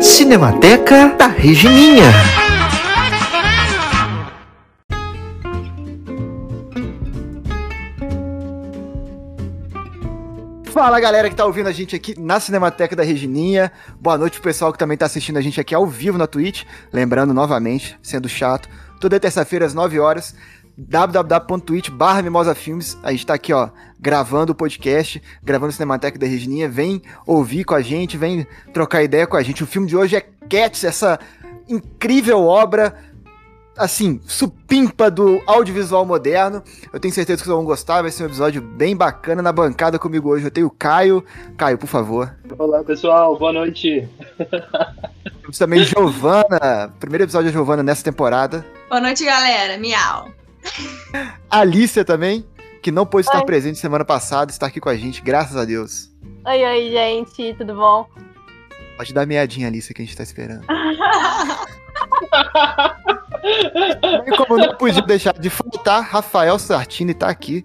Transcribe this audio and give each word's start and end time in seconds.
Cinemateca 0.00 1.08
da 1.18 1.26
Regininha. 1.26 2.04
Fala 10.66 11.00
galera 11.00 11.28
que 11.28 11.34
tá 11.34 11.44
ouvindo 11.44 11.66
a 11.66 11.72
gente 11.72 11.96
aqui 11.96 12.14
na 12.16 12.38
Cinemateca 12.38 12.94
da 12.94 13.02
Regininha. 13.02 13.72
Boa 14.00 14.16
noite 14.16 14.34
pro 14.34 14.44
pessoal 14.44 14.72
que 14.72 14.78
também 14.78 14.96
tá 14.96 15.06
assistindo 15.06 15.36
a 15.36 15.40
gente 15.40 15.60
aqui 15.60 15.74
ao 15.74 15.84
vivo 15.84 16.16
na 16.16 16.28
Twitch. 16.28 16.62
Lembrando 16.92 17.34
novamente, 17.34 17.98
sendo 18.00 18.28
chato, 18.28 18.68
toda 19.00 19.18
terça-feira 19.18 19.66
às 19.66 19.74
9 19.74 19.98
horas, 19.98 20.36
www.twitch 20.78 21.90
barra 21.90 22.22
Mimosa 22.22 22.54
Filmes. 22.54 22.96
A 23.02 23.10
gente 23.10 23.26
tá 23.26 23.34
aqui, 23.34 23.52
ó, 23.52 23.68
gravando 23.98 24.52
o 24.52 24.54
podcast, 24.54 25.20
gravando 25.42 25.70
o 25.70 25.72
Cinemateca 25.72 26.16
da 26.16 26.26
Regininha. 26.26 26.68
Vem 26.68 27.02
ouvir 27.26 27.64
com 27.64 27.74
a 27.74 27.82
gente, 27.82 28.16
vem 28.16 28.46
trocar 28.72 29.02
ideia 29.02 29.26
com 29.26 29.36
a 29.36 29.42
gente. 29.42 29.64
O 29.64 29.66
filme 29.66 29.88
de 29.88 29.96
hoje 29.96 30.16
é 30.16 30.20
Cats, 30.48 30.84
essa 30.84 31.18
incrível 31.68 32.46
obra 32.46 32.94
assim, 33.76 34.20
supimpa 34.26 35.10
do 35.10 35.40
audiovisual 35.46 36.04
moderno. 36.04 36.62
Eu 36.92 36.98
tenho 36.98 37.14
certeza 37.14 37.38
que 37.38 37.44
vocês 37.44 37.56
vão 37.56 37.64
gostar, 37.64 38.02
vai 38.02 38.10
ser 38.10 38.24
um 38.24 38.26
episódio 38.26 38.60
bem 38.60 38.96
bacana. 38.96 39.40
Na 39.40 39.52
bancada 39.52 39.98
comigo 39.98 40.28
hoje 40.28 40.44
eu 40.44 40.50
tenho 40.50 40.66
o 40.66 40.70
Caio. 40.70 41.24
Caio, 41.56 41.78
por 41.78 41.86
favor. 41.86 42.34
Olá, 42.58 42.82
pessoal, 42.82 43.38
boa 43.38 43.52
noite. 43.52 44.08
Temos 45.40 45.58
também 45.58 45.84
Giovana, 45.84 46.92
primeiro 46.98 47.24
episódio 47.24 47.46
da 47.46 47.52
Giovana 47.52 47.82
nessa 47.82 48.02
temporada. 48.02 48.66
Boa 48.88 49.00
noite, 49.00 49.24
galera. 49.24 49.78
Miau. 49.78 50.28
Alícia 51.50 52.04
também, 52.04 52.44
que 52.82 52.90
não 52.90 53.06
pôde 53.06 53.26
estar 53.26 53.38
oi. 53.40 53.46
presente 53.46 53.78
semana 53.78 54.04
passada, 54.04 54.50
está 54.50 54.66
aqui 54.66 54.80
com 54.80 54.88
a 54.88 54.96
gente, 54.96 55.20
graças 55.22 55.56
a 55.56 55.64
Deus. 55.64 56.10
Oi, 56.46 56.64
oi, 56.64 56.90
gente, 56.90 57.54
tudo 57.58 57.74
bom? 57.74 58.06
Pode 58.96 59.14
dar 59.14 59.26
meadinha, 59.26 59.68
Alícia, 59.68 59.94
que 59.94 60.02
a 60.02 60.04
gente 60.04 60.16
tá 60.16 60.22
esperando. 60.22 60.64
E 64.26 64.30
como 64.36 64.56
não 64.56 64.76
podia 64.76 65.02
deixar 65.02 65.34
de 65.38 65.50
faltar, 65.50 66.02
Rafael 66.02 66.58
Sartini 66.58 67.14
tá 67.14 67.28
aqui. 67.28 67.64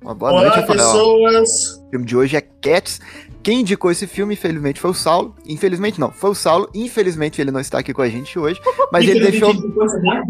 Uma 0.00 0.14
boa 0.14 0.32
Olá, 0.32 0.42
noite, 0.42 0.60
Rafael. 0.60 0.78
pessoas. 0.78 1.76
O 1.86 1.90
filme 1.90 2.06
de 2.06 2.16
hoje 2.16 2.36
é 2.36 2.40
Cats. 2.40 3.00
Quem 3.44 3.60
indicou 3.60 3.90
esse 3.90 4.06
filme, 4.06 4.32
infelizmente, 4.32 4.80
foi 4.80 4.90
o 4.90 4.94
Saulo. 4.94 5.36
Infelizmente 5.46 6.00
não, 6.00 6.10
foi 6.10 6.30
o 6.30 6.34
Saulo. 6.34 6.66
Infelizmente 6.72 7.42
ele 7.42 7.50
não 7.50 7.60
está 7.60 7.78
aqui 7.80 7.92
com 7.92 8.00
a 8.00 8.08
gente 8.08 8.38
hoje, 8.38 8.58
mas 8.90 9.06
ele 9.06 9.20
deixou. 9.20 9.54
foi 9.54 9.68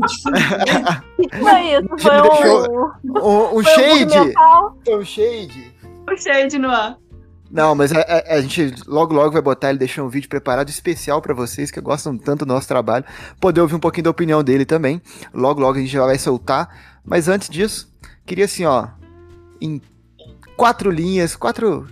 isso? 0.03 0.29
Foi 1.41 1.71
ele 1.71 1.89
um, 1.89 1.97
deixou 1.97 2.91
um, 3.05 3.59
um 3.59 3.63
foi 3.63 3.65
shade. 3.65 4.19
Um 4.19 4.33
Foi 4.85 4.99
um 4.99 5.05
shade. 5.05 5.75
O 6.11 6.17
shade 6.17 6.59
no 6.59 6.69
ar. 6.69 6.99
Não, 7.49 7.73
mas 7.77 7.93
a, 7.93 8.01
a, 8.01 8.35
a, 8.35 8.41
gente 8.41 8.75
logo 8.85 9.15
logo 9.15 9.31
vai 9.31 9.41
botar 9.41 9.71
ele 9.71 9.79
deixar 9.79 10.03
um 10.03 10.09
vídeo 10.09 10.29
preparado 10.29 10.69
especial 10.69 11.23
para 11.23 11.33
vocês 11.33 11.71
que 11.71 11.81
gostam 11.81 12.19
tanto 12.19 12.45
do 12.45 12.53
nosso 12.53 12.67
trabalho, 12.67 13.05
poder 13.41 13.61
ouvir 13.61 13.77
um 13.77 13.81
pouquinho 13.81 14.05
da 14.05 14.11
opinião 14.11 14.43
dele 14.43 14.65
também. 14.65 15.01
Logo 15.33 15.61
logo 15.61 15.79
a 15.79 15.81
gente 15.81 15.93
já 15.93 16.05
vai 16.05 16.19
soltar. 16.19 16.99
Mas 17.05 17.29
antes 17.29 17.49
disso, 17.49 17.89
queria 18.27 18.47
assim, 18.47 18.65
ó, 18.65 18.89
em 19.61 19.81
quatro 20.57 20.91
linhas, 20.91 21.37
quatro 21.37 21.87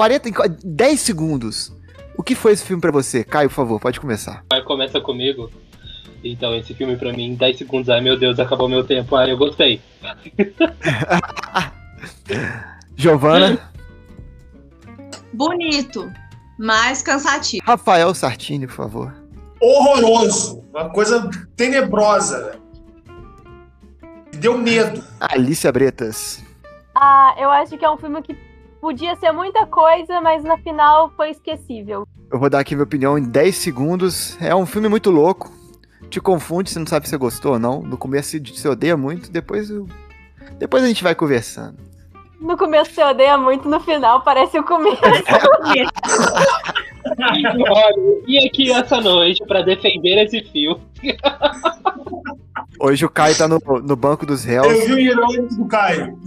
40 0.00 0.30
10 0.64 0.98
segundos. 0.98 1.70
O 2.16 2.22
que 2.22 2.34
foi 2.34 2.52
esse 2.52 2.64
filme 2.64 2.80
para 2.80 2.90
você? 2.90 3.22
Caio, 3.22 3.50
por 3.50 3.54
favor, 3.54 3.78
pode 3.78 4.00
começar. 4.00 4.42
Começa 4.64 4.98
comigo. 4.98 5.50
Então, 6.24 6.54
esse 6.54 6.72
filme 6.72 6.96
para 6.96 7.12
mim, 7.12 7.24
em 7.24 7.34
10 7.34 7.58
segundos, 7.58 7.90
ai 7.90 8.00
meu 8.00 8.18
Deus, 8.18 8.38
acabou 8.38 8.66
meu 8.66 8.82
tempo. 8.82 9.14
Ai, 9.14 9.30
eu 9.30 9.36
gostei. 9.36 9.78
Giovana. 12.96 13.70
Bonito, 15.34 16.10
mas 16.58 17.02
cansativo. 17.02 17.62
Rafael 17.66 18.14
Sartini, 18.14 18.66
por 18.66 18.76
favor. 18.76 19.14
Horroroso. 19.60 20.64
Uma 20.70 20.88
coisa 20.88 21.28
tenebrosa. 21.54 22.58
Deu 24.32 24.56
medo. 24.56 25.04
Alicia 25.20 25.70
Bretas. 25.70 26.42
Ah, 26.94 27.34
eu 27.38 27.50
acho 27.50 27.76
que 27.76 27.84
é 27.84 27.90
um 27.90 27.98
filme 27.98 28.22
que 28.22 28.32
podia 28.80 29.14
ser 29.16 29.32
muita 29.32 29.66
coisa, 29.66 30.20
mas 30.20 30.42
no 30.42 30.56
final 30.58 31.12
foi 31.16 31.30
esquecível. 31.30 32.06
Eu 32.32 32.38
vou 32.38 32.48
dar 32.48 32.60
aqui 32.60 32.74
minha 32.74 32.84
opinião 32.84 33.18
em 33.18 33.22
10 33.22 33.54
segundos. 33.56 34.38
É 34.40 34.54
um 34.54 34.66
filme 34.66 34.88
muito 34.88 35.10
louco. 35.10 35.52
Te 36.08 36.20
confunde, 36.20 36.70
você 36.70 36.78
não 36.78 36.86
sabe 36.86 37.06
se 37.06 37.10
você 37.10 37.16
gostou 37.16 37.52
ou 37.52 37.58
não. 37.58 37.82
No 37.82 37.98
começo 37.98 38.36
você 38.38 38.68
odeia 38.68 38.96
muito, 38.96 39.30
depois 39.30 39.70
eu... 39.70 39.86
depois 40.58 40.82
a 40.82 40.86
gente 40.86 41.02
vai 41.02 41.14
conversando. 41.14 41.76
No 42.40 42.56
começo 42.56 42.92
você 42.92 43.04
odeia 43.04 43.36
muito, 43.36 43.68
no 43.68 43.78
final 43.80 44.22
parece 44.22 44.58
o 44.58 44.64
começo. 44.64 45.00
Olha, 47.18 47.94
eu 47.96 48.22
vim 48.24 48.46
aqui 48.46 48.72
essa 48.72 49.00
noite 49.00 49.44
para 49.46 49.62
defender 49.62 50.24
esse 50.24 50.42
filme. 50.50 50.80
Hoje 52.78 53.04
o 53.04 53.10
Caio 53.10 53.36
tá 53.36 53.46
no, 53.46 53.58
no 53.82 53.96
banco 53.96 54.24
dos 54.24 54.44
réus. 54.44 54.66
Eu 54.66 54.86
vi 54.86 54.92
o 54.92 54.98
irônico 54.98 55.54
do 55.54 55.66
Caio. 55.66 56.18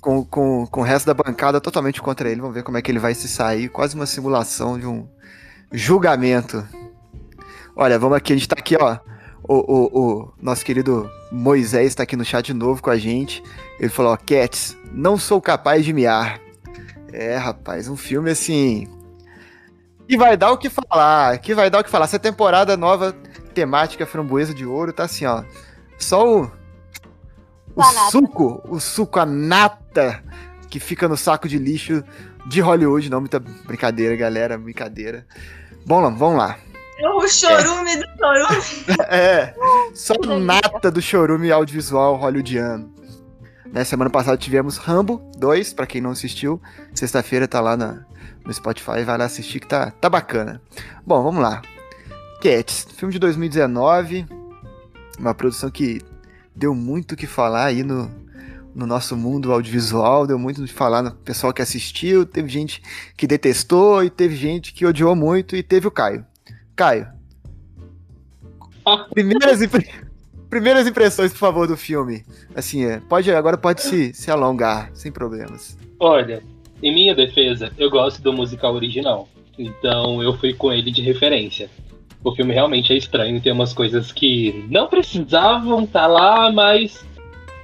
Com, 0.00 0.24
com, 0.24 0.66
com 0.66 0.80
o 0.80 0.84
resto 0.84 1.06
da 1.06 1.14
bancada 1.14 1.60
totalmente 1.60 2.00
contra 2.00 2.28
ele. 2.30 2.40
Vamos 2.40 2.54
ver 2.54 2.62
como 2.62 2.78
é 2.78 2.82
que 2.82 2.90
ele 2.90 2.98
vai 2.98 3.14
se 3.14 3.28
sair. 3.28 3.68
Quase 3.68 3.94
uma 3.94 4.06
simulação 4.06 4.78
de 4.78 4.86
um 4.86 5.06
julgamento. 5.70 6.66
Olha, 7.76 7.98
vamos 7.98 8.16
aqui, 8.16 8.32
a 8.32 8.36
gente 8.36 8.48
tá 8.48 8.56
aqui, 8.58 8.76
ó. 8.80 8.98
O, 9.42 9.54
o, 9.54 10.00
o 10.00 10.32
nosso 10.40 10.64
querido 10.64 11.10
Moisés 11.30 11.94
tá 11.94 12.02
aqui 12.02 12.16
no 12.16 12.24
chat 12.24 12.46
de 12.46 12.54
novo 12.54 12.82
com 12.82 12.90
a 12.90 12.98
gente. 12.98 13.42
Ele 13.78 13.88
falou, 13.88 14.12
ó, 14.12 14.16
Cats, 14.16 14.76
não 14.92 15.16
sou 15.16 15.40
capaz 15.40 15.84
de 15.84 15.92
miar. 15.92 16.40
É, 17.12 17.36
rapaz, 17.36 17.88
um 17.88 17.96
filme 17.96 18.30
assim. 18.30 18.86
Que 20.08 20.16
vai 20.16 20.36
dar 20.36 20.50
o 20.50 20.58
que 20.58 20.68
falar. 20.68 21.38
Que 21.38 21.54
vai 21.54 21.70
dar 21.70 21.80
o 21.80 21.84
que 21.84 21.90
falar. 21.90 22.04
Essa 22.04 22.18
temporada 22.18 22.76
nova, 22.76 23.12
temática 23.54 24.06
framboesa 24.06 24.52
de 24.52 24.66
ouro, 24.66 24.92
tá 24.92 25.04
assim, 25.04 25.24
ó. 25.24 25.44
Só 25.98 26.42
o. 26.42 26.50
O 27.80 28.10
suco, 28.10 28.62
o 28.68 28.80
suco, 28.80 29.18
a 29.18 29.26
nata 29.26 30.22
que 30.68 30.78
fica 30.78 31.08
no 31.08 31.16
saco 31.16 31.48
de 31.48 31.58
lixo 31.58 32.04
de 32.46 32.60
Hollywood. 32.60 33.10
Não, 33.10 33.20
muita 33.20 33.38
brincadeira, 33.38 34.14
galera. 34.16 34.56
Brincadeira. 34.58 35.26
Bom, 35.86 36.02
vamos 36.14 36.38
lá. 36.38 36.58
O 37.02 37.26
chorume 37.28 37.92
é. 37.92 37.96
do 37.96 38.06
chorume. 38.18 38.62
É, 39.08 39.54
só 39.94 40.14
nata 40.38 40.90
do 40.90 41.00
chorume 41.00 41.50
audiovisual 41.50 42.16
hollywoodiano. 42.16 42.92
Né, 43.72 43.84
semana 43.84 44.10
passada 44.10 44.36
tivemos 44.36 44.76
Rambo 44.76 45.22
2, 45.38 45.72
para 45.72 45.86
quem 45.86 46.00
não 46.00 46.10
assistiu. 46.10 46.60
Sexta-feira 46.92 47.46
tá 47.46 47.60
lá 47.60 47.76
na, 47.76 48.04
no 48.44 48.52
Spotify, 48.52 49.04
vai 49.04 49.16
lá 49.16 49.24
assistir 49.24 49.60
que 49.60 49.66
tá, 49.66 49.92
tá 49.92 50.08
bacana. 50.10 50.60
Bom, 51.06 51.22
vamos 51.22 51.40
lá. 51.40 51.62
Cats, 52.42 52.86
filme 52.96 53.12
de 53.12 53.18
2019. 53.18 54.26
Uma 55.18 55.34
produção 55.34 55.70
que 55.70 56.02
deu 56.60 56.74
muito 56.74 57.12
o 57.12 57.16
que 57.16 57.26
falar 57.26 57.64
aí 57.64 57.82
no, 57.82 58.10
no 58.74 58.86
nosso 58.86 59.16
mundo 59.16 59.50
audiovisual, 59.50 60.26
deu 60.26 60.38
muito 60.38 60.62
o 60.62 60.66
que 60.66 60.72
falar 60.72 61.02
no 61.02 61.10
pessoal 61.10 61.54
que 61.54 61.62
assistiu. 61.62 62.26
Teve 62.26 62.50
gente 62.50 62.82
que 63.16 63.26
detestou 63.26 64.04
e 64.04 64.10
teve 64.10 64.36
gente 64.36 64.74
que 64.74 64.84
odiou 64.84 65.16
muito 65.16 65.56
e 65.56 65.62
teve 65.62 65.88
o 65.88 65.90
Caio. 65.90 66.24
Caio. 66.76 67.08
Primeiras, 69.14 69.62
impre... 69.62 69.88
Primeiras 70.50 70.86
impressões, 70.86 71.32
por 71.32 71.38
favor, 71.38 71.66
do 71.66 71.78
filme. 71.78 72.24
Assim, 72.54 72.84
é, 72.84 73.00
pode, 73.00 73.32
agora 73.32 73.56
pode 73.56 73.80
se, 73.80 74.12
se 74.12 74.30
alongar, 74.30 74.90
sem 74.92 75.10
problemas. 75.10 75.78
Olha, 75.98 76.42
em 76.82 76.92
minha 76.92 77.14
defesa, 77.14 77.72
eu 77.78 77.88
gosto 77.88 78.20
do 78.20 78.34
musical 78.34 78.74
original. 78.74 79.26
Então 79.58 80.22
eu 80.22 80.36
fui 80.36 80.52
com 80.52 80.70
ele 80.70 80.90
de 80.90 81.00
referência. 81.00 81.70
O 82.22 82.34
filme 82.34 82.52
realmente 82.52 82.92
é 82.92 82.96
estranho, 82.96 83.40
tem 83.40 83.52
umas 83.52 83.72
coisas 83.72 84.12
que 84.12 84.66
não 84.70 84.88
precisavam 84.88 85.84
estar 85.84 86.02
tá 86.02 86.06
lá, 86.06 86.52
mas 86.52 87.02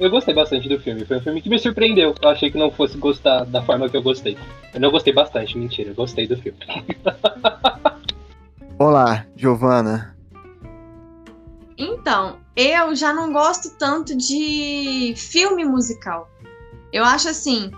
eu 0.00 0.10
gostei 0.10 0.34
bastante 0.34 0.68
do 0.68 0.80
filme. 0.80 1.04
Foi 1.04 1.18
um 1.18 1.20
filme 1.20 1.42
que 1.42 1.48
me 1.50 1.58
surpreendeu. 1.58 2.14
Eu 2.20 2.28
achei 2.28 2.50
que 2.50 2.56
não 2.56 2.70
fosse 2.70 2.96
gostar 2.96 3.44
da 3.44 3.62
forma 3.62 3.88
que 3.88 3.96
eu 3.96 4.02
gostei. 4.02 4.36
Eu 4.72 4.80
não 4.80 4.90
gostei 4.90 5.12
bastante, 5.12 5.58
mentira, 5.58 5.90
eu 5.90 5.94
gostei 5.94 6.26
do 6.26 6.36
filme. 6.36 6.58
Olá, 8.78 9.26
Giovana. 9.36 10.16
Então, 11.78 12.38
eu 12.54 12.94
já 12.94 13.12
não 13.12 13.32
gosto 13.32 13.76
tanto 13.78 14.16
de 14.16 15.14
filme 15.16 15.64
musical. 15.64 16.30
Eu 16.90 17.04
acho 17.04 17.28
assim 17.28 17.70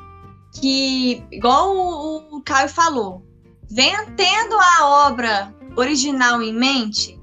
que, 0.60 1.24
igual 1.32 1.76
o, 1.76 2.36
o 2.36 2.42
Caio 2.42 2.68
falou, 2.68 3.22
vem 3.68 3.92
tendo 4.16 4.56
a 4.56 5.06
obra 5.06 5.54
original 5.76 6.42
em 6.42 6.52
mente, 6.52 7.20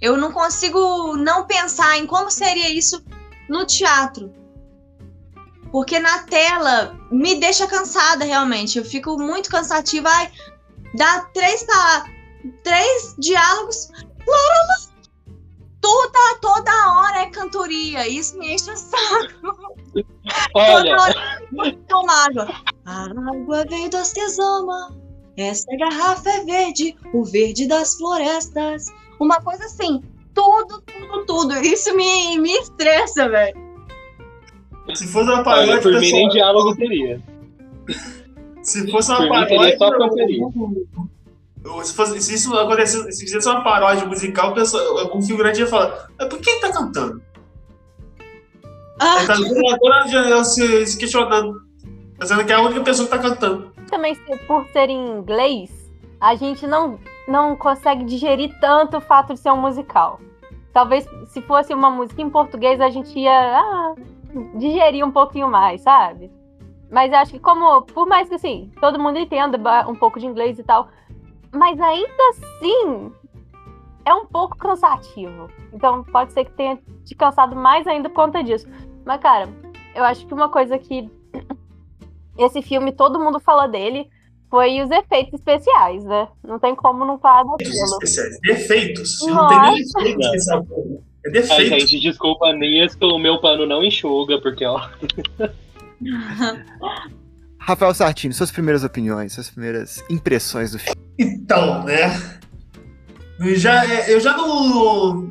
eu 0.00 0.16
não 0.16 0.32
consigo 0.32 1.16
não 1.16 1.46
pensar 1.46 1.96
em 1.98 2.06
como 2.06 2.30
seria 2.30 2.68
isso 2.70 3.02
no 3.48 3.64
teatro. 3.64 4.32
Porque 5.70 5.98
na 5.98 6.22
tela 6.24 6.96
me 7.10 7.34
deixa 7.36 7.66
cansada 7.66 8.24
realmente. 8.24 8.78
Eu 8.78 8.84
fico 8.84 9.18
muito 9.18 9.50
cansativa. 9.50 10.08
Ai, 10.08 10.30
dá 10.94 11.22
três, 11.34 11.66
três 12.62 13.16
diálogos. 13.18 13.90
Toda, 15.80 16.38
toda 16.40 16.92
hora 16.92 17.22
é 17.22 17.30
cantoria. 17.30 18.06
Isso 18.06 18.38
me 18.38 18.54
enche 18.54 18.70
o 18.70 18.76
saco. 18.76 19.74
Olha. 20.54 20.96
Toda 20.96 21.02
hora 21.02 21.34
água. 22.24 22.48
A 22.84 23.04
água 23.04 23.64
vem 23.68 23.88
do 23.88 23.96
Acesama. 23.96 25.03
Essa 25.36 25.66
garrafa 25.76 26.28
é 26.30 26.44
verde, 26.44 26.96
o 27.12 27.24
verde 27.24 27.66
das 27.66 27.96
florestas. 27.96 28.86
Uma 29.20 29.40
coisa 29.40 29.64
assim, 29.64 30.02
tudo, 30.32 30.80
tudo, 30.82 31.26
tudo. 31.26 31.54
Isso 31.60 31.94
me, 31.96 32.38
me 32.38 32.52
estressa, 32.52 33.28
velho. 33.28 33.56
Se 34.94 35.06
fosse 35.08 35.28
uma 35.30 35.42
paródia, 35.42 35.80
por 35.80 35.92
mim 35.98 36.12
nem 36.12 36.28
diálogo 36.28 36.76
teria. 36.76 37.20
se 38.62 38.90
fosse 38.90 39.10
uma 39.10 39.18
por 39.18 39.24
mim 39.24 39.30
paródia. 39.30 39.58
teria 39.58 39.78
só 39.78 39.90
cantoria. 39.98 40.42
eu- 41.64 41.82
Se, 41.84 41.94
fosse, 41.94 42.20
se 42.20 42.34
isso 42.34 42.54
acontecesse, 42.54 43.10
se 43.12 43.24
fizesse 43.24 43.48
uma 43.48 43.64
paródia 43.64 44.04
musical, 44.06 44.50
o 44.50 44.54
pessoal- 44.54 44.98
algum 44.98 45.22
figurante 45.22 45.60
ia 45.60 45.66
falar: 45.66 46.08
Mas 46.18 46.28
por 46.28 46.38
que 46.38 46.50
ele 46.50 46.60
tá 46.60 46.70
cantando? 46.72 47.22
Ah, 49.00 49.16
Ele 49.18 49.26
tá 49.26 49.78
toda 49.78 49.94
a 49.96 50.06
janela 50.06 50.44
se, 50.44 50.86
se 50.86 50.96
questionando. 50.98 51.62
Pensando 52.18 52.44
que 52.44 52.52
é 52.52 52.54
a 52.54 52.60
única 52.62 52.80
pessoa 52.82 53.08
que 53.08 53.16
tá 53.16 53.18
cantando. 53.18 53.72
Também 53.94 54.16
por 54.48 54.66
ser 54.70 54.90
em 54.90 55.18
inglês, 55.18 55.70
a 56.20 56.34
gente 56.34 56.66
não, 56.66 56.98
não 57.28 57.54
consegue 57.54 58.02
digerir 58.02 58.52
tanto 58.60 58.96
o 58.96 59.00
fato 59.00 59.34
de 59.34 59.38
ser 59.38 59.52
um 59.52 59.56
musical. 59.56 60.18
Talvez 60.72 61.08
se 61.28 61.40
fosse 61.40 61.72
uma 61.72 61.88
música 61.90 62.20
em 62.20 62.28
português, 62.28 62.80
a 62.80 62.90
gente 62.90 63.16
ia 63.16 63.56
ah, 63.56 63.94
digerir 64.56 65.06
um 65.06 65.12
pouquinho 65.12 65.48
mais, 65.48 65.82
sabe? 65.82 66.28
Mas 66.90 67.12
acho 67.12 67.34
que 67.34 67.38
como, 67.38 67.82
por 67.82 68.08
mais 68.08 68.28
que 68.28 68.34
assim, 68.34 68.72
todo 68.80 68.98
mundo 68.98 69.16
entenda 69.16 69.56
um 69.88 69.94
pouco 69.94 70.18
de 70.18 70.26
inglês 70.26 70.58
e 70.58 70.64
tal, 70.64 70.88
mas 71.52 71.80
ainda 71.80 72.22
assim 72.30 73.12
é 74.04 74.12
um 74.12 74.26
pouco 74.26 74.58
cansativo. 74.58 75.48
Então 75.72 76.02
pode 76.02 76.32
ser 76.32 76.46
que 76.46 76.52
tenha 76.52 76.80
te 77.04 77.14
cansado 77.14 77.54
mais 77.54 77.86
ainda 77.86 78.08
por 78.08 78.16
conta 78.16 78.42
disso. 78.42 78.66
Mas, 79.04 79.20
cara, 79.20 79.48
eu 79.94 80.02
acho 80.02 80.26
que 80.26 80.34
uma 80.34 80.48
coisa 80.48 80.76
que 80.80 81.08
esse 82.38 82.62
filme 82.62 82.92
todo 82.92 83.18
mundo 83.18 83.40
fala 83.40 83.66
dele 83.66 84.08
foi 84.50 84.80
os 84.82 84.90
efeitos 84.90 85.34
especiais, 85.34 86.04
né? 86.04 86.28
Não 86.46 86.58
tem 86.58 86.74
como 86.76 87.04
não 87.04 87.18
falar 87.18 87.42
Efeitos 87.60 87.78
daquilo. 87.80 87.98
especiais. 88.02 88.38
Defeitos. 88.42 89.20
Não 89.26 89.48
tem 89.48 89.60
nem 89.60 89.80
efeito 89.82 90.20
especial. 90.20 90.66
É 91.26 91.28
Ai, 91.28 91.32
defeito. 91.32 91.80
gente, 91.80 92.00
desculpa 92.00 92.52
nisso, 92.52 92.96
o 93.02 93.18
meu 93.18 93.40
pano 93.40 93.66
não 93.66 93.82
enxuga, 93.82 94.40
porque, 94.40 94.64
ó. 94.64 94.80
Rafael 97.58 97.94
Sartini, 97.94 98.34
suas 98.34 98.50
primeiras 98.52 98.84
opiniões, 98.84 99.32
suas 99.32 99.48
primeiras 99.48 100.04
impressões 100.10 100.72
do 100.72 100.78
filme. 100.78 101.00
Então, 101.18 101.82
né? 101.84 102.10
Já, 103.56 103.84
eu 104.08 104.20
já 104.20 104.36
não, 104.36 105.30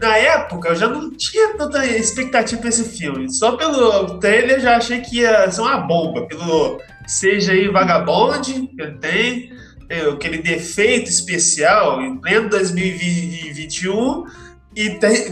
Na 0.00 0.16
época, 0.16 0.70
eu 0.70 0.76
já 0.76 0.88
não 0.88 1.10
tinha 1.10 1.54
tanta 1.54 1.84
expectativa 1.86 2.60
pra 2.60 2.68
esse 2.68 2.84
filme. 2.84 3.32
Só 3.32 3.56
pelo 3.56 4.18
trailer 4.18 4.56
eu 4.56 4.60
já 4.60 4.76
achei 4.76 5.00
que 5.00 5.20
ia 5.20 5.50
ser 5.50 5.60
uma 5.60 5.78
bomba. 5.78 6.26
Pelo 6.26 6.80
seja 7.06 7.52
aí 7.52 7.68
Vagabond, 7.68 8.68
que 8.68 8.86
tem, 8.98 9.52
é, 9.88 10.00
aquele 10.00 10.38
defeito 10.38 11.08
especial 11.08 12.00
em 12.00 12.16
pleno 12.18 12.48
2021 12.48 14.24
e 14.76 14.90
tem, 14.98 15.28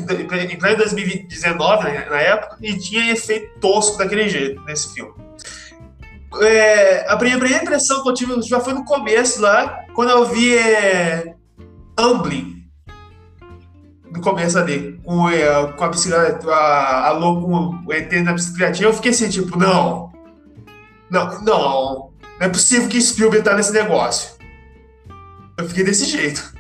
em 0.53 0.59
pleno 0.59 0.77
2019, 0.77 1.85
né, 1.85 2.07
na 2.09 2.21
época, 2.21 2.57
e 2.61 2.79
tinha 2.79 3.13
efeito 3.13 3.59
tosco 3.61 3.99
daquele 3.99 4.29
jeito 4.29 4.63
nesse 4.63 4.95
filme. 4.95 5.13
É, 6.41 7.11
a 7.11 7.17
primeira 7.17 7.63
impressão 7.63 8.03
que 8.03 8.09
eu 8.09 8.15
tive 8.15 8.41
já 8.43 8.61
foi 8.61 8.73
no 8.73 8.85
começo 8.85 9.41
lá, 9.41 9.85
quando 9.95 10.11
eu 10.11 10.25
vi 10.27 10.57
é, 10.57 11.35
Amblin. 12.03 12.63
No 14.11 14.21
começo 14.21 14.59
ali, 14.59 15.01
com, 15.05 15.29
é, 15.31 15.73
com 15.73 15.85
a 15.85 15.89
bicicleta, 15.89 16.51
a, 16.51 17.09
a 17.11 17.15
com 17.21 17.83
o 17.87 17.93
ET 17.93 18.13
na 18.23 18.33
bicicletinha, 18.35 18.89
eu 18.89 18.93
fiquei 18.93 19.11
assim, 19.11 19.29
tipo, 19.31 19.59
não. 19.59 20.13
Não, 21.11 21.41
não. 21.43 22.13
Não 22.39 22.47
é 22.47 22.49
possível 22.49 22.89
que 22.89 23.01
Spielberg 23.01 23.45
tá 23.45 23.55
nesse 23.57 23.73
negócio. 23.73 24.33
Eu 25.57 25.67
fiquei 25.69 25.85
desse 25.85 26.05
jeito. 26.07 26.53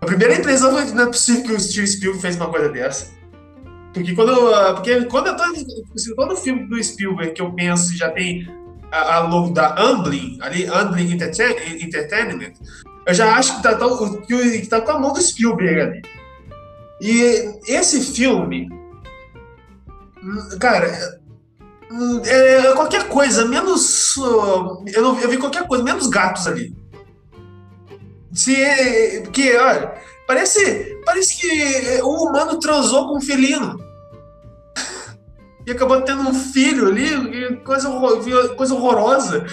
A 0.00 0.06
primeira 0.06 0.34
impressão 0.34 0.72
foi 0.72 0.84
não 0.92 1.04
é 1.04 1.06
possível 1.06 1.44
que 1.44 1.52
o 1.52 1.60
Steven 1.60 1.86
Spielberg 1.86 2.20
fez 2.22 2.36
uma 2.36 2.48
coisa 2.48 2.68
dessa. 2.68 3.12
Porque 3.94 4.14
quando, 4.14 4.32
eu- 4.32 4.74
porque 4.74 5.04
quando 5.04 5.28
eu 5.28 5.36
tô. 5.36 5.42
assim, 5.44 6.14
Todo 6.16 6.36
filme 6.36 6.66
do 6.66 6.82
Spielberg 6.82 7.32
que 7.34 7.42
eu 7.42 7.52
penso 7.52 7.96
já 7.96 8.10
tem 8.10 8.48
a, 8.90 9.16
a 9.16 9.18
logo 9.20 9.50
da 9.52 9.80
Amblin, 9.80 10.38
ali, 10.40 10.66
Amblin 10.66 11.12
Entertain- 11.12 11.80
Entertainment, 11.80 12.52
eu 13.06 13.14
já 13.14 13.34
acho 13.36 13.56
que 13.56 13.62
tá, 13.62 13.74
tão- 13.74 14.20
que, 14.22 14.66
tá 14.66 14.80
com 14.80 14.90
a 14.92 14.98
mão 14.98 15.12
do 15.12 15.20
Spielberg 15.20 15.80
ali. 15.80 16.02
E 17.00 17.58
esse 17.66 18.00
filme, 18.00 18.68
cara, 20.60 21.20
hum, 21.90 22.20
é 22.24 22.72
qualquer 22.74 23.08
coisa, 23.08 23.44
menos. 23.44 24.16
Eu, 24.16 25.02
não, 25.02 25.18
eu 25.20 25.28
vi 25.28 25.36
qualquer 25.36 25.66
coisa, 25.66 25.82
menos 25.82 26.06
gatos 26.06 26.46
ali. 26.46 26.74
Se, 28.32 28.54
é- 28.54 29.20
porque, 29.22 29.56
olha, 29.56 29.94
parece, 30.26 30.96
parece 31.04 31.38
que 31.40 32.00
o 32.02 32.28
humano 32.28 32.58
transou 32.60 33.08
com 33.08 33.18
um 33.18 33.20
felino. 33.20 33.78
E 35.66 35.70
acabou 35.70 36.00
tendo 36.02 36.22
um 36.22 36.34
filho 36.34 36.88
ali, 36.88 37.56
coisa, 37.58 37.88
coisa 38.56 38.74
horrorosa. 38.74 39.46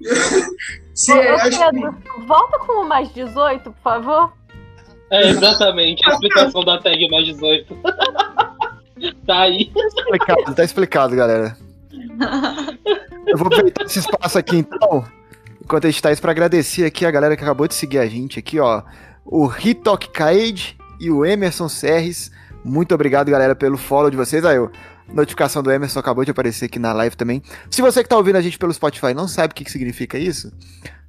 Ô, 1.10 1.12
acho 1.36 1.50
que- 1.58 1.70
Pedro, 1.70 1.94
volta 2.26 2.58
com 2.60 2.82
o 2.84 2.88
mais 2.88 3.12
18, 3.12 3.70
por 3.70 3.80
favor. 3.82 4.32
É 5.10 5.28
exatamente 5.28 6.04
a 6.08 6.12
explicação 6.14 6.64
da 6.64 6.78
tag 6.80 7.08
mais 7.10 7.26
18. 7.26 7.76
tá 9.26 9.40
aí. 9.42 9.70
Explicado, 9.76 10.54
tá 10.54 10.64
explicado, 10.64 11.14
galera. 11.16 11.56
Eu 13.26 13.36
vou 13.36 13.46
aproveitar 13.46 13.84
esse 13.84 13.98
espaço 14.00 14.38
aqui 14.38 14.56
então, 14.56 15.04
enquanto 15.62 15.86
a 15.86 15.90
gente 15.90 16.02
tá 16.02 16.10
isso, 16.10 16.22
pra 16.22 16.30
agradecer 16.32 16.84
aqui 16.84 17.04
a 17.04 17.10
galera 17.10 17.36
que 17.36 17.42
acabou 17.44 17.68
de 17.68 17.74
seguir 17.74 17.98
a 17.98 18.06
gente 18.06 18.38
aqui, 18.38 18.58
ó. 18.58 18.82
O 19.24 19.50
Hitok 19.52 20.08
Kaid 20.10 20.76
e 21.00 21.10
o 21.10 21.24
Emerson 21.24 21.68
Serres. 21.68 22.30
Muito 22.64 22.94
obrigado, 22.94 23.30
galera, 23.30 23.54
pelo 23.54 23.76
follow 23.76 24.10
de 24.10 24.16
vocês. 24.16 24.44
Aí, 24.44 24.58
ó, 24.58 24.68
notificação 25.12 25.62
do 25.62 25.70
Emerson 25.70 25.98
acabou 25.98 26.24
de 26.24 26.30
aparecer 26.30 26.66
aqui 26.66 26.78
na 26.78 26.92
live 26.92 27.16
também. 27.16 27.42
Se 27.70 27.82
você 27.82 28.02
que 28.02 28.08
tá 28.08 28.16
ouvindo 28.16 28.36
a 28.36 28.42
gente 28.42 28.58
pelo 28.58 28.72
Spotify 28.72 29.14
não 29.14 29.28
sabe 29.28 29.52
o 29.52 29.54
que, 29.54 29.64
que 29.64 29.70
significa 29.70 30.18
isso, 30.18 30.52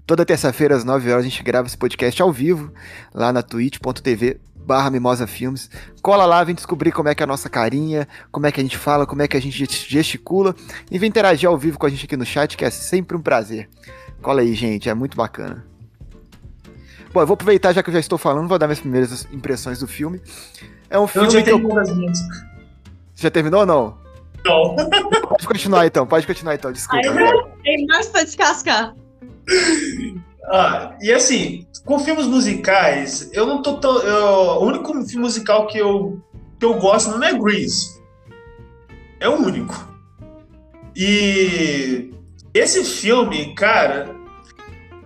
toda 0.05 0.25
terça-feira 0.25 0.75
às 0.75 0.83
9 0.83 1.11
horas 1.11 1.25
a 1.25 1.29
gente 1.29 1.43
grava 1.43 1.67
esse 1.67 1.77
podcast 1.77 2.21
ao 2.21 2.31
vivo, 2.31 2.71
lá 3.13 3.33
na 3.33 3.41
twitch.tv 3.41 4.39
barra 4.67 4.91
Mimosa 4.91 5.25
Filmes. 5.25 5.69
Cola 6.01 6.25
lá, 6.25 6.43
vem 6.43 6.53
descobrir 6.53 6.91
como 6.91 7.07
é 7.07 7.15
que 7.15 7.23
é 7.23 7.25
a 7.25 7.27
nossa 7.27 7.49
carinha, 7.49 8.05
como 8.29 8.45
é 8.45 8.51
que 8.51 8.59
a 8.59 8.63
gente 8.63 8.77
fala, 8.77 9.05
como 9.05 9.21
é 9.21 9.27
que 9.27 9.37
a 9.37 9.41
gente 9.41 9.65
gesticula 9.89 10.53
e 10.91 10.99
vem 10.99 11.07
interagir 11.07 11.47
ao 11.47 11.57
vivo 11.57 11.79
com 11.79 11.85
a 11.85 11.89
gente 11.89 12.05
aqui 12.05 12.17
no 12.17 12.25
chat, 12.25 12.57
que 12.57 12.65
é 12.65 12.69
sempre 12.69 13.15
um 13.15 13.21
prazer. 13.21 13.69
Cola 14.21 14.41
aí, 14.41 14.53
gente, 14.53 14.89
é 14.89 14.93
muito 14.93 15.15
bacana. 15.15 15.65
Bom, 17.13 17.21
eu 17.21 17.27
vou 17.27 17.35
aproveitar 17.35 17.71
já 17.71 17.81
que 17.81 17.89
eu 17.89 17.93
já 17.93 17.99
estou 17.99 18.17
falando, 18.17 18.49
vou 18.49 18.59
dar 18.59 18.67
minhas 18.67 18.81
primeiras 18.81 19.25
impressões 19.31 19.79
do 19.79 19.87
filme. 19.87 20.21
É 20.89 20.99
um 20.99 21.03
Eu 21.03 21.07
filme 21.07 21.29
já 21.29 21.41
que 21.41 21.49
eu... 21.49 21.59
Já 23.17 23.31
terminou 23.31 23.61
ou 23.61 23.65
não? 23.65 23.97
Não. 24.45 24.75
Pode 25.27 25.47
continuar 25.47 25.85
então, 25.87 26.05
pode 26.07 26.25
continuar 26.27 26.55
então, 26.55 26.71
desculpa. 26.71 27.01
Tem 27.63 27.85
mais 27.87 28.07
pra 28.07 28.23
descascar. 28.23 28.95
Ah, 30.49 30.95
e 31.01 31.11
assim, 31.11 31.65
com 31.83 31.99
filmes 31.99 32.25
musicais, 32.27 33.29
eu 33.33 33.45
não 33.45 33.61
tô 33.61 33.77
tão. 33.79 33.97
eu- 33.99 34.61
o 34.61 34.65
único 34.65 34.93
filme 35.05 35.23
musical 35.25 35.67
que 35.67 35.77
eu, 35.77 36.21
que 36.59 36.65
eu 36.65 36.75
gosto 36.75 37.09
não 37.11 37.21
é 37.27 37.33
Grease. 37.33 37.99
É 39.19 39.27
o 39.27 39.35
único. 39.35 39.75
E 40.95 42.11
esse 42.53 42.83
filme, 42.85 43.53
cara, 43.55 44.15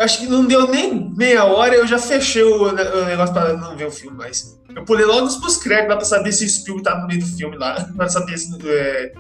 acho 0.02 0.20
que 0.20 0.28
não 0.28 0.46
deu 0.46 0.68
nem 0.68 1.12
meia 1.16 1.46
hora, 1.46 1.76
eu 1.76 1.88
já 1.88 1.98
fechei 1.98 2.44
o, 2.44 2.70
o 2.70 3.06
negócio 3.06 3.34
pra 3.34 3.54
não 3.54 3.76
ver 3.76 3.88
o 3.88 3.92
filme 3.92 4.18
mais. 4.18 4.60
Eu 4.76 4.84
pulei 4.86 5.06
logo 5.06 5.28
pros 5.40 5.58
créditos 5.58 5.90
lá 5.90 5.96
pra 5.98 6.06
saber 6.06 6.32
se 6.32 6.46
o 6.46 6.50
Spielberg 6.50 6.84
tá 6.84 7.00
no 7.00 7.08
meio 7.08 7.20
do 7.20 7.26
filme 7.26 7.58
lá, 7.58 7.88
pra 7.96 8.10
saber 8.10 8.38
se, 8.38 8.56
é, 8.68 9.14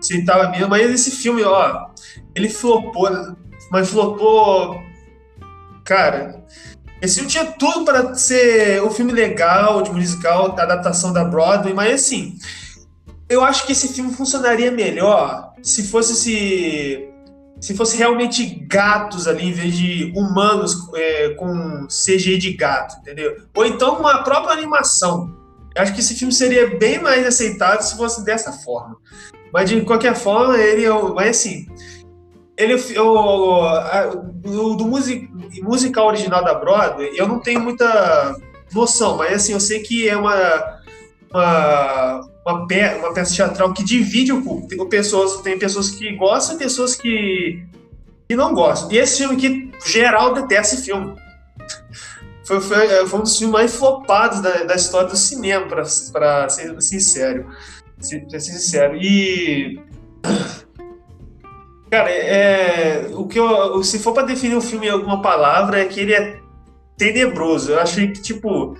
se 0.00 0.14
ele 0.14 0.24
tava 0.24 0.50
mesmo. 0.50 0.68
Mas 0.68 0.90
esse 0.90 1.10
filme, 1.10 1.42
ó, 1.42 1.88
ele 2.34 2.48
flopou, 2.48 3.08
mas 3.70 3.88
flopou 3.88 4.80
Cara, 5.86 6.44
esse 7.00 7.14
filme 7.14 7.30
tinha 7.30 7.44
tudo 7.44 7.84
para 7.84 8.12
ser 8.16 8.82
um 8.82 8.90
filme 8.90 9.12
legal, 9.12 9.82
de 9.82 9.92
musical, 9.92 10.52
da 10.52 10.64
adaptação 10.64 11.12
da 11.12 11.24
Broadway, 11.24 11.72
mas 11.72 11.94
assim, 11.94 12.36
eu 13.28 13.44
acho 13.44 13.64
que 13.64 13.70
esse 13.70 13.94
filme 13.94 14.12
funcionaria 14.12 14.72
melhor 14.72 15.52
se 15.62 15.86
fosse 15.86 16.16
se, 16.16 17.08
se 17.60 17.74
fosse 17.74 17.96
realmente 17.96 18.44
gatos 18.68 19.26
ali, 19.26 19.48
em 19.48 19.52
vez 19.52 19.74
de 19.76 20.12
humanos 20.14 20.76
é, 20.94 21.30
com 21.30 21.86
CGI 21.88 22.38
de 22.38 22.52
gato, 22.52 22.96
entendeu? 23.00 23.36
Ou 23.56 23.64
então 23.66 23.98
uma 23.98 24.22
própria 24.22 24.52
animação. 24.52 25.34
Eu 25.74 25.82
acho 25.82 25.92
que 25.94 26.00
esse 26.00 26.14
filme 26.14 26.32
seria 26.32 26.76
bem 26.78 27.00
mais 27.02 27.26
aceitável 27.26 27.82
se 27.82 27.96
fosse 27.96 28.24
dessa 28.24 28.52
forma. 28.52 28.96
Mas 29.52 29.68
de 29.70 29.80
qualquer 29.82 30.14
forma, 30.14 30.56
ele 30.58 30.84
é. 30.84 30.92
o- 30.92 31.14
Mas 31.14 31.38
assim, 31.38 31.66
ele 32.56 32.74
a- 32.74 34.06
do, 34.34 34.74
do 34.76 34.84
music, 34.86 35.28
musical 35.62 36.06
original 36.08 36.44
da 36.44 36.54
Broadway, 36.54 37.10
eu 37.16 37.26
não 37.28 37.40
tenho 37.40 37.60
muita 37.60 38.36
noção, 38.72 39.16
mas 39.16 39.32
assim, 39.32 39.52
eu 39.52 39.60
sei 39.60 39.80
que 39.80 40.08
é 40.08 40.16
uma 40.16 40.34
uma, 41.32 42.28
uma, 42.46 42.66
pe, 42.66 42.80
uma 42.98 43.12
peça 43.12 43.34
teatral 43.34 43.72
que 43.72 43.84
divide 43.84 44.32
o 44.32 44.42
público. 44.42 44.68
Tem 44.68 44.88
pessoas, 44.88 45.40
tem 45.42 45.58
pessoas 45.58 45.90
que 45.90 46.14
gostam 46.16 46.56
e 46.56 46.58
pessoas 46.58 46.94
que 46.94 47.66
e 48.28 48.34
não 48.34 48.52
gosto. 48.54 48.92
E 48.92 48.98
esse 48.98 49.18
filme 49.18 49.36
que 49.36 49.70
geral 49.86 50.34
detesta 50.34 50.74
esse 50.74 50.84
filme. 50.84 51.14
Foi, 52.44 52.60
foi, 52.60 53.06
foi 53.06 53.18
um 53.18 53.22
dos 53.22 53.38
filmes 53.38 53.52
mais 53.52 53.74
flopados 53.74 54.40
da, 54.40 54.64
da 54.64 54.74
história 54.74 55.08
do 55.08 55.16
cinema, 55.16 55.66
pra 55.66 55.84
ser 56.48 56.80
sincero. 56.80 57.46
Pra 58.28 58.40
ser 58.40 58.52
sincero. 58.52 58.96
E. 58.96 59.80
Cara, 61.90 62.10
é, 62.10 63.10
o 63.12 63.26
que 63.26 63.38
eu, 63.38 63.82
se 63.82 63.98
for 64.00 64.12
para 64.12 64.26
definir 64.26 64.56
o 64.56 64.60
filme 64.60 64.86
em 64.86 64.90
alguma 64.90 65.22
palavra, 65.22 65.80
é 65.80 65.84
que 65.86 66.00
ele 66.00 66.14
é 66.14 66.40
tenebroso. 66.96 67.72
Eu 67.72 67.80
achei 67.80 68.08
que, 68.08 68.20
tipo, 68.20 68.76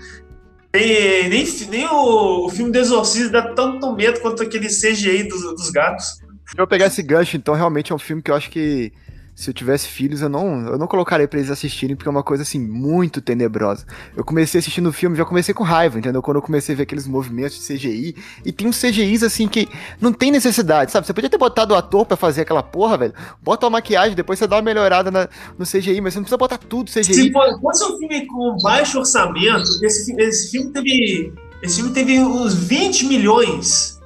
nem, 0.76 1.28
nem, 1.28 1.45
nem 1.71 1.87
o, 1.87 2.47
o 2.47 2.50
filme 2.50 2.71
do 2.71 2.78
Exorcista 2.78 3.30
dá 3.30 3.54
tanto 3.54 3.95
medo 3.95 4.21
quanto 4.21 4.42
aquele 4.42 4.68
CGI 4.68 5.25
dos, 5.25 5.42
dos 5.42 5.71
gatos. 5.71 6.21
Se 6.47 6.59
eu 6.59 6.66
pegar 6.66 6.87
esse 6.87 7.02
gancho, 7.02 7.37
então 7.37 7.54
realmente 7.54 7.92
é 7.92 7.95
um 7.95 7.99
filme 7.99 8.23
que 8.23 8.30
eu 8.30 8.35
acho 8.35 8.50
que 8.50 8.92
se 9.37 9.50
eu 9.50 9.55
tivesse 9.55 9.87
filhos, 9.87 10.23
eu 10.23 10.31
não, 10.31 10.66
eu 10.66 10.78
não 10.78 10.87
colocaria 10.87 11.28
pra 11.28 11.38
eles 11.38 11.50
assistirem, 11.50 11.95
porque 11.95 12.09
é 12.09 12.11
uma 12.11 12.23
coisa, 12.23 12.43
assim, 12.43 12.59
muito 12.59 13.21
tenebrosa. 13.21 13.85
Eu 14.16 14.25
comecei 14.25 14.59
assistindo 14.59 14.88
o 14.88 14.93
filme, 14.95 15.14
já 15.14 15.26
comecei 15.26 15.52
com 15.52 15.62
raiva, 15.62 15.99
entendeu? 15.99 16.23
Quando 16.23 16.38
eu 16.38 16.43
comecei 16.43 16.75
a 16.75 16.76
ver 16.76 16.85
aqueles 16.85 17.07
movimentos 17.07 17.55
de 17.59 17.75
CGI, 17.75 18.16
e 18.47 18.50
tem 18.50 18.66
uns 18.66 18.81
CGIs, 18.81 19.23
assim, 19.23 19.47
que 19.47 19.69
não 20.00 20.11
tem 20.11 20.31
necessidade, 20.31 20.90
sabe? 20.90 21.07
Você 21.07 21.12
podia 21.12 21.28
ter 21.28 21.37
botado 21.37 21.75
o 21.75 21.76
ator 21.76 22.07
pra 22.07 22.16
fazer 22.16 22.40
aquela 22.40 22.62
porra, 22.62 22.97
velho. 22.97 23.12
Bota 23.43 23.66
uma 23.66 23.73
maquiagem, 23.73 24.16
depois 24.16 24.38
você 24.38 24.47
dá 24.47 24.57
uma 24.57 24.62
melhorada 24.62 25.11
na, 25.11 25.28
no 25.59 25.66
CGI, 25.66 26.00
mas 26.00 26.14
você 26.14 26.19
não 26.19 26.25
precisa 26.25 26.38
botar 26.38 26.57
tudo 26.57 26.90
CGI. 26.90 27.05
Se 27.05 27.33
fosse 27.61 27.85
um 27.85 27.99
filme 27.99 28.26
com 28.26 28.57
baixo 28.62 28.99
orçamento, 28.99 29.69
esse, 29.85 30.19
esse 30.19 30.50
filme 30.50 30.73
teve... 30.73 31.35
Esse 31.62 31.76
filme 31.76 31.93
teve 31.93 32.21
uns 32.21 32.55
20 32.55 33.05
milhões. 33.05 34.00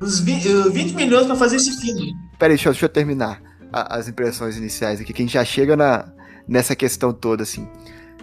Uns 0.00 0.20
20, 0.20 0.70
20 0.70 0.94
milhões 0.94 1.26
pra 1.26 1.34
fazer 1.34 1.56
esse 1.56 1.80
filme. 1.80 2.12
Peraí, 2.38 2.54
deixa, 2.54 2.70
deixa 2.70 2.84
eu 2.84 2.88
terminar 2.88 3.45
a, 3.76 3.96
as 3.96 4.08
impressões 4.08 4.56
iniciais 4.56 5.00
aqui, 5.00 5.12
que 5.12 5.22
a 5.22 5.24
gente 5.24 5.34
já 5.34 5.44
chega 5.44 5.76
na, 5.76 6.08
nessa 6.48 6.74
questão 6.74 7.12
toda, 7.12 7.42
assim. 7.42 7.68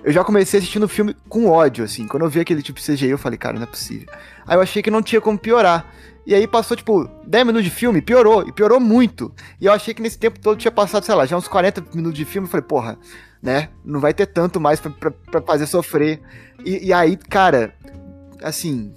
Eu 0.04 0.12
já 0.12 0.24
comecei 0.24 0.60
assistindo 0.60 0.84
o 0.84 0.90
filme 0.90 1.16
com 1.30 1.48
ódio, 1.48 1.86
assim. 1.86 2.08
Quando 2.08 2.24
eu 2.24 2.30
vi 2.30 2.40
aquele 2.40 2.62
tipo 2.62 2.82
CGI, 2.82 3.10
eu 3.10 3.18
falei, 3.18 3.38
cara, 3.38 3.56
não 3.56 3.64
é 3.64 3.68
possível. 3.68 4.08
Aí 4.46 4.58
eu 4.58 4.62
achei 4.62 4.82
que 4.82 4.92
não 4.92 5.02
tinha 5.02 5.22
como 5.22 5.38
piorar. 5.38 5.86
E 6.26 6.34
aí 6.34 6.48
passou, 6.48 6.76
tipo, 6.76 7.10
10 7.26 7.46
minutos 7.46 7.66
de 7.66 7.70
filme, 7.70 8.02
piorou, 8.02 8.48
e 8.48 8.52
piorou 8.52 8.80
muito. 8.80 9.34
E 9.62 9.66
eu 9.66 9.74
achei 9.74 9.94
que 9.94 10.02
nesse 10.02 10.18
tempo 10.18 10.40
todo 10.40 10.58
tinha 10.58 10.72
passado, 10.72 11.06
sei 11.06 11.16
lá, 11.16 11.26
já 11.26 11.38
uns 11.38 11.48
40 11.48 11.86
minutos 11.94 12.18
de 12.18 12.26
filme. 12.26 12.48
Eu 12.48 12.52
falei, 12.52 12.66
porra, 12.66 12.98
né? 13.42 13.70
Não 13.84 14.00
vai 14.00 14.14
ter 14.14 14.26
tanto 14.26 14.60
mais 14.60 14.80
pra, 14.80 14.92
pra, 14.92 15.12
pra 15.12 15.42
fazer 15.42 15.68
sofrer. 15.68 16.22
E, 16.66 16.88
e 16.88 16.94
aí, 16.94 17.16
cara, 17.16 17.74
assim, 18.42 18.94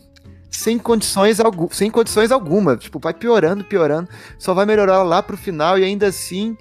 sem 0.57 0.79
condições, 0.79 1.39
sem 1.71 1.91
condições 1.91 2.33
alguma. 2.33 2.77
Tipo, 2.77 2.99
vai 2.99 3.13
piorando, 3.13 3.63
piorando. 3.63 4.09
Só 4.39 4.55
vai 4.55 4.65
melhorar 4.65 5.03
lá 5.03 5.23
pro 5.23 5.37
final 5.37 5.79
e 5.79 5.85
ainda 5.85 6.07
assim, 6.07 6.57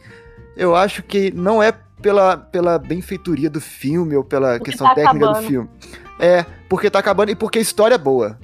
eu 0.58 0.76
acho 0.76 1.02
que 1.02 1.32
não 1.32 1.64
é 1.64 1.72
pela, 2.02 2.36
pela 2.36 2.78
benfeitoria 2.78 3.50
do 3.50 3.62
filme 3.62 4.16
ou 4.16 4.24
pela 4.24 4.58
porque 4.58 4.72
questão 4.72 4.88
tá 4.88 4.96
técnica 4.96 5.26
acabando. 5.26 5.42
do 5.42 5.48
filme. 5.48 5.70
É, 6.20 6.46
porque 6.68 6.90
tá 6.90 7.00
acabando 7.00 7.32
e 7.32 7.36
porque 7.36 7.58
a 7.58 7.62
história 7.62 7.96
é 7.96 7.98
boa. 7.98 8.38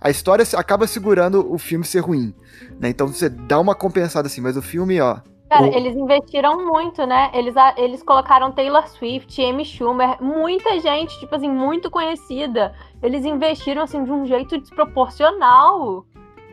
A 0.00 0.08
história 0.08 0.44
acaba 0.56 0.86
segurando 0.86 1.52
o 1.52 1.58
filme 1.58 1.84
ser 1.84 2.00
ruim. 2.00 2.32
Né? 2.78 2.88
Então 2.88 3.08
você 3.08 3.28
dá 3.28 3.58
uma 3.58 3.74
compensada 3.74 4.28
assim, 4.28 4.40
mas 4.40 4.56
o 4.56 4.62
filme, 4.62 5.00
ó, 5.00 5.18
Cara, 5.52 5.66
o... 5.66 5.74
eles 5.74 5.94
investiram 5.94 6.66
muito, 6.66 7.04
né? 7.06 7.30
Eles, 7.34 7.54
eles 7.76 8.02
colocaram 8.02 8.50
Taylor 8.50 8.88
Swift, 8.88 9.38
Amy 9.44 9.66
Schumer, 9.66 10.16
muita 10.18 10.80
gente, 10.80 11.18
tipo 11.20 11.34
assim, 11.34 11.50
muito 11.50 11.90
conhecida. 11.90 12.74
Eles 13.02 13.22
investiram, 13.26 13.82
assim, 13.82 14.02
de 14.02 14.10
um 14.10 14.24
jeito 14.24 14.58
desproporcional 14.58 16.06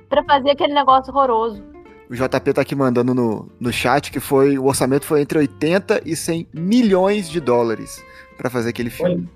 para 0.09 0.21
fazer 0.25 0.51
aquele 0.51 0.73
negócio 0.73 1.13
horroroso. 1.13 1.63
O 2.09 2.13
JP 2.13 2.53
tá 2.53 2.61
aqui 2.61 2.75
mandando 2.75 3.13
no, 3.13 3.47
no 3.57 3.71
chat 3.71 4.11
que 4.11 4.19
foi 4.19 4.57
o 4.57 4.65
orçamento 4.65 5.05
foi 5.05 5.21
entre 5.21 5.37
80 5.37 6.01
e 6.03 6.15
100 6.15 6.47
milhões 6.53 7.29
de 7.29 7.39
dólares 7.39 8.03
para 8.35 8.49
fazer 8.49 8.71
aquele 8.71 8.89
filme. 8.89 9.29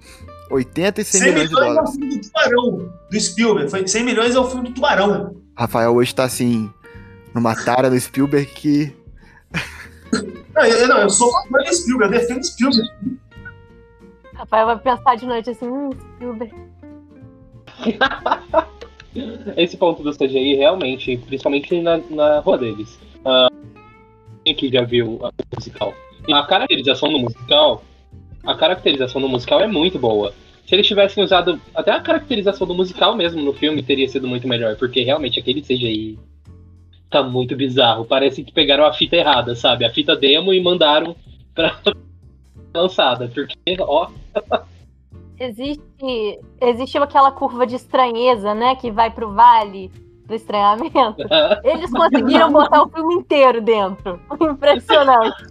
Foi. 0.50 0.58
80 0.58 1.02
e 1.02 1.06
100, 1.06 1.22
100 1.22 1.32
milhões, 1.32 1.50
milhões 1.50 1.50
de 1.50 1.56
dólares. 1.56 1.78
é 1.78 1.82
o 1.84 1.92
filme 1.94 2.16
do 2.18 2.22
Tubarão, 2.22 2.94
do 3.10 3.20
Spielberg. 3.20 3.72
Foi 3.72 3.88
100 3.88 4.04
milhões 4.04 4.36
é 4.36 4.40
o 4.40 4.44
filme 4.44 4.68
do 4.68 4.74
Tubarão. 4.74 5.36
Rafael 5.56 5.94
hoje 5.94 6.14
tá 6.14 6.26
assim, 6.26 6.70
numa 7.34 7.56
tara 7.56 7.90
do 7.90 7.98
Spielberg 7.98 8.48
que 8.48 9.03
não, 10.56 10.64
eu, 10.64 10.88
não, 10.88 10.98
eu 11.00 11.10
sou 11.10 11.32
fã 11.50 11.58
de 11.64 11.76
Spielberg, 11.76 12.14
eu 12.14 12.22
defendo 12.22 12.44
Spielberg. 12.44 12.90
Rafael 14.34 14.66
vai 14.66 14.80
pensar 14.80 15.16
de 15.16 15.26
noite 15.26 15.50
assim, 15.50 15.68
hum, 15.68 15.90
Spielberg. 16.16 16.54
Esse 19.58 19.78
ponto 19.78 20.02
do 20.02 20.12
CGI, 20.12 20.56
realmente, 20.56 21.18
principalmente 21.18 21.80
na, 21.82 21.98
na 22.10 22.40
rua 22.40 22.58
deles. 22.58 23.00
Uh, 23.20 23.54
quem 24.44 24.56
que 24.56 24.72
já 24.72 24.84
viu 24.84 25.20
a 25.24 25.32
musical? 25.56 25.94
A 26.32 26.44
caracterização 26.46 27.12
do 27.12 27.20
musical, 27.20 27.84
a 28.44 28.56
caracterização 28.56 29.22
do 29.22 29.30
musical 29.30 29.62
é 29.62 29.68
muito 29.68 30.00
boa. 30.00 30.34
Se 30.66 30.74
eles 30.76 30.88
tivessem 30.88 31.24
usado 31.24 31.60
até 31.76 31.92
a 31.92 32.00
caracterização 32.00 32.66
do 32.66 32.74
musical 32.74 33.16
mesmo 33.16 33.42
no 33.42 33.54
filme, 33.54 33.84
teria 33.84 34.08
sido 34.08 34.28
muito 34.28 34.48
melhor, 34.48 34.76
porque 34.78 35.04
realmente 35.04 35.40
aquele 35.40 35.62
CGI 35.62 36.18
tá 37.14 37.24
muito 37.24 37.56
bizarro. 37.56 38.06
Parece 38.06 38.44
que 38.44 38.52
pegaram 38.52 38.86
a 38.86 38.94
fita 38.94 39.16
errada, 39.16 39.56
sabe? 39.56 39.86
A 39.86 39.94
fita 39.94 40.16
demo 40.16 40.54
e 40.54 40.62
mandaram 40.62 41.16
pra 41.54 41.78
lançada. 42.74 43.32
Porque, 43.34 43.56
ó. 43.80 44.10
Existe, 45.40 46.40
existe 46.62 46.98
aquela 46.98 47.32
curva 47.32 47.66
de 47.66 47.76
estranheza, 47.76 48.54
né? 48.54 48.76
Que 48.76 48.92
vai 48.92 49.12
pro 49.12 49.32
vale 49.32 49.92
do 50.26 50.34
estranhamento. 50.34 51.18
Eles 51.64 51.92
conseguiram 51.92 52.52
botar 52.52 52.84
o 52.84 52.90
filme 52.90 53.16
inteiro 53.16 53.62
dentro. 53.62 54.20
Impressionante. 54.40 55.44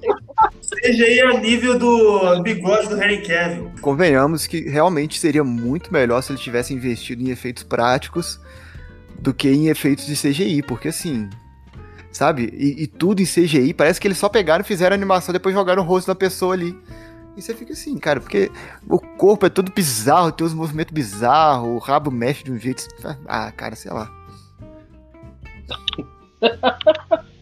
Seja 0.61 1.05
aí 1.05 1.21
a 1.21 1.41
nível 1.41 1.79
do 1.79 2.43
bigode 2.43 2.89
do 2.89 2.97
Harry 2.97 3.23
Cavill. 3.23 3.71
Convenhamos 3.81 4.47
que 4.47 4.69
realmente 4.69 5.19
seria 5.19 5.45
muito 5.45 5.93
melhor 5.93 6.23
se 6.23 6.33
ele 6.33 6.39
tivesse 6.39 6.75
investido 6.75 7.23
em 7.23 7.31
efeitos 7.31 7.63
práticos 7.63 8.41
do 9.21 9.33
que 9.33 9.49
em 9.49 9.69
efeitos 9.69 10.07
de 10.07 10.17
CGI, 10.17 10.63
porque 10.63 10.89
assim, 10.89 11.31
sabe? 12.13 12.53
E, 12.53 12.85
e, 12.85 12.87
tudo 12.87 13.21
em 13.23 13.25
CGI. 13.25 13.75
Parece 13.75 14.01
que 14.01 14.07
eles 14.07 14.19
só 14.19 14.29
pegaram, 14.29 14.65
fizeram 14.65 14.95
a 14.95 14.97
animação, 14.97 15.33
depois 15.33 15.55
jogaram 15.55 15.83
o 15.83 15.87
rosto 15.87 16.09
da 16.09 16.15
pessoa 16.15 16.55
ali. 16.55 16.79
E 17.37 17.41
você 17.41 17.55
fica 17.55 17.73
assim, 17.73 17.97
cara, 17.99 18.21
porque 18.21 18.51
o 18.87 18.99
corpo 18.99 19.47
é 19.47 19.49
todo 19.49 19.73
bizarro, 19.73 20.31
tem 20.31 20.47
uns 20.47 20.53
movimentos 20.53 20.93
bizarros, 20.93 21.67
o 21.69 21.79
rabo 21.79 22.11
mexe 22.11 22.45
de 22.45 22.53
um 22.53 22.59
jeito. 22.59 22.87
Ah, 23.27 23.51
cara, 23.51 23.75
sei 23.75 23.91
lá. 23.91 24.11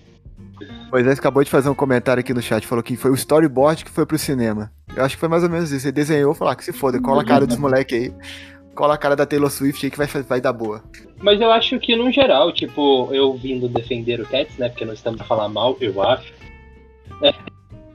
Moisés 0.92 1.18
acabou 1.18 1.42
de 1.42 1.50
fazer 1.50 1.68
um 1.68 1.74
comentário 1.74 2.20
aqui 2.20 2.34
no 2.34 2.42
chat, 2.42 2.66
falou 2.66 2.82
que 2.82 2.96
foi 2.96 3.10
o 3.10 3.14
storyboard 3.14 3.84
que 3.84 3.90
foi 3.90 4.04
pro 4.04 4.18
cinema. 4.18 4.72
Eu 4.94 5.04
acho 5.04 5.16
que 5.16 5.20
foi 5.20 5.28
mais 5.28 5.42
ou 5.42 5.50
menos 5.50 5.70
isso. 5.70 5.86
Ele 5.86 5.92
desenhou 5.92 6.32
e 6.32 6.36
falou: 6.36 6.52
ah, 6.52 6.56
que 6.56 6.64
se 6.64 6.72
foda, 6.72 7.00
cola 7.00 7.22
a 7.22 7.24
cara 7.24 7.46
dos 7.46 7.56
moleques 7.56 7.96
aí 7.96 8.12
cola 8.74 8.94
a 8.94 8.98
cara 8.98 9.16
da 9.16 9.26
Taylor 9.26 9.50
Swift 9.50 9.84
aí 9.84 9.90
que 9.90 9.98
vai, 9.98 10.06
vai 10.06 10.40
dar 10.40 10.52
boa. 10.52 10.82
Mas 11.18 11.40
eu 11.40 11.50
acho 11.50 11.78
que 11.78 11.94
no 11.94 12.10
geral, 12.10 12.52
tipo, 12.52 13.08
eu 13.12 13.34
vindo 13.34 13.68
defender 13.68 14.20
o 14.20 14.26
Cats, 14.26 14.56
né? 14.56 14.68
Porque 14.68 14.84
nós 14.84 14.98
estamos 14.98 15.20
a 15.20 15.24
falar 15.24 15.48
mal, 15.48 15.76
eu 15.80 16.02
acho. 16.02 16.32
É, 17.22 17.34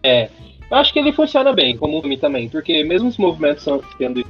é, 0.04 0.30
eu 0.70 0.78
acho 0.78 0.94
que 0.94 1.00
ele 1.00 1.12
funciona 1.12 1.54
bem 1.54 1.78
como 1.78 2.02
filme 2.02 2.18
também, 2.18 2.50
porque 2.50 2.84
mesmo 2.84 3.10
os 3.10 3.18
movimentos 3.18 3.64
são 3.64 3.82
sendo 3.98 4.24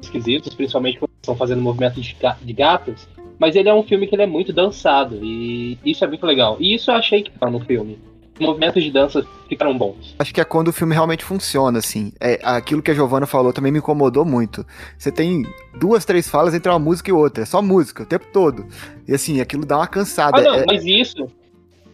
esquisitos, 0.00 0.54
principalmente 0.54 0.98
quando 0.98 1.10
estão 1.20 1.36
fazendo 1.36 1.60
movimento 1.60 2.00
de 2.00 2.52
gatos, 2.52 3.08
mas 3.38 3.56
ele 3.56 3.68
é 3.68 3.74
um 3.74 3.82
filme 3.82 4.06
que 4.06 4.14
ele 4.14 4.22
é 4.22 4.26
muito 4.26 4.52
dançado 4.52 5.18
e 5.22 5.78
isso 5.84 6.04
é 6.04 6.08
muito 6.08 6.24
legal. 6.24 6.56
E 6.60 6.74
isso 6.74 6.90
eu 6.90 6.94
achei 6.94 7.22
que 7.22 7.30
tá 7.30 7.50
no 7.50 7.60
filme 7.60 7.98
movimentos 8.40 8.82
de 8.82 8.90
dança 8.90 9.26
ficaram 9.48 9.76
bons. 9.76 10.14
Acho 10.18 10.32
que 10.32 10.40
é 10.40 10.44
quando 10.44 10.68
o 10.68 10.72
filme 10.72 10.94
realmente 10.94 11.24
funciona, 11.24 11.78
assim. 11.78 12.12
É, 12.20 12.38
aquilo 12.42 12.82
que 12.82 12.90
a 12.90 12.94
Giovanna 12.94 13.26
falou 13.26 13.52
também 13.52 13.72
me 13.72 13.78
incomodou 13.78 14.24
muito. 14.24 14.64
Você 14.96 15.10
tem 15.10 15.46
duas, 15.78 16.04
três 16.04 16.28
falas 16.28 16.54
entre 16.54 16.70
uma 16.70 16.78
música 16.78 17.10
e 17.10 17.12
outra. 17.12 17.42
É 17.42 17.46
só 17.46 17.60
música 17.62 18.02
o 18.02 18.06
tempo 18.06 18.26
todo. 18.32 18.66
E 19.06 19.14
assim, 19.14 19.40
aquilo 19.40 19.64
dá 19.64 19.76
uma 19.78 19.86
cansada. 19.86 20.38
Ah, 20.38 20.42
não, 20.42 20.54
é... 20.54 20.64
mas 20.66 20.84
isso. 20.84 21.28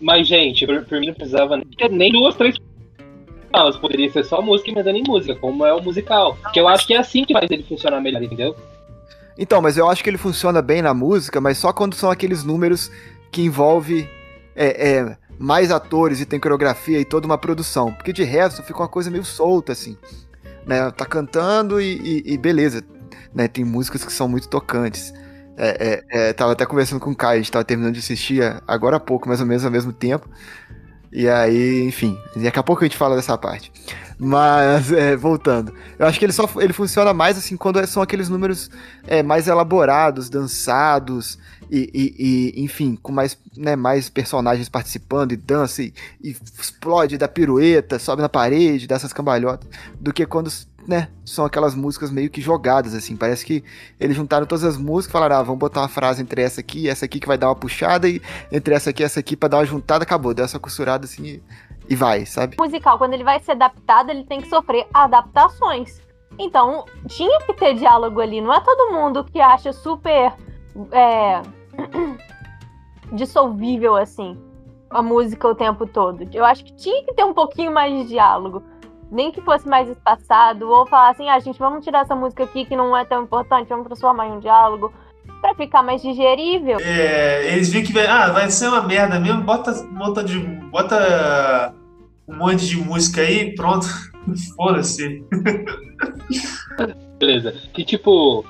Mas, 0.01 0.27
gente, 0.27 0.67
por, 0.67 0.85
por 0.85 1.01
mim 1.01 1.07
não 1.07 1.15
precisava 1.15 1.61
nem 1.91 2.13
duas, 2.13 2.35
três 2.35 2.57
falas. 3.51 3.77
Poderia 3.77 4.11
ser 4.11 4.25
só 4.25 4.43
música 4.43 4.71
emendando 4.71 4.99
em 4.99 5.05
música, 5.05 5.35
como 5.37 5.65
é 5.65 5.73
o 5.73 5.83
musical. 5.83 6.37
Que 6.53 6.61
eu 6.61 6.69
acho 6.69 6.87
que 6.87 6.95
é 6.95 6.99
assim 6.99 7.25
que 7.25 7.33
faz 7.33 7.51
ele 7.51 7.63
funcionar 7.63 8.01
melhor, 8.01 8.23
entendeu? 8.23 8.55
Então, 9.39 9.61
mas 9.61 9.77
eu 9.77 9.89
acho 9.89 10.03
que 10.03 10.11
ele 10.11 10.19
funciona 10.19 10.63
bem 10.63 10.81
na 10.81 10.95
música, 10.95 11.41
mas 11.41 11.59
só 11.59 11.73
quando 11.73 11.95
são 11.95 12.11
aqueles 12.11 12.45
números 12.45 12.91
que 13.33 13.43
envolve 13.43 14.09
é, 14.55 14.91
é, 14.91 15.17
mais 15.39 15.71
atores 15.71 16.21
e 16.21 16.27
tem 16.27 16.41
coreografia 16.41 17.01
e 17.01 17.05
toda 17.05 17.27
uma 17.27 17.39
produção. 17.39 17.93
Porque 17.93 18.13
de 18.13 18.25
resto 18.25 18.63
fica 18.63 18.81
uma 18.81 18.89
coisa 18.89 19.11
meio 19.11 19.25
solta, 19.25 19.73
assim. 19.73 19.97
Né? 20.67 20.91
Tá 20.91 21.05
cantando 21.05 21.81
e, 21.81 22.23
e, 22.27 22.35
e 22.35 22.39
beleza. 22.39 22.85
Né? 23.35 23.49
Tem 23.49 23.65
músicas 23.65 24.05
que 24.05 24.13
são 24.13 24.29
muito 24.29 24.49
tocantes. 24.49 25.13
É, 25.57 26.03
é, 26.11 26.29
é, 26.29 26.33
tava 26.33 26.53
até 26.53 26.67
conversando 26.67 27.01
com 27.01 27.13
o 27.13 27.17
Kai, 27.17 27.37
a 27.37 27.39
gente 27.39 27.53
tava 27.53 27.65
terminando 27.65 27.95
de 27.95 28.01
assistir 28.01 28.43
agora 28.67 28.97
há 28.97 29.01
pouco, 29.01 29.29
mais 29.29 29.41
ou 29.41 29.47
menos 29.47 29.65
ao 29.65 29.71
mesmo 29.71 29.93
tempo. 29.93 30.29
E 31.13 31.29
aí, 31.29 31.85
enfim, 31.85 32.19
daqui 32.35 32.59
a 32.59 32.63
pouco 32.63 32.83
a 32.83 32.87
gente 32.87 32.97
fala 32.97 33.15
dessa 33.15 33.39
parte. 33.39 33.71
Mas, 34.19 34.91
é, 34.93 35.17
voltando, 35.17 35.73
eu 35.97 36.07
acho 36.07 36.19
que 36.19 36.25
ele 36.25 36.33
só 36.33 36.49
ele 36.57 36.73
funciona 36.73 37.13
mais 37.13 37.39
assim 37.39 37.57
quando 37.57 37.85
são 37.87 38.03
aqueles 38.03 38.29
números 38.29 38.69
é, 39.07 39.23
mais 39.23 39.47
elaborados, 39.47 40.29
dançados 40.29 41.39
e, 41.71 41.91
e, 41.95 42.61
e, 42.61 42.65
enfim, 42.65 42.97
com 42.97 43.13
mais, 43.13 43.39
né, 43.57 43.77
mais 43.77 44.09
personagens 44.09 44.69
participando 44.69 45.33
e 45.33 45.37
dança 45.37 45.83
e, 45.83 45.93
e 46.23 46.37
explode 46.59 47.19
da 47.19 47.29
pirueta, 47.29 47.99
sobe 47.99 48.23
na 48.23 48.29
parede, 48.29 48.87
dessas 48.87 49.13
cambalhotas, 49.13 49.69
do 49.99 50.13
que 50.13 50.27
quando 50.27 50.51
né, 50.87 51.09
são 51.25 51.45
aquelas 51.45 51.75
músicas 51.75 52.11
meio 52.11 52.31
que 52.31 52.41
jogadas, 52.41 52.95
assim. 52.95 53.17
Parece 53.17 53.45
que 53.45 53.65
eles 53.99 54.17
juntaram 54.17 54.47
todas 54.47 54.65
as 54.65 54.77
músicas 54.77 55.11
e 55.11 55.13
falaram, 55.13 55.37
ah, 55.37 55.43
vamos 55.43 55.59
botar 55.59 55.81
uma 55.81 55.89
frase 55.89 56.23
entre 56.23 56.43
essa 56.43 56.61
aqui 56.61 56.81
e 56.81 56.89
essa 56.89 57.05
aqui 57.05 57.19
que 57.19 57.27
vai 57.27 57.39
dar 57.39 57.49
uma 57.49 57.57
puxada, 57.57 58.09
e 58.09 58.21
entre 58.53 58.75
essa 58.75 58.91
aqui 58.91 59.03
e 59.03 59.05
essa 59.05 59.21
aqui 59.21 59.37
pra 59.37 59.49
dar 59.49 59.59
uma 59.59 59.67
juntada, 59.67 60.05
acabou. 60.05 60.35
Deu 60.35 60.45
essa 60.45 60.59
costurada 60.59 61.05
assim 61.05 61.25
e, 61.25 61.43
e 61.89 61.97
vai, 61.97 62.27
sabe? 62.27 62.57
Musical, 62.59 62.99
quando 62.99 63.15
ele 63.15 63.25
vai 63.25 63.41
ser 63.41 63.53
adaptado, 63.53 64.11
ele 64.11 64.25
tem 64.25 64.41
que 64.41 64.49
sofrer 64.49 64.87
adaptações. 64.93 66.03
Então, 66.39 66.85
tinha 67.07 67.41
que 67.41 67.55
ter 67.55 67.75
diálogo 67.75 68.21
ali. 68.21 68.41
Não 68.41 68.53
é 68.53 68.61
todo 68.61 68.93
mundo 68.93 69.25
que 69.25 69.41
acha 69.41 69.73
super 69.73 70.33
é, 70.93 71.43
dissolvível 73.13 73.97
assim 73.97 74.39
a 74.91 75.03
música 75.03 75.49
o 75.49 75.55
tempo 75.55 75.87
todo. 75.87 76.29
Eu 76.33 76.45
acho 76.45 76.65
que 76.65 76.75
tinha 76.75 77.05
que 77.05 77.15
ter 77.15 77.25
um 77.25 77.35
pouquinho 77.35 77.73
mais 77.73 77.93
de 77.93 78.09
diálogo 78.09 78.63
nem 79.11 79.31
que 79.31 79.41
fosse 79.41 79.69
mais 79.69 79.89
espaçado, 79.89 80.69
ou 80.69 80.87
falar 80.87 81.11
assim, 81.11 81.29
ah, 81.29 81.39
gente, 81.39 81.59
vamos 81.59 81.85
tirar 81.85 82.01
essa 82.01 82.17
música 82.17 82.43
aqui 82.43 82.65
que 82.65 82.75
não 82.75 82.97
é 82.97 83.05
tão 83.05 83.23
importante, 83.23 83.69
vamos 83.69 83.87
transformar 83.87 84.27
em 84.27 84.33
um 84.33 84.41
diálogo 84.41 84.93
para 85.41 85.55
ficar 85.55 85.83
mais 85.83 86.03
digerível. 86.03 86.79
É, 86.81 87.53
eles 87.53 87.71
viram 87.71 87.87
que 87.87 87.93
vai, 87.93 88.07
ah, 88.07 88.33
vai 88.33 88.51
ser 88.51 88.69
uma 88.69 88.83
merda 88.83 89.21
mesmo, 89.21 89.43
bota, 89.43 89.73
bota, 89.93 90.25
de, 90.25 90.39
bota 90.39 91.73
um 92.27 92.37
monte 92.37 92.67
de 92.67 92.77
música 92.77 93.21
aí, 93.21 93.55
pronto, 93.55 93.87
foda-se. 94.57 95.25
Beleza. 97.19 97.55
Que 97.73 97.85
tipo, 97.85 98.45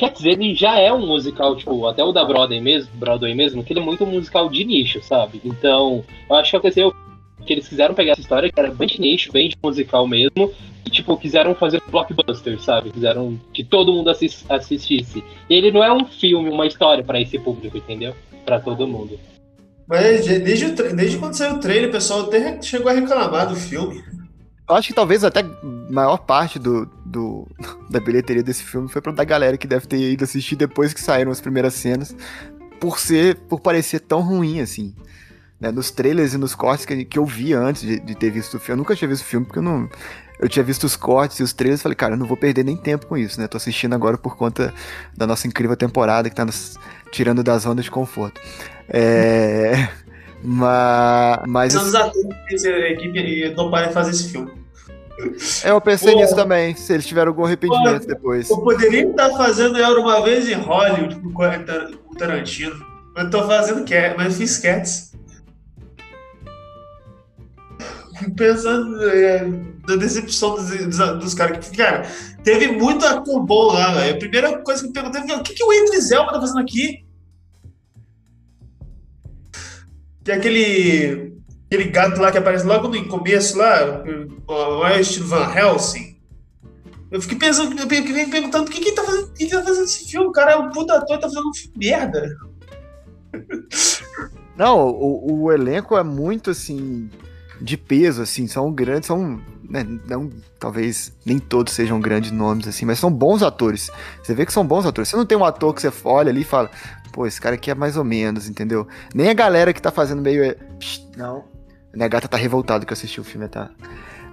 quer 0.00 0.12
dizer, 0.12 0.30
ele 0.30 0.54
já 0.54 0.78
é 0.80 0.90
um 0.90 1.06
musical, 1.06 1.54
tipo, 1.54 1.86
até 1.86 2.02
o 2.02 2.10
da 2.10 2.24
Broadway 2.24 2.58
mesmo, 2.58 2.90
Broadway 2.94 3.34
mesmo, 3.34 3.62
que 3.62 3.74
ele 3.74 3.80
é 3.80 3.82
muito 3.82 4.02
um 4.02 4.10
musical 4.10 4.48
de 4.48 4.64
nicho, 4.64 5.02
sabe? 5.02 5.42
Então, 5.44 6.02
eu 6.28 6.36
acho 6.36 6.50
que 6.50 6.56
aconteceu 6.56 6.94
que 7.44 7.52
eles 7.52 7.68
quiseram 7.68 7.94
pegar 7.94 8.12
essa 8.12 8.22
história, 8.22 8.50
que 8.50 8.58
era 8.58 8.72
bem 8.72 8.88
de 8.88 8.98
nicho, 8.98 9.30
bem 9.30 9.50
de 9.50 9.56
musical 9.62 10.08
mesmo, 10.08 10.50
e, 10.86 10.90
tipo, 10.90 11.18
quiseram 11.18 11.54
fazer 11.54 11.82
blockbuster, 11.90 12.58
sabe? 12.62 12.90
Quiseram 12.90 13.38
que 13.52 13.62
todo 13.62 13.92
mundo 13.92 14.08
assist 14.08 14.46
assistisse. 14.48 15.22
E 15.50 15.54
ele 15.54 15.70
não 15.70 15.84
é 15.84 15.92
um 15.92 16.06
filme, 16.06 16.48
uma 16.48 16.66
história 16.66 17.04
para 17.04 17.20
esse 17.20 17.38
público, 17.38 17.76
entendeu? 17.76 18.14
Para 18.46 18.58
todo 18.58 18.88
mundo. 18.88 19.20
Mas 19.86 20.24
desde, 20.24 20.94
desde 20.94 21.18
quando 21.18 21.34
saiu 21.34 21.56
o 21.56 21.60
trailer, 21.60 21.90
o 21.90 21.92
pessoal 21.92 22.22
até 22.22 22.62
chegou 22.62 22.90
a 22.90 22.94
reclamar 22.94 23.46
do 23.46 23.54
filme. 23.56 24.02
Eu 24.66 24.76
acho 24.76 24.88
que 24.88 24.94
talvez 24.94 25.24
até 25.24 25.42
maior 25.90 26.18
parte 26.18 26.58
do, 26.58 26.86
do, 27.04 27.46
da 27.90 28.00
bilheteria 28.00 28.42
desse 28.42 28.62
filme 28.64 28.88
foi 28.88 29.00
pra 29.02 29.12
da 29.12 29.24
galera 29.24 29.56
que 29.56 29.66
deve 29.66 29.86
ter 29.86 29.98
ido 29.98 30.24
assistir 30.24 30.56
depois 30.56 30.92
que 30.92 31.00
saíram 31.00 31.30
as 31.30 31.40
primeiras 31.40 31.74
cenas, 31.74 32.14
por 32.80 32.98
ser, 32.98 33.36
por 33.48 33.60
parecer 33.60 34.00
tão 34.00 34.20
ruim 34.20 34.60
assim 34.60 34.94
né, 35.60 35.70
nos 35.70 35.90
trailers 35.90 36.32
e 36.32 36.38
nos 36.38 36.54
cortes 36.54 36.86
que, 36.86 37.04
que 37.04 37.18
eu 37.18 37.26
vi 37.26 37.52
antes 37.52 37.82
de, 37.82 38.00
de, 38.00 38.14
ter 38.14 38.30
visto 38.30 38.54
o 38.54 38.58
filme. 38.58 38.72
Eu 38.72 38.76
nunca 38.78 38.96
tinha 38.96 39.06
visto 39.06 39.22
o 39.22 39.26
filme 39.26 39.44
porque 39.44 39.58
eu 39.58 39.62
não. 39.62 39.88
Eu 40.38 40.48
tinha 40.48 40.64
visto 40.64 40.84
os 40.84 40.96
cortes 40.96 41.38
e 41.38 41.42
os 41.42 41.52
trailers 41.52 41.80
e 41.80 41.82
falei, 41.82 41.94
cara, 41.94 42.14
eu 42.14 42.18
não 42.18 42.26
vou 42.26 42.36
perder 42.36 42.64
nem 42.64 42.74
tempo 42.74 43.04
com 43.04 43.16
isso, 43.18 43.38
né? 43.38 43.46
Tô 43.46 43.58
assistindo 43.58 43.94
agora 43.94 44.16
por 44.16 44.36
conta 44.36 44.72
da 45.14 45.26
nossa 45.26 45.46
incrível 45.46 45.76
temporada 45.76 46.30
que 46.30 46.34
tá 46.34 46.46
nos 46.46 46.78
tirando 47.12 47.42
da 47.42 47.58
zona 47.58 47.82
de 47.82 47.90
conforto. 47.90 48.40
É. 48.88 49.88
mas. 50.42 51.40
mas 51.46 51.74
os 51.74 51.94
atores 51.94 52.64
a 52.64 52.88
equipe 52.88 53.54
toparem 53.54 53.92
fazer 53.92 54.12
esse 54.12 54.30
filme. 54.30 54.59
É, 55.64 55.70
eu 55.70 55.80
pensei 55.80 56.12
Pô, 56.12 56.20
nisso 56.20 56.34
também, 56.34 56.74
se 56.74 56.92
eles 56.92 57.06
tiveram 57.06 57.30
algum 57.30 57.44
arrependimento 57.44 58.02
Pô, 58.02 58.06
depois. 58.06 58.50
Eu 58.50 58.58
poderia 58.58 59.08
estar 59.08 59.30
fazendo 59.30 59.78
Era 59.78 60.00
uma 60.00 60.22
vez 60.22 60.48
em 60.48 60.54
Hollywood 60.54 61.20
com 61.20 61.28
o 61.28 62.16
Tarantino. 62.16 62.74
Eu 63.16 63.30
tô 63.30 63.46
fazendo 63.46 63.84
Cats, 63.84 64.14
mas 64.16 64.26
eu 64.26 64.38
fiz 64.38 64.58
Cats. 64.58 65.10
pensando 68.36 69.02
é, 69.10 69.46
na 69.88 69.96
decepção 69.96 70.54
dos, 70.54 70.70
dos, 70.70 70.98
dos 71.18 71.34
caras. 71.34 71.68
Cara, 71.70 72.06
teve 72.42 72.68
muito 72.68 73.04
ator 73.04 73.44
bom 73.44 73.72
lá, 73.72 73.94
velho. 73.94 74.14
A 74.14 74.18
primeira 74.18 74.58
coisa 74.58 74.82
que 74.82 74.88
me 74.88 74.94
perguntei 74.94 75.22
foi: 75.22 75.36
o 75.36 75.42
que, 75.42 75.54
que 75.54 75.64
o 75.64 75.72
Idris 75.72 76.10
Elba 76.10 76.32
tá 76.32 76.40
fazendo 76.40 76.60
aqui? 76.60 77.04
Que 80.24 80.32
é 80.32 80.34
aquele, 80.34 81.29
aquele 81.70 81.84
gato 81.90 82.20
lá 82.20 82.32
que 82.32 82.38
aparece 82.38 82.66
logo 82.66 82.88
no 82.88 83.06
começo 83.06 83.56
lá, 83.56 84.02
o 84.48 84.88
estilo 84.98 85.28
Van 85.28 85.54
Helsing. 85.54 86.18
Eu 87.12 87.22
fiquei 87.22 87.38
pensando, 87.38 87.78
eu 87.78 87.88
fiquei 87.88 88.12
me 88.12 88.26
perguntando 88.26 88.68
o 88.68 88.72
que, 88.72 88.80
que 88.80 88.88
ele 88.88 88.96
tá 88.96 89.04
fazendo, 89.04 89.32
que, 89.32 89.46
que 89.46 89.52
tá 89.52 89.62
fazendo 89.62 89.84
esse 89.84 90.10
filme? 90.10 90.26
O 90.26 90.32
cara 90.32 90.52
é 90.52 90.56
um 90.56 90.70
puta 90.70 90.94
ator 90.94 91.18
tá 91.18 91.28
fazendo 91.28 91.48
um 91.48 91.54
filme 91.54 91.76
merda. 91.76 92.36
Não, 94.56 94.88
o, 94.88 95.42
o 95.42 95.52
elenco 95.52 95.96
é 95.96 96.02
muito 96.02 96.50
assim 96.50 97.08
de 97.60 97.76
peso, 97.76 98.22
assim, 98.22 98.46
são 98.46 98.72
grandes, 98.72 99.06
são. 99.06 99.40
Né, 99.68 99.86
não, 100.08 100.28
talvez 100.58 101.12
nem 101.24 101.38
todos 101.38 101.72
sejam 101.72 102.00
grandes 102.00 102.32
nomes, 102.32 102.66
assim, 102.66 102.84
mas 102.84 102.98
são 102.98 103.12
bons 103.12 103.42
atores. 103.42 103.90
Você 104.20 104.34
vê 104.34 104.44
que 104.44 104.52
são 104.52 104.66
bons 104.66 104.84
atores. 104.84 105.08
Você 105.08 105.16
não 105.16 105.24
tem 105.24 105.38
um 105.38 105.44
ator 105.44 105.72
que 105.72 105.80
você 105.80 105.92
olha 106.04 106.30
ali 106.30 106.40
e 106.40 106.44
fala, 106.44 106.68
pô, 107.12 107.26
esse 107.26 107.40
cara 107.40 107.54
aqui 107.54 107.70
é 107.70 107.74
mais 107.74 107.96
ou 107.96 108.02
menos, 108.02 108.48
entendeu? 108.48 108.88
Nem 109.14 109.28
a 109.28 109.34
galera 109.34 109.72
que 109.72 109.80
tá 109.80 109.92
fazendo 109.92 110.20
meio. 110.20 110.56
Não. 111.16 111.59
Minha 111.94 112.08
gata 112.08 112.28
tá 112.28 112.36
revoltada 112.36 112.84
que 112.84 112.92
eu 112.92 112.96
assisti 112.96 113.20
o 113.20 113.24
filme, 113.24 113.48
tá? 113.48 113.70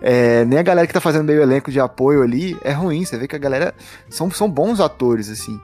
É, 0.02 0.46
nem 0.46 0.60
a 0.60 0.64
galera 0.64 0.86
que 0.86 0.94
tá 0.94 1.02
fazendo 1.02 1.26
meio 1.26 1.42
elenco 1.42 1.72
de 1.72 1.80
apoio 1.80 2.22
ali 2.22 2.58
é 2.64 2.72
ruim. 2.72 3.04
Você 3.04 3.18
vê 3.18 3.28
que 3.28 3.36
a 3.36 3.40
galera 3.40 3.74
são, 4.10 4.30
são 4.30 4.50
bons 4.50 4.80
atores, 4.80 5.30
assim. 5.30 5.60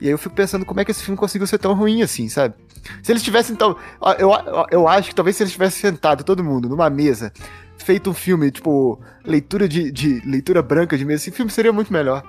E 0.00 0.06
aí 0.06 0.12
eu 0.12 0.18
fico 0.18 0.34
pensando 0.34 0.64
como 0.64 0.80
é 0.80 0.84
que 0.84 0.90
esse 0.90 1.02
filme 1.02 1.18
conseguiu 1.18 1.46
ser 1.46 1.58
tão 1.58 1.74
ruim 1.74 2.02
assim, 2.02 2.28
sabe? 2.28 2.54
Se 3.02 3.10
eles 3.10 3.22
tivessem, 3.22 3.54
então. 3.54 3.76
Eu, 4.18 4.30
eu 4.70 4.88
acho 4.88 5.08
que 5.08 5.14
talvez 5.14 5.36
se 5.36 5.42
eles 5.42 5.52
tivessem 5.52 5.90
sentado 5.90 6.22
todo 6.22 6.44
mundo 6.44 6.68
numa 6.68 6.88
mesa, 6.90 7.32
feito 7.78 8.10
um 8.10 8.14
filme, 8.14 8.50
tipo, 8.50 9.00
leitura 9.24 9.68
de, 9.68 9.90
de 9.90 10.20
leitura 10.24 10.62
branca 10.62 10.96
de 10.96 11.04
mesa, 11.04 11.22
esse 11.22 11.30
filme 11.30 11.50
seria 11.50 11.72
muito 11.72 11.92
melhor. 11.92 12.22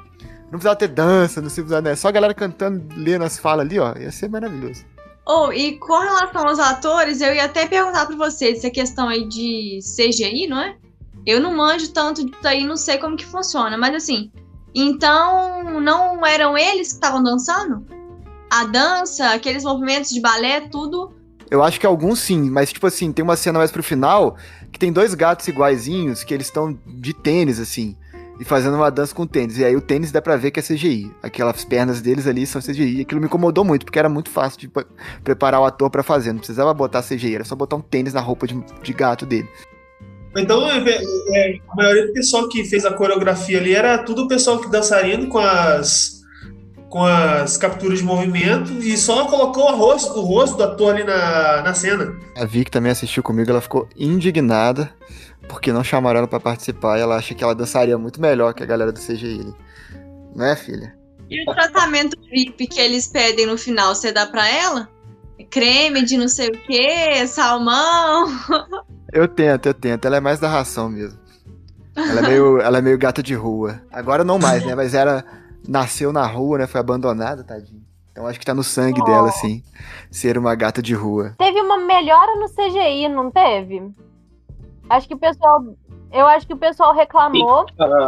Não 0.46 0.52
precisava 0.52 0.78
ter 0.78 0.88
dança, 0.88 1.42
não 1.42 1.50
precisava, 1.50 1.82
né? 1.82 1.96
Só 1.96 2.08
a 2.08 2.12
galera 2.12 2.34
cantando, 2.34 2.84
lendo 2.96 3.26
as 3.26 3.38
falas 3.38 3.66
ali, 3.66 3.78
ó. 3.78 3.94
Ia 3.98 4.12
ser 4.12 4.30
maravilhoso. 4.30 4.86
Oh, 5.28 5.52
e 5.52 5.78
com 5.78 6.00
relação 6.00 6.48
aos 6.48 6.60
atores, 6.60 7.20
eu 7.20 7.36
ia 7.36 7.46
até 7.46 7.68
perguntar 7.68 8.06
pra 8.06 8.16
vocês 8.16 8.60
essa 8.60 8.70
questão 8.70 9.10
aí 9.10 9.28
de 9.28 9.80
CGI, 9.82 10.48
não 10.48 10.60
é? 10.62 10.78
Eu 11.26 11.42
não 11.42 11.54
manjo 11.54 11.92
tanto 11.92 12.26
disso 12.26 12.48
aí, 12.48 12.64
não 12.64 12.78
sei 12.78 12.98
como 12.98 13.18
que 13.18 13.26
funciona, 13.26 13.78
mas 13.78 13.94
assim, 13.94 14.32
então 14.74 15.82
não 15.82 16.26
eram 16.26 16.58
eles 16.58 16.88
que 16.88 16.94
estavam 16.94 17.22
dançando? 17.22 17.86
a 18.50 18.64
dança, 18.66 19.34
aqueles 19.34 19.64
movimentos 19.64 20.10
de 20.10 20.22
balé, 20.22 20.62
tudo. 20.62 21.12
Eu 21.50 21.64
acho 21.64 21.80
que 21.80 21.86
alguns 21.86 22.20
sim, 22.20 22.50
mas 22.50 22.72
tipo 22.72 22.88
assim, 22.88 23.12
tem 23.12 23.24
uma 23.24 23.36
cena 23.36 23.60
mais 23.60 23.72
pro 23.72 23.84
final 23.84 24.36
que 24.72 24.80
tem 24.80 24.92
dois 24.92 25.14
gatos 25.14 25.48
iguaizinhos 25.48 26.24
que 26.24 26.34
eles 26.34 26.48
estão 26.48 26.78
de 26.86 27.14
tênis, 27.14 27.60
assim, 27.60 27.96
e 28.40 28.46
fazendo 28.46 28.76
uma 28.76 28.92
dança 28.92 29.14
com 29.14 29.26
tênis. 29.26 29.58
E 29.58 29.66
aí 29.66 29.76
o 29.76 29.82
tênis 29.82 30.12
dá 30.12 30.22
pra 30.22 30.36
ver 30.36 30.52
que 30.52 30.60
é 30.60 30.64
CGI. 30.64 31.12
Aquelas 31.22 31.66
pernas 31.66 32.02
deles 32.02 32.28
ali 32.28 32.46
são 32.46 32.62
CGI. 32.62 33.02
Aquilo 33.02 33.20
me 33.20 33.28
incomodou 33.28 33.66
muito, 33.66 33.86
porque 33.86 34.00
era 34.00 34.10
muito 34.10 34.30
fácil 34.30 34.60
de 34.60 34.70
preparar 35.24 35.62
o 35.62 35.66
ator 35.66 35.90
para 35.90 36.04
fazer. 36.04 36.32
Não 36.32 36.40
precisava 36.40 36.74
botar 36.74 37.02
CGI, 37.02 37.36
era 37.36 37.44
só 37.44 37.56
botar 37.56 37.76
um 37.76 37.82
tênis 37.82 38.14
na 38.14 38.22
roupa 38.22 38.48
de, 38.48 38.60
de 38.84 38.94
gato 38.94 39.26
dele. 39.26 39.50
Então, 40.36 40.70
é, 40.70 40.78
é, 40.78 41.60
a 41.68 41.76
maioria 41.76 42.08
do 42.08 42.14
pessoal 42.14 42.48
que 42.48 42.64
fez 42.64 42.86
a 42.86 42.94
coreografia 42.94 43.58
ali 43.58 43.74
era 43.74 43.98
tudo 43.98 44.24
o 44.24 44.28
pessoal 44.28 44.60
que 44.60 44.70
dançarindo 44.70 45.28
com 45.28 45.40
as 45.40 46.18
com 46.90 47.04
as 47.04 47.58
capturas 47.58 48.00
de 48.00 48.06
movimento 48.06 48.72
e 48.72 48.96
só 48.98 49.26
colocou 49.26 49.72
o 49.72 49.76
rosto, 49.76 50.20
o 50.20 50.24
rosto 50.24 50.56
do 50.56 50.64
ator 50.64 50.96
ali 50.96 51.04
na, 51.04 51.62
na 51.62 51.74
cena. 51.74 52.16
A 52.36 52.46
Vic 52.46 52.72
também 52.72 52.92
assistiu 52.92 53.22
comigo, 53.22 53.50
ela 53.50 53.60
ficou 53.60 53.90
indignada 53.98 54.90
porque 55.48 55.72
não 55.72 55.84
chamaram 55.84 56.20
ela 56.20 56.28
para 56.28 56.40
participar 56.40 56.98
e 56.98 57.02
ela 57.02 57.16
acha 57.16 57.34
que 57.34 57.44
ela 57.44 57.56
dançaria 57.56 57.98
muito 57.98 58.22
melhor 58.22 58.54
que 58.54 58.64
a 58.64 58.66
galera 58.66 58.92
do 58.92 59.00
CGI. 59.00 59.54
Não 60.36 60.46
é, 60.46 60.56
filha? 60.56 60.96
E 61.30 61.50
o 61.50 61.54
tratamento 61.54 62.18
VIP 62.30 62.68
que 62.68 62.80
eles 62.80 63.08
pedem 63.08 63.46
no 63.46 63.58
final, 63.58 63.94
você 63.94 64.12
dá 64.12 64.26
para 64.26 64.48
ela? 64.48 64.90
Creme 65.50 66.04
de 66.04 66.18
não 66.18 66.28
sei 66.28 66.48
o 66.48 66.52
que, 66.52 67.28
salmão. 67.28 68.28
Eu 69.14 69.28
tento, 69.28 69.68
eu 69.68 69.74
tento. 69.74 70.06
Ela 70.06 70.18
é 70.18 70.20
mais 70.20 70.40
da 70.40 70.50
ração 70.50 70.90
mesmo. 70.90 71.18
Ela 71.96 72.20
é 72.20 72.28
meio, 72.28 72.60
ela 72.60 72.78
é 72.78 72.82
meio 72.82 72.98
gata 72.98 73.24
de 73.24 73.34
rua. 73.34 73.82
Agora 73.92 74.24
não 74.24 74.38
mais, 74.38 74.66
né? 74.66 74.76
Mas 74.76 74.94
era 74.94 75.24
nasceu 75.68 76.12
na 76.14 76.26
rua, 76.26 76.60
né? 76.60 76.68
Foi 76.68 76.80
abandonada, 76.80 77.44
tadinho. 77.44 77.82
Então 78.12 78.28
acho 78.28 78.40
que 78.40 78.46
tá 78.46 78.54
no 78.54 78.64
sangue 78.64 79.02
oh. 79.02 79.06
dela, 79.06 79.30
assim, 79.30 79.64
ser 80.10 80.38
uma 80.38 80.56
gata 80.56 80.82
de 80.82 80.94
rua. 80.94 81.36
Teve 81.38 81.62
uma 81.62 81.78
melhora 81.78 82.36
no 82.36 82.50
CGI, 82.50 83.08
não 83.10 83.32
teve? 83.32 83.82
Acho 84.90 85.08
que 85.08 85.14
o 85.14 85.18
pessoal. 85.18 85.64
Eu 86.12 86.26
acho 86.26 86.48
que 86.48 86.54
o 86.54 86.58
pessoal 86.58 86.96
reclamou 86.96 87.66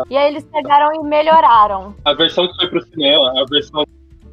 e 0.10 0.16
aí 0.16 0.32
eles 0.32 0.46
pegaram 0.46 0.88
e 0.96 1.04
melhoraram. 1.04 1.94
A 2.06 2.14
versão 2.14 2.48
que 2.48 2.56
foi 2.56 2.70
pro 2.70 2.82
cinema, 2.82 3.42
a 3.42 3.46
versão 3.50 3.86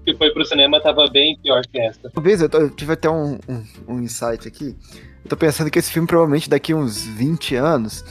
que 0.04 0.14
foi 0.14 0.30
pro 0.30 0.44
cinema 0.44 0.80
tava 0.80 1.08
bem 1.08 1.36
pior 1.42 1.62
que 1.66 1.80
essa. 1.80 2.08
Talvez 2.10 2.40
eu, 2.40 2.48
eu 2.52 2.70
tive 2.70 2.92
até 2.92 3.10
um, 3.10 3.38
um, 3.48 3.64
um 3.88 4.00
insight 4.00 4.46
aqui. 4.46 4.76
Eu 5.24 5.30
tô 5.30 5.36
pensando 5.36 5.68
que 5.68 5.80
esse 5.80 5.90
filme 5.90 6.06
provavelmente 6.06 6.48
daqui 6.48 6.72
uns 6.72 7.04
20 7.04 7.56
anos, 7.56 8.04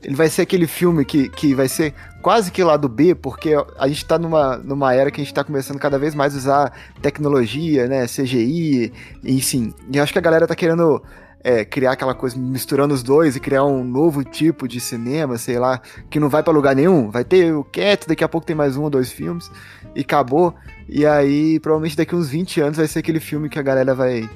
ele 0.00 0.14
vai 0.14 0.28
ser 0.28 0.42
aquele 0.42 0.68
filme 0.68 1.04
que, 1.04 1.28
que 1.28 1.52
vai 1.52 1.66
ser 1.66 1.92
quase 2.22 2.52
que 2.52 2.62
lá 2.62 2.76
do 2.76 2.88
B, 2.88 3.16
porque 3.16 3.54
a 3.76 3.88
gente 3.88 4.06
tá 4.06 4.16
numa, 4.16 4.56
numa 4.58 4.94
era 4.94 5.10
que 5.10 5.20
a 5.20 5.24
gente 5.24 5.34
tá 5.34 5.42
começando 5.42 5.80
cada 5.80 5.98
vez 5.98 6.14
mais 6.14 6.34
a 6.34 6.38
usar 6.38 6.72
tecnologia, 7.02 7.88
né, 7.88 8.06
CGI, 8.06 8.92
enfim. 9.24 9.74
E 9.92 9.98
acho 9.98 10.12
que 10.12 10.18
a 10.20 10.22
galera 10.22 10.46
tá 10.46 10.54
querendo 10.54 11.02
é, 11.44 11.64
criar 11.64 11.92
aquela 11.92 12.14
coisa 12.14 12.38
misturando 12.38 12.94
os 12.94 13.02
dois 13.02 13.34
e 13.34 13.40
criar 13.40 13.64
um 13.64 13.82
novo 13.82 14.22
tipo 14.22 14.68
de 14.68 14.78
cinema, 14.78 15.36
sei 15.38 15.58
lá, 15.58 15.80
que 16.08 16.20
não 16.20 16.28
vai 16.28 16.42
para 16.42 16.52
lugar 16.52 16.74
nenhum. 16.74 17.10
Vai 17.10 17.24
ter 17.24 17.52
o 17.52 17.64
Cat, 17.64 18.06
daqui 18.06 18.22
a 18.22 18.28
pouco 18.28 18.46
tem 18.46 18.54
mais 18.54 18.76
um 18.76 18.82
ou 18.82 18.90
dois 18.90 19.10
filmes 19.10 19.50
e 19.94 20.00
acabou. 20.00 20.54
E 20.88 21.04
aí, 21.04 21.58
provavelmente 21.58 21.96
daqui 21.96 22.14
uns 22.14 22.28
20 22.28 22.60
anos 22.60 22.76
vai 22.76 22.86
ser 22.86 23.00
aquele 23.00 23.20
filme 23.20 23.48
que 23.48 23.58
a 23.58 23.62
galera 23.62 23.94
vai 23.94 24.28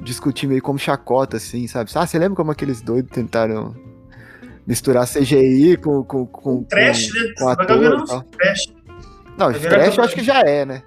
discutir 0.00 0.46
meio 0.46 0.62
como 0.62 0.78
chacota, 0.78 1.36
assim, 1.36 1.66
sabe? 1.66 1.90
Ah, 1.94 2.06
você 2.06 2.18
lembra 2.18 2.36
como 2.36 2.50
aqueles 2.50 2.80
doidos 2.80 3.10
tentaram 3.10 3.74
misturar 4.66 5.06
CGI 5.06 5.76
com. 5.78 6.04
com, 6.04 6.26
com 6.26 6.64
trash, 6.64 7.08
com, 7.12 7.18
né? 7.18 7.34
Com 7.38 7.48
ator. 7.48 8.24
Não, 9.38 9.52
trash 9.52 9.96
eu 9.96 10.04
acho 10.04 10.14
que 10.14 10.22
já 10.22 10.40
é, 10.40 10.64
né? 10.64 10.82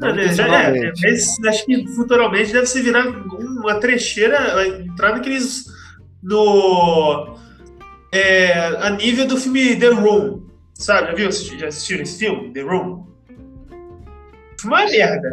Não 0.00 0.14
já 0.14 0.20
é, 0.20 0.24
intencionalmente. 0.24 1.02
mas 1.02 1.38
acho 1.46 1.66
que 1.66 1.86
futuramente 1.88 2.52
deve 2.52 2.66
se 2.66 2.80
virar 2.80 3.06
uma 3.06 3.78
trecheira, 3.78 4.66
entrar 4.66 5.12
naqueles. 5.12 5.66
no. 6.22 7.36
é, 8.12 8.52
a 8.80 8.90
nível 8.90 9.26
do 9.26 9.36
filme 9.36 9.76
The 9.76 9.88
Room. 9.88 10.48
Sabe? 10.74 11.08
Já 11.08 11.14
viu? 11.14 11.32
Já 11.32 11.66
assistiram 11.68 12.02
esse 12.02 12.18
filme? 12.18 12.52
The 12.54 12.62
Room? 12.62 13.06
Uma 14.64 14.86
merda. 14.86 15.30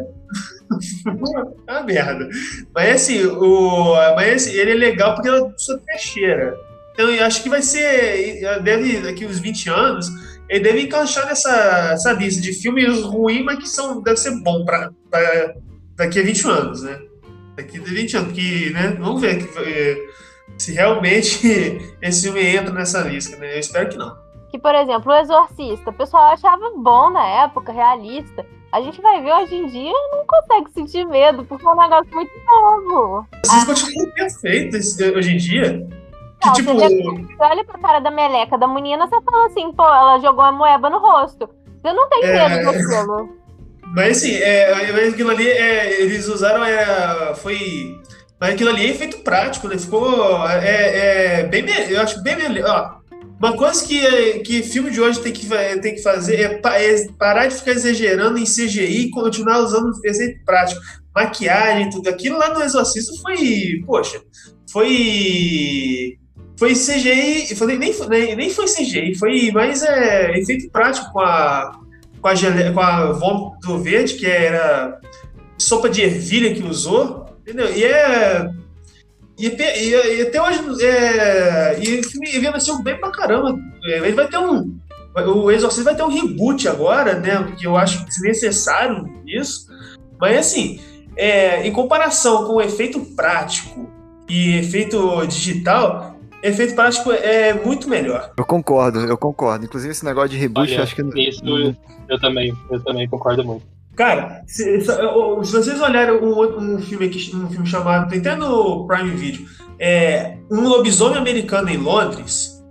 Uma 1.67 1.83
merda. 1.83 2.27
Mas 2.75 2.95
assim, 2.95 3.25
o, 3.25 3.95
mas 4.15 4.43
assim, 4.43 4.51
ele 4.51 4.71
é 4.71 4.75
legal 4.75 5.15
porque 5.15 5.29
é 5.29 5.31
uma 5.31 5.53
trecheira. 5.85 6.57
Então 6.93 7.09
eu 7.09 7.25
acho 7.25 7.41
que 7.41 7.49
vai 7.49 7.61
ser. 7.61 8.41
Deve, 8.63 9.01
daqui 9.01 9.25
uns 9.25 9.39
20 9.39 9.69
anos, 9.69 10.07
ele 10.49 10.63
deve 10.63 10.81
encaixar 10.81 11.25
nessa 11.25 11.91
essa 11.93 12.13
lista 12.13 12.41
de 12.41 12.53
filmes 12.53 13.01
ruins, 13.03 13.43
mas 13.43 13.59
que 13.59 13.69
são, 13.69 14.01
deve 14.01 14.17
ser 14.17 14.31
bom 14.41 14.63
pra, 14.63 14.91
pra 15.09 15.53
daqui 15.95 16.19
a 16.19 16.23
20 16.23 16.47
anos, 16.47 16.83
né? 16.83 16.99
Daqui 17.55 17.77
a 17.77 17.81
20 17.81 18.17
anos, 18.17 18.27
porque, 18.29 18.69
né? 18.71 18.95
Vamos 18.99 19.21
ver 19.21 19.49
eh, 19.57 19.97
se 20.57 20.73
realmente 20.73 21.39
esse 22.01 22.23
filme 22.23 22.45
entra 22.45 22.73
nessa 22.73 23.01
lista, 23.01 23.35
né? 23.37 23.55
Eu 23.55 23.59
espero 23.59 23.89
que 23.89 23.97
não. 23.97 24.15
Que, 24.49 24.57
por 24.57 24.73
exemplo, 24.73 25.11
o 25.11 25.15
Exorcista, 25.15 25.89
o 25.89 25.93
pessoal 25.93 26.31
achava 26.31 26.71
bom 26.77 27.09
na 27.09 27.43
época, 27.43 27.71
realista. 27.71 28.45
A 28.71 28.81
gente 28.81 29.01
vai 29.01 29.21
ver 29.21 29.33
hoje 29.33 29.55
em 29.55 29.67
dia 29.67 29.91
e 29.91 30.11
não 30.11 30.25
consegue 30.25 30.71
sentir 30.71 31.05
medo, 31.05 31.43
porque 31.45 31.65
é 31.65 31.69
um 31.69 31.75
negócio 31.75 32.13
muito 32.13 32.31
novo. 32.87 33.25
Vocês 33.43 33.63
continuam 33.63 34.11
perfeitos 34.11 34.99
hoje 34.99 35.33
em 35.33 35.37
dia. 35.37 35.87
Que 36.41 36.47
Não, 36.47 36.53
tipo. 36.53 36.73
você 36.75 37.35
olha 37.39 37.63
pra 37.65 37.79
cara 37.79 37.99
da 37.99 38.11
meleca 38.11 38.57
da 38.57 38.67
menina, 38.67 39.07
você 39.07 39.19
fala 39.21 39.47
assim, 39.47 39.71
pô, 39.73 39.83
ela 39.83 40.19
jogou 40.19 40.43
uma 40.43 40.51
moeba 40.51 40.89
no 40.89 40.99
rosto. 40.99 41.49
Você 41.81 41.93
não 41.93 42.07
tem 42.09 42.23
É. 42.25 42.49
medo 42.49 42.65
daquilo. 42.71 43.37
Mas 43.95 44.17
assim, 44.17 44.35
é, 44.35 44.91
mas 44.91 45.13
aquilo 45.13 45.31
ali, 45.31 45.47
é, 45.47 46.01
eles 46.01 46.27
usaram, 46.27 46.63
é, 46.63 47.33
foi... 47.35 47.95
Mas 48.39 48.53
aquilo 48.53 48.69
ali 48.69 48.85
é 48.85 48.89
efeito 48.89 49.19
prático, 49.19 49.67
né? 49.67 49.77
Ficou, 49.79 50.47
é, 50.47 51.39
é 51.39 51.43
bem, 51.43 51.65
eu 51.89 51.99
acho 52.01 52.21
bem 52.21 52.35
melhor. 52.35 52.99
Uma 53.39 53.53
coisa 53.55 53.83
que, 53.85 54.39
que 54.39 54.61
filme 54.63 54.91
de 54.91 54.99
hoje 55.01 55.19
tem 55.21 55.31
que, 55.31 55.47
tem 55.81 55.95
que 55.95 56.01
fazer 56.03 56.39
é, 56.41 56.57
pa- 56.57 56.79
é 56.79 57.07
parar 57.17 57.47
de 57.47 57.55
ficar 57.55 57.71
exagerando 57.71 58.37
em 58.37 58.43
CGI 58.43 59.05
e 59.05 59.09
continuar 59.11 59.59
usando 59.59 59.91
efeito 60.03 60.43
prático. 60.45 60.81
Maquiagem, 61.15 61.89
tudo. 61.89 62.09
Aquilo 62.09 62.37
lá 62.37 62.53
no 62.53 62.61
Exorcista 62.61 63.11
foi, 63.23 63.81
poxa, 63.87 64.21
foi... 64.71 66.17
Foi 66.57 66.73
CGI, 66.73 67.55
nem, 67.77 67.93
nem, 68.09 68.35
nem 68.35 68.49
foi 68.49 68.65
CGI, 68.65 69.15
foi 69.15 69.51
mais 69.51 69.83
é, 69.83 70.37
efeito 70.39 70.69
prático 70.71 71.11
com 71.13 71.19
a, 71.19 71.79
com 72.19 72.27
a, 72.27 72.35
gele, 72.35 72.71
com 72.73 72.79
a 72.79 73.11
vômito 73.11 73.77
verde, 73.77 74.15
que 74.15 74.25
era 74.25 74.99
sopa 75.57 75.87
de 75.89 76.01
ervilha 76.01 76.53
que 76.55 76.63
usou, 76.63 77.25
entendeu? 77.41 77.71
E 77.75 77.83
é. 77.83 78.49
E, 79.37 79.51
pe- 79.51 79.77
e, 79.77 80.17
e 80.17 80.21
até 80.23 80.41
hoje. 80.41 80.83
É, 80.83 81.79
e 81.79 81.99
o 81.99 82.03
filme 82.09 82.83
bem 82.83 82.97
pra 82.99 83.11
caramba. 83.11 83.55
É, 83.85 83.97
Ele 83.99 84.13
vai 84.13 84.27
ter 84.27 84.39
um. 84.39 84.75
O 85.15 85.51
Exorcista 85.51 85.83
vai 85.83 85.95
ter 85.95 86.03
um 86.03 86.09
reboot 86.09 86.67
agora, 86.67 87.19
né? 87.19 87.53
Que 87.57 87.67
eu 87.67 87.77
acho 87.77 88.03
necessário 88.21 89.07
isso. 89.27 89.67
Mas 90.19 90.37
assim, 90.37 90.79
é, 91.15 91.67
em 91.67 91.71
comparação 91.71 92.45
com 92.45 92.53
o 92.53 92.61
efeito 92.61 92.99
prático 93.15 93.87
e 94.27 94.57
efeito 94.57 95.25
digital, 95.27 96.16
efeito 96.43 96.75
prático 96.75 97.11
é 97.11 97.53
muito 97.53 97.89
melhor. 97.89 98.31
Eu 98.37 98.45
concordo, 98.45 98.99
eu 98.99 99.17
concordo. 99.17 99.65
Inclusive 99.65 99.91
esse 99.91 100.05
negócio 100.05 100.29
de 100.29 100.37
reboot, 100.37 100.71
Olha, 100.71 100.83
acho 100.83 100.95
que. 100.95 101.01
Isso 101.29 101.45
eu, 101.45 101.75
eu 102.09 102.19
também, 102.19 102.53
eu 102.71 102.83
também 102.83 103.07
concordo 103.07 103.43
muito. 103.43 103.65
Cara, 103.95 104.43
se, 104.45 104.79
se- 104.81 104.91
se 105.43 105.51
vocês 105.51 105.81
olharem 105.81 106.15
um, 106.15 106.29
outro- 106.35 106.59
um 106.61 106.79
filme 106.79 107.07
aqui, 107.07 107.31
um 107.35 107.49
filme 107.49 107.65
chamado, 107.65 108.07
tem 108.09 108.19
até 108.19 108.35
no 108.35 108.85
Prime 108.85 109.09
Video, 109.11 109.47
é 109.79 110.37
Um 110.51 110.67
Lobisomem 110.67 111.17
Americano 111.17 111.69
em 111.69 111.77
Londres, 111.77 112.63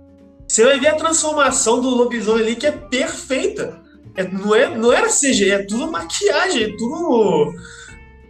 você 0.47 0.63
vai 0.63 0.79
ver 0.79 0.87
a 0.87 0.95
transformação 0.95 1.81
do 1.81 1.89
lobisomem 1.89 2.43
ali 2.43 2.55
que 2.55 2.65
é 2.65 2.71
perfeita. 2.71 3.77
É, 4.15 4.23
não, 4.23 4.55
é, 4.55 4.73
não 4.75 4.93
era 4.93 5.07
CG, 5.09 5.51
é 5.51 5.63
tudo 5.65 5.91
maquiagem, 5.91 6.63
é 6.63 6.69
tudo, 6.77 7.53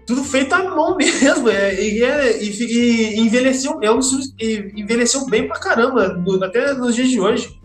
tudo 0.08 0.24
feito 0.24 0.54
à 0.54 0.64
mão 0.64 0.96
mesmo. 0.98 1.50
É, 1.50 1.76
e, 1.76 2.02
é- 2.04 2.42
e 2.42 2.50
e 2.50 3.20
envelheceu, 3.20 3.78
é 3.84 3.92
um 3.92 4.00
envelheceu 4.76 5.26
bem 5.28 5.48
pra 5.48 5.60
caramba, 5.60 6.10
do- 6.10 6.44
até 6.44 6.74
nos 6.74 6.96
dias 6.96 7.10
de 7.10 7.20
hoje. 7.20 7.56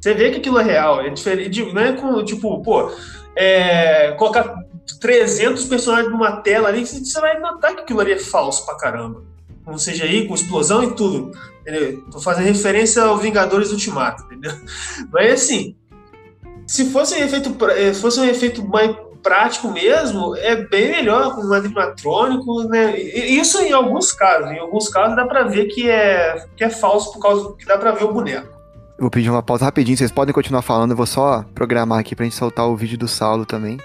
Você 0.00 0.14
vê 0.14 0.30
que 0.30 0.38
aquilo 0.38 0.58
é 0.58 0.64
real, 0.64 1.02
é 1.02 1.10
diferente, 1.10 1.62
não 1.74 1.82
é 1.82 1.92
com, 1.92 2.24
tipo, 2.24 2.62
pô, 2.62 2.90
é, 3.36 4.12
colocar 4.12 4.54
300 4.98 5.64
personagens 5.66 6.10
numa 6.10 6.38
tela 6.40 6.68
ali, 6.68 6.86
você 6.86 7.20
vai 7.20 7.38
notar 7.38 7.74
que 7.76 7.82
aquilo 7.82 8.00
ali 8.00 8.12
é 8.12 8.18
falso 8.18 8.64
pra 8.64 8.76
caramba. 8.76 9.22
Com 9.64 9.74
CGI, 9.76 10.26
com 10.26 10.34
explosão 10.34 10.82
e 10.82 10.94
tudo. 10.94 11.30
Entendeu? 11.60 12.02
Tô 12.10 12.18
fazendo 12.18 12.46
referência 12.46 13.02
ao 13.02 13.18
Vingadores 13.18 13.70
Ultimato, 13.70 14.24
entendeu? 14.24 14.52
Mas 15.12 15.32
assim, 15.34 15.76
se 16.66 16.86
fosse 16.86 17.14
um 17.14 17.18
efeito, 17.18 17.54
eh, 17.70 17.92
fosse 17.92 18.18
um 18.20 18.24
efeito 18.24 18.66
mais 18.66 18.96
prático 19.22 19.68
mesmo, 19.68 20.34
é 20.36 20.56
bem 20.56 20.90
melhor 20.90 21.34
com 21.34 21.42
um 21.42 21.52
animatrônico, 21.52 22.64
né? 22.64 22.98
Isso 22.98 23.60
em 23.60 23.72
alguns 23.72 24.12
casos. 24.12 24.50
Em 24.50 24.58
alguns 24.58 24.88
casos 24.88 25.16
dá 25.16 25.26
pra 25.26 25.44
ver 25.44 25.66
que 25.66 25.88
é, 25.88 26.44
que 26.56 26.64
é 26.64 26.70
falso 26.70 27.12
por 27.12 27.20
causa 27.20 27.54
que 27.56 27.66
dá 27.66 27.78
pra 27.78 27.92
ver 27.92 28.04
o 28.04 28.12
boneco. 28.12 28.48
Eu 28.98 29.04
vou 29.04 29.10
pedir 29.10 29.30
uma 29.30 29.42
pausa 29.42 29.64
rapidinho, 29.64 29.96
vocês 29.96 30.12
podem 30.12 30.34
continuar 30.34 30.60
falando, 30.60 30.90
eu 30.90 30.96
vou 30.96 31.06
só 31.06 31.42
programar 31.54 31.98
aqui 31.98 32.14
pra 32.14 32.24
gente 32.24 32.36
soltar 32.36 32.66
o 32.66 32.76
vídeo 32.76 32.98
do 32.98 33.08
Saulo 33.08 33.46
também. 33.46 33.78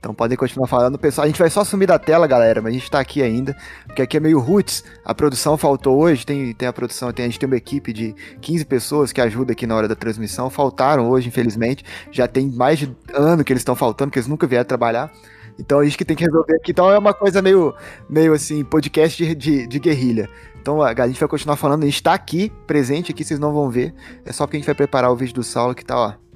Então 0.00 0.14
podem 0.14 0.36
continuar 0.36 0.66
falando, 0.66 0.98
pessoal. 0.98 1.26
A 1.26 1.28
gente 1.28 1.38
vai 1.38 1.50
só 1.50 1.62
sumir 1.62 1.86
da 1.86 1.98
tela, 1.98 2.26
galera, 2.26 2.62
mas 2.62 2.70
a 2.70 2.78
gente 2.78 2.90
tá 2.90 2.98
aqui 2.98 3.22
ainda, 3.22 3.54
porque 3.86 4.00
aqui 4.00 4.16
é 4.16 4.20
meio 4.20 4.40
roots. 4.40 4.82
A 5.04 5.14
produção 5.14 5.58
faltou 5.58 6.00
hoje, 6.00 6.24
tem, 6.24 6.54
tem 6.54 6.66
a 6.66 6.72
produção, 6.72 7.12
tem, 7.12 7.26
a 7.26 7.28
gente 7.28 7.38
tem 7.38 7.46
uma 7.46 7.56
equipe 7.56 7.92
de 7.92 8.14
15 8.40 8.64
pessoas 8.64 9.12
que 9.12 9.20
ajuda 9.20 9.52
aqui 9.52 9.66
na 9.66 9.76
hora 9.76 9.86
da 9.86 9.94
transmissão. 9.94 10.48
Faltaram 10.48 11.10
hoje, 11.10 11.28
infelizmente. 11.28 11.84
Já 12.10 12.26
tem 12.26 12.50
mais 12.50 12.78
de 12.78 12.90
ano 13.12 13.44
que 13.44 13.52
eles 13.52 13.60
estão 13.60 13.76
faltando, 13.76 14.08
porque 14.08 14.18
eles 14.18 14.28
nunca 14.28 14.46
vieram 14.46 14.64
trabalhar. 14.64 15.12
Então 15.58 15.80
a 15.80 15.84
gente 15.84 15.98
que 15.98 16.04
tem 16.06 16.16
que 16.16 16.24
resolver 16.24 16.56
aqui. 16.56 16.70
Então 16.70 16.90
é 16.90 16.98
uma 16.98 17.12
coisa 17.12 17.42
meio, 17.42 17.74
meio 18.08 18.32
assim, 18.32 18.64
podcast 18.64 19.22
de, 19.22 19.34
de, 19.34 19.66
de 19.66 19.78
guerrilha. 19.78 20.30
Então 20.62 20.80
a 20.82 21.06
gente 21.06 21.20
vai 21.20 21.28
continuar 21.28 21.56
falando, 21.56 21.82
a 21.82 21.86
gente 21.86 22.02
tá 22.02 22.14
aqui, 22.14 22.50
presente 22.66 23.12
aqui, 23.12 23.22
vocês 23.22 23.38
não 23.38 23.52
vão 23.52 23.68
ver. 23.68 23.94
É 24.24 24.32
só 24.32 24.46
porque 24.46 24.56
a 24.56 24.60
gente 24.60 24.66
vai 24.66 24.74
preparar 24.74 25.12
o 25.12 25.16
vídeo 25.16 25.34
do 25.34 25.42
Saulo 25.42 25.74
que 25.74 25.84
tá, 25.84 25.98
ó. 25.98 26.29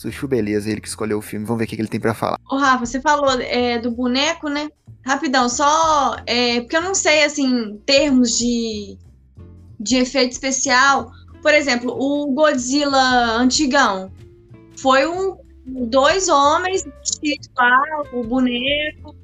Suchu 0.00 0.26
Beleza, 0.26 0.70
ele 0.70 0.80
que 0.80 0.88
escolheu 0.88 1.18
o 1.18 1.22
filme. 1.22 1.44
Vamos 1.44 1.58
ver 1.58 1.66
o 1.66 1.68
que, 1.68 1.74
ele 1.74 1.86
tem 1.86 2.00
pra 2.00 2.14
falar. 2.14 2.38
Ô, 2.50 2.56
Rafa, 2.56 2.86
você 2.86 3.02
falou 3.02 3.38
é, 3.38 3.78
do 3.78 3.90
boneco, 3.90 4.48
né? 4.48 4.70
Rapidão, 5.04 5.46
só. 5.46 6.16
é, 6.26 6.62
porque 6.62 6.74
eu 6.74 6.80
não 6.80 6.94
sei, 6.94 7.22
assim, 7.22 7.78
termos 7.84 8.38
de, 8.38 8.96
de 9.78 9.96
efeito 9.96 10.32
especial. 10.32 11.10
Por 11.42 11.52
exemplo, 11.52 11.92
o 11.92 12.32
Godzilla 12.32 13.36
antigão. 13.36 14.10
Foi 14.78 15.06
um. 15.06 15.38
Dois 15.66 16.28
homens 16.28 16.82
lá, 17.56 17.82
o 18.14 18.24
boneco. 18.24 19.14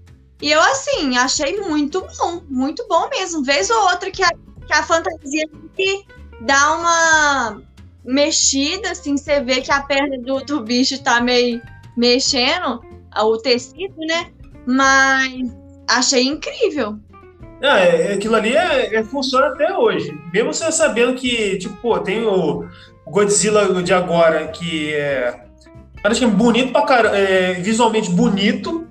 E 0.43 0.53
eu, 0.53 0.61
assim, 0.61 1.17
achei 1.17 1.59
muito 1.59 2.07
bom. 2.19 2.43
Muito 2.51 2.87
bom 2.87 3.09
mesmo. 3.09 3.43
Vez 3.43 3.71
ou 3.71 3.83
outra 3.89 4.11
que 4.11 4.23
a, 4.23 4.29
que 4.29 4.73
a 4.75 4.83
fantasia 4.83 5.49
que 5.75 6.05
dá 6.43 6.77
uma 6.77 7.63
mexida, 8.07 8.93
assim, 8.93 9.17
você 9.17 9.41
vê 9.41 9.61
que 9.61 9.73
a 9.73 9.83
perna 9.83 10.17
do, 10.19 10.41
do 10.41 10.63
bicho 10.63 11.03
tá 11.03 11.21
meio 11.21 11.61
mexendo, 11.97 12.81
o 13.17 13.37
tecido, 13.39 13.95
né? 13.99 14.31
Mas 14.67 15.57
achei 15.89 16.25
incrível. 16.25 16.99
Ah, 17.63 17.79
é, 17.81 18.13
aquilo 18.13 18.35
ali 18.37 18.55
é, 18.55 18.97
é- 18.97 19.05
funciona 19.05 19.49
até 19.49 19.77
hoje. 19.77 20.13
Mesmo 20.33 20.53
você 20.53 20.71
sabendo 20.71 21.15
que, 21.15 21.57
tipo, 21.59 21.75
pô, 21.77 21.99
tem 21.99 22.27
o, 22.27 22.67
Godzilla 23.07 23.83
de 23.83 23.95
agora, 23.95 24.49
que 24.49 24.93
é. 24.93 25.47
Que 26.15 26.25
é 26.25 26.29
bonito 26.29 26.73
pra 26.73 26.83
caramba, 26.83 27.17
é, 27.17 27.55
visualmente 27.55 28.11
bonito, 28.11 28.87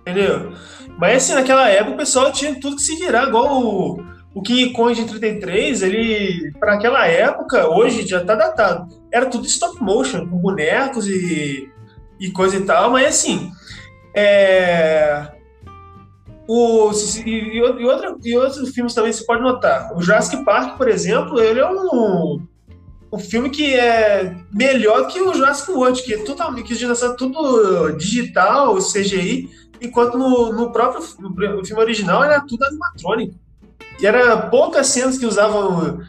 entendeu? 0.00 0.52
Mas 0.98 1.16
assim, 1.16 1.34
naquela 1.34 1.68
época 1.68 1.92
o 1.92 1.96
pessoal 1.96 2.30
tinha 2.32 2.54
tudo 2.60 2.76
que 2.76 2.82
se 2.82 2.96
virar, 2.96 3.28
igual 3.28 3.62
o, 3.62 4.04
o 4.38 4.72
Kong 4.72 4.94
de 4.94 5.04
33, 5.04 5.82
ele, 5.82 6.52
para 6.58 6.74
aquela 6.74 7.06
época, 7.06 7.68
hoje 7.68 8.06
já 8.06 8.24
tá 8.24 8.34
datado. 8.34 8.86
Era 9.12 9.26
tudo 9.26 9.46
stop 9.46 9.82
motion, 9.82 10.28
com 10.28 10.38
bonecos 10.38 11.06
e, 11.08 11.68
e 12.20 12.30
coisa 12.30 12.56
e 12.56 12.64
tal, 12.64 12.90
mas 12.90 13.06
assim. 13.06 13.50
É, 14.14 15.28
o, 16.46 16.90
e, 17.26 17.58
e, 17.58 17.60
outra, 17.62 18.16
e 18.24 18.36
outros 18.36 18.70
filmes 18.70 18.94
também 18.94 19.12
você 19.12 19.24
pode 19.24 19.42
notar. 19.42 19.94
O 19.96 20.00
Jurassic 20.00 20.44
Park, 20.44 20.76
por 20.78 20.88
exemplo, 20.88 21.40
ele 21.40 21.60
é 21.60 21.70
um, 21.70 22.40
um 23.12 23.18
filme 23.18 23.50
que 23.50 23.74
é 23.74 24.34
melhor 24.52 25.08
que 25.08 25.20
o 25.20 25.34
Jurassic 25.34 25.70
World, 25.70 26.02
que 26.02 26.14
é 26.14 26.24
totalmente 26.24 26.74
que 26.74 26.84
é 26.84 27.14
tudo 27.16 27.90
digital, 27.98 28.76
CGI, 28.78 29.50
enquanto 29.80 30.16
no, 30.16 30.52
no 30.52 30.72
próprio 30.72 31.02
no 31.18 31.64
filme 31.64 31.82
original 31.82 32.24
era 32.24 32.40
tudo 32.40 32.64
animatrônico. 32.64 33.34
E 34.00 34.06
era 34.06 34.36
poucas 34.48 34.86
cenas 34.88 35.18
que 35.18 35.26
usavam 35.26 36.00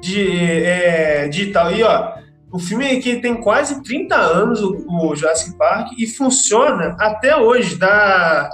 de, 0.00 0.64
é, 0.64 1.28
digital. 1.28 1.72
E 1.72 1.82
ó, 1.82 2.14
o 2.52 2.58
filme 2.58 3.00
que 3.00 3.20
tem 3.20 3.40
quase 3.40 3.82
30 3.82 4.14
anos, 4.14 4.62
o, 4.62 4.84
o 4.88 5.16
Jurassic 5.16 5.56
Park, 5.56 5.92
e 5.98 6.06
funciona 6.06 6.96
até 7.00 7.36
hoje, 7.36 7.76
dá, 7.76 8.50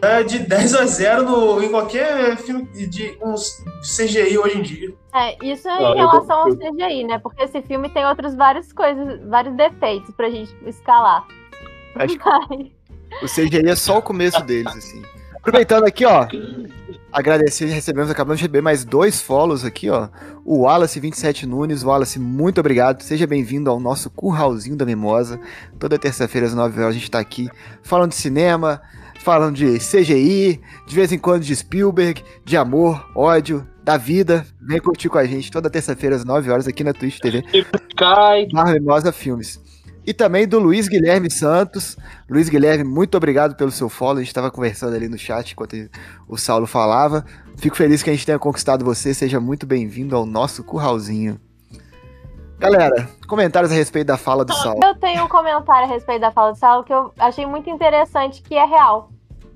dá 0.00 0.22
de 0.22 0.38
10 0.38 0.74
a 0.74 0.86
0 0.86 1.22
no, 1.22 1.62
em 1.62 1.70
qualquer 1.70 2.36
filme 2.38 2.64
de 2.88 3.18
um 3.22 3.34
CGI 3.82 4.38
hoje 4.38 4.58
em 4.58 4.62
dia. 4.62 4.94
É, 5.14 5.36
isso 5.46 5.68
é 5.68 5.92
em 5.92 5.96
relação 5.96 6.40
ao 6.40 6.56
CGI, 6.56 7.04
né? 7.04 7.18
Porque 7.18 7.42
esse 7.42 7.60
filme 7.62 7.88
tem 7.90 8.06
outras 8.06 8.34
várias 8.34 8.72
coisas, 8.72 9.20
vários 9.28 9.54
defeitos 9.54 10.14
pra 10.14 10.30
gente 10.30 10.54
escalar. 10.66 11.26
Acho 11.94 12.16
que 12.18 12.72
o 13.22 13.26
CGI 13.26 13.68
é 13.68 13.76
só 13.76 13.98
o 13.98 14.02
começo 14.02 14.42
deles, 14.42 14.74
assim. 14.74 15.02
Aproveitando 15.46 15.84
aqui, 15.84 16.04
ó. 16.04 16.26
Agradecer, 17.12 17.66
recebemos, 17.66 18.10
acabamos 18.10 18.38
de 18.38 18.42
receber 18.42 18.60
mais 18.60 18.84
dois 18.84 19.22
follows 19.22 19.64
aqui, 19.64 19.88
ó. 19.88 20.08
O 20.44 20.64
Wallace27 20.64 21.44
Nunes. 21.44 21.84
Wallace, 21.84 22.18
muito 22.18 22.58
obrigado. 22.58 23.00
Seja 23.02 23.28
bem-vindo 23.28 23.70
ao 23.70 23.78
nosso 23.78 24.10
curralzinho 24.10 24.74
da 24.74 24.84
Mimosa. 24.84 25.38
Toda 25.78 26.00
terça-feira 26.00 26.48
às 26.48 26.52
9 26.52 26.80
horas 26.80 26.96
a 26.96 26.98
gente 26.98 27.08
tá 27.08 27.20
aqui 27.20 27.48
falando 27.80 28.10
de 28.10 28.16
cinema, 28.16 28.82
falando 29.20 29.54
de 29.54 29.78
CGI, 29.78 30.60
de 30.84 30.94
vez 30.96 31.12
em 31.12 31.18
quando 31.18 31.44
de 31.44 31.54
Spielberg, 31.54 32.24
de 32.44 32.56
amor, 32.56 33.08
ódio, 33.14 33.64
da 33.84 33.96
vida. 33.96 34.44
Vem 34.60 34.80
curtir 34.80 35.08
com 35.08 35.18
a 35.18 35.24
gente 35.24 35.48
toda 35.48 35.70
terça-feira 35.70 36.16
às 36.16 36.24
9 36.24 36.50
horas 36.50 36.66
aqui 36.66 36.82
na 36.82 36.92
Twitch 36.92 37.20
TV. 37.20 37.44
Cai. 37.96 38.48
Mimosa 38.74 39.12
Filmes 39.12 39.64
e 40.06 40.14
também 40.14 40.46
do 40.46 40.60
Luiz 40.60 40.88
Guilherme 40.88 41.30
Santos. 41.30 41.96
Luiz 42.30 42.48
Guilherme, 42.48 42.84
muito 42.84 43.16
obrigado 43.16 43.56
pelo 43.56 43.72
seu 43.72 43.88
follow. 43.88 44.18
A 44.18 44.20
gente 44.20 44.28
estava 44.28 44.50
conversando 44.50 44.94
ali 44.94 45.08
no 45.08 45.18
chat 45.18 45.52
enquanto 45.52 45.74
o 46.28 46.36
Saulo 46.36 46.66
falava. 46.66 47.24
Fico 47.56 47.76
feliz 47.76 48.02
que 48.02 48.10
a 48.10 48.12
gente 48.12 48.24
tenha 48.24 48.38
conquistado 48.38 48.84
você. 48.84 49.12
Seja 49.12 49.40
muito 49.40 49.66
bem-vindo 49.66 50.14
ao 50.14 50.24
nosso 50.24 50.62
curralzinho. 50.62 51.40
Galera, 52.58 53.08
comentários 53.28 53.72
a 53.72 53.74
respeito 53.74 54.06
da 54.06 54.16
fala 54.16 54.44
do 54.44 54.54
Saulo. 54.54 54.80
Eu 54.82 54.94
tenho 54.94 55.24
um 55.24 55.28
comentário 55.28 55.88
a 55.88 55.92
respeito 55.92 56.20
da 56.20 56.30
fala 56.30 56.52
do 56.52 56.58
Saulo 56.58 56.84
que 56.84 56.92
eu 56.92 57.12
achei 57.18 57.44
muito 57.44 57.68
interessante, 57.68 58.40
que 58.42 58.54
é 58.54 58.64
real. 58.64 59.10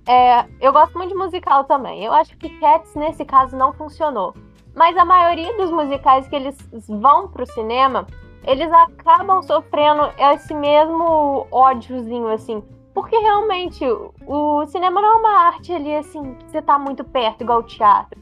É, 0.06 0.44
eu 0.60 0.72
gosto 0.72 0.98
muito 0.98 1.10
de 1.10 1.14
musical 1.16 1.64
também. 1.64 2.04
Eu 2.04 2.12
acho 2.12 2.36
que 2.36 2.48
Cats, 2.58 2.94
nesse 2.96 3.24
caso, 3.24 3.56
não 3.56 3.72
funcionou. 3.72 4.34
Mas 4.74 4.96
a 4.96 5.04
maioria 5.04 5.56
dos 5.56 5.70
musicais 5.70 6.26
que 6.26 6.34
eles 6.34 6.56
vão 6.88 7.28
pro 7.28 7.46
cinema, 7.46 8.06
eles 8.44 8.70
acabam 8.72 9.42
sofrendo 9.42 10.10
esse 10.18 10.54
mesmo 10.54 11.46
ódiozinho, 11.50 12.28
assim. 12.28 12.62
Porque 12.94 13.16
realmente 13.16 13.84
o 14.26 14.66
cinema 14.66 15.00
não 15.00 15.08
é 15.08 15.16
uma 15.16 15.46
arte 15.46 15.72
ali, 15.72 15.94
assim, 15.94 16.34
que 16.34 16.50
você 16.50 16.60
tá 16.60 16.78
muito 16.78 17.04
perto, 17.04 17.42
igual 17.42 17.60
o 17.60 17.64
teatro. 17.64 18.20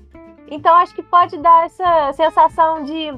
Então 0.51 0.75
acho 0.75 0.95
que 0.95 1.03
pode 1.03 1.37
dar 1.39 1.67
essa 1.67 2.13
sensação 2.13 2.85
de. 2.85 3.13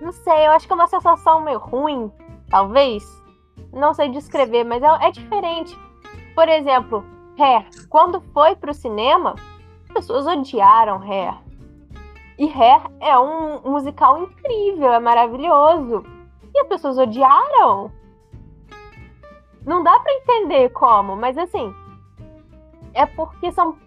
Não 0.00 0.12
sei, 0.12 0.46
eu 0.46 0.52
acho 0.52 0.66
que 0.66 0.72
é 0.72 0.76
uma 0.76 0.86
sensação 0.86 1.40
meio 1.40 1.58
ruim, 1.58 2.10
talvez. 2.48 3.04
Não 3.72 3.94
sei 3.94 4.08
descrever, 4.08 4.64
mas 4.64 4.82
é, 4.82 5.08
é 5.08 5.10
diferente. 5.10 5.78
Por 6.34 6.48
exemplo, 6.48 7.04
Hair. 7.38 7.66
Quando 7.88 8.20
foi 8.32 8.54
pro 8.56 8.74
cinema, 8.74 9.34
as 9.84 9.94
pessoas 9.94 10.26
odiaram 10.26 11.00
Hair. 11.02 11.34
E 12.42 12.48
Hair 12.50 12.82
é 12.98 13.16
um 13.16 13.70
musical 13.70 14.20
incrível, 14.20 14.92
é 14.92 14.98
maravilhoso. 14.98 16.04
E 16.52 16.58
as 16.58 16.66
pessoas 16.66 16.98
odiaram. 16.98 17.92
Não 19.64 19.84
dá 19.84 19.96
para 20.00 20.12
entender 20.12 20.68
como, 20.70 21.14
mas 21.14 21.38
assim, 21.38 21.72
é 22.94 23.06
porque 23.06 23.52
são 23.52 23.78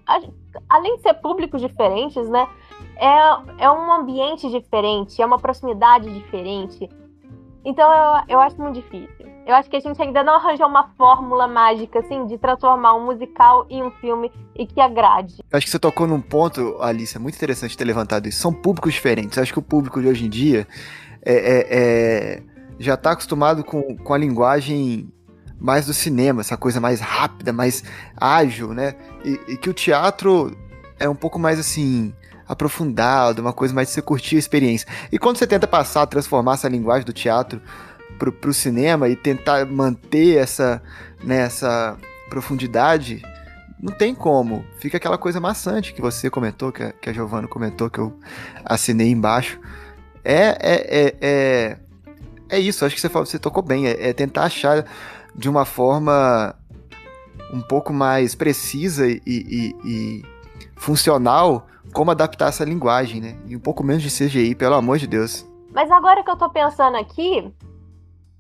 além 0.70 0.96
de 0.96 1.02
ser 1.02 1.16
públicos 1.16 1.60
diferentes, 1.60 2.30
né? 2.30 2.48
É, 2.96 3.66
é 3.66 3.70
um 3.70 3.92
ambiente 3.92 4.50
diferente, 4.50 5.22
é 5.22 5.26
uma 5.26 5.38
proximidade 5.38 6.10
diferente. 6.14 6.88
Então 7.66 7.92
eu, 7.94 8.24
eu 8.30 8.40
acho 8.40 8.56
muito 8.62 8.76
difícil. 8.76 9.35
Eu 9.46 9.54
acho 9.54 9.70
que 9.70 9.76
a 9.76 9.80
gente 9.80 10.02
ainda 10.02 10.24
não 10.24 10.36
arranjou 10.36 10.66
uma 10.68 10.90
fórmula 10.98 11.48
mágica, 11.48 12.00
assim, 12.00 12.26
de 12.26 12.36
transformar 12.36 12.96
um 12.96 13.06
musical 13.06 13.68
em 13.70 13.84
um 13.84 13.92
filme 13.92 14.32
e 14.56 14.66
que 14.66 14.82
agrade. 14.82 15.36
Eu 15.52 15.58
acho 15.58 15.68
que 15.68 15.72
você 15.72 15.78
tocou 15.78 16.08
num 16.08 16.20
ponto, 16.20 16.78
Alice, 16.82 17.16
é 17.16 17.20
muito 17.20 17.36
interessante 17.36 17.78
ter 17.78 17.86
levantado 17.86 18.28
isso. 18.28 18.40
São 18.40 18.52
públicos 18.52 18.94
diferentes. 18.94 19.38
Eu 19.38 19.44
acho 19.44 19.54
que 19.54 19.60
o 19.60 19.62
público 19.62 20.02
de 20.02 20.08
hoje 20.08 20.26
em 20.26 20.30
dia 20.30 20.68
é, 21.24 21.34
é, 21.34 21.68
é, 21.70 22.44
já 22.80 22.96
está 22.96 23.12
acostumado 23.12 23.64
com, 23.64 23.96
com 23.98 24.14
a 24.16 24.18
linguagem 24.18 25.14
mais 25.60 25.86
do 25.86 25.94
cinema, 25.94 26.42
essa 26.42 26.58
coisa 26.58 26.82
mais 26.82 27.00
rápida, 27.00 27.54
mais 27.54 27.84
ágil, 28.20 28.74
né? 28.74 28.96
E, 29.24 29.54
e 29.54 29.58
que 29.58 29.70
o 29.70 29.74
teatro 29.74 30.58
é 31.00 31.08
um 31.08 31.16
pouco 31.16 31.38
mais 31.38 31.60
assim 31.60 32.12
aprofundado, 32.48 33.42
uma 33.42 33.54
coisa 33.54 33.74
mais 33.74 33.90
de 33.90 33.94
você 33.94 34.02
curtir 34.02 34.38
a 34.38 34.40
experiência. 34.40 34.88
E 35.12 35.20
quando 35.20 35.38
você 35.38 35.46
tenta 35.46 35.68
passar, 35.68 36.08
transformar 36.08 36.54
essa 36.54 36.68
linguagem 36.68 37.06
do 37.06 37.14
teatro 37.14 37.62
pro, 38.18 38.32
pro 38.32 38.54
cinema 38.54 39.10
e 39.10 39.16
tentar 39.16 39.66
manter 39.66 40.38
essa, 40.38 40.82
né, 41.24 41.48
profundidade, 42.30 43.22
não 43.82 43.94
tem 43.94 44.16
como. 44.16 44.66
Fica 44.80 44.98
aquela 44.98 45.18
coisa 45.18 45.40
maçante 45.40 45.94
que 45.94 46.02
você 46.02 46.30
comentou, 46.30 46.72
que 46.72 46.84
a, 46.84 46.92
que 46.92 47.10
a 47.10 47.14
Giovana 47.14 47.48
comentou, 47.48 47.90
que 47.90 48.00
eu 48.00 48.18
assinei 48.64 49.10
embaixo. 49.10 49.60
É, 50.24 50.58
é, 50.60 51.06
é, 51.06 51.16
é, 51.22 51.78
é 52.50 52.60
isso, 52.60 52.84
acho 52.86 52.96
que 52.96 53.02
você, 53.02 53.08
você 53.08 53.40
tocou 53.40 53.62
bem. 53.62 53.88
É, 53.88 54.10
é 54.10 54.14
tentar 54.14 54.46
achar 54.46 54.86
de 55.36 55.50
uma 55.50 55.66
forma 55.66 56.56
um 57.54 57.62
pouco 57.62 57.94
mais 57.94 58.34
precisa 58.34 59.08
e, 59.08 59.22
e, 59.26 59.76
e, 59.86 60.26
funcional 60.76 61.68
como 61.94 62.12
adaptar 62.12 62.50
essa 62.50 62.66
linguagem, 62.66 63.22
né? 63.22 63.38
E 63.48 63.56
um 63.56 63.60
pouco 63.60 63.84
menos 63.84 64.04
de 64.04 64.10
CGI, 64.10 64.56
pelo 64.56 64.76
amor 64.76 64.98
de 64.98 65.08
Deus. 65.08 65.48
Mas 65.72 65.92
agora 65.92 66.24
que 66.24 66.30
eu 66.30 66.36
tô 66.36 66.50
pensando 66.50 66.98
aqui, 66.98 67.52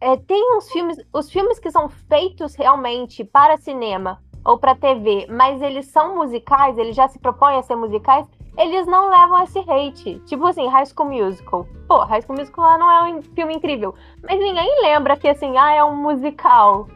é, 0.01 0.17
tem 0.17 0.57
uns 0.57 0.69
filmes, 0.71 0.97
os 1.13 1.31
filmes 1.31 1.59
que 1.59 1.71
são 1.71 1.89
feitos 1.89 2.55
realmente 2.55 3.23
para 3.23 3.57
cinema 3.57 4.19
ou 4.43 4.57
para 4.57 4.75
TV, 4.75 5.25
mas 5.29 5.61
eles 5.61 5.87
são 5.87 6.15
musicais, 6.15 6.77
eles 6.77 6.95
já 6.95 7.07
se 7.07 7.17
propõem 7.17 7.57
a 7.57 7.63
ser 7.63 7.75
musicais, 7.75 8.27
eles 8.57 8.85
não 8.85 9.09
levam 9.09 9.43
esse 9.43 9.59
hate. 9.59 10.21
Tipo 10.25 10.45
assim, 10.45 10.67
High 10.67 10.85
School 10.85 11.09
Musical. 11.09 11.67
Pô, 11.87 12.03
High 12.03 12.21
School 12.21 12.37
Musical 12.37 12.77
não 12.77 12.91
é 12.91 13.03
um 13.11 13.21
filme 13.21 13.55
incrível, 13.55 13.95
mas 14.21 14.39
ninguém 14.39 14.81
lembra 14.81 15.17
que 15.17 15.27
assim, 15.27 15.57
ah, 15.57 15.73
é 15.73 15.83
um 15.83 15.95
musical. 15.95 16.87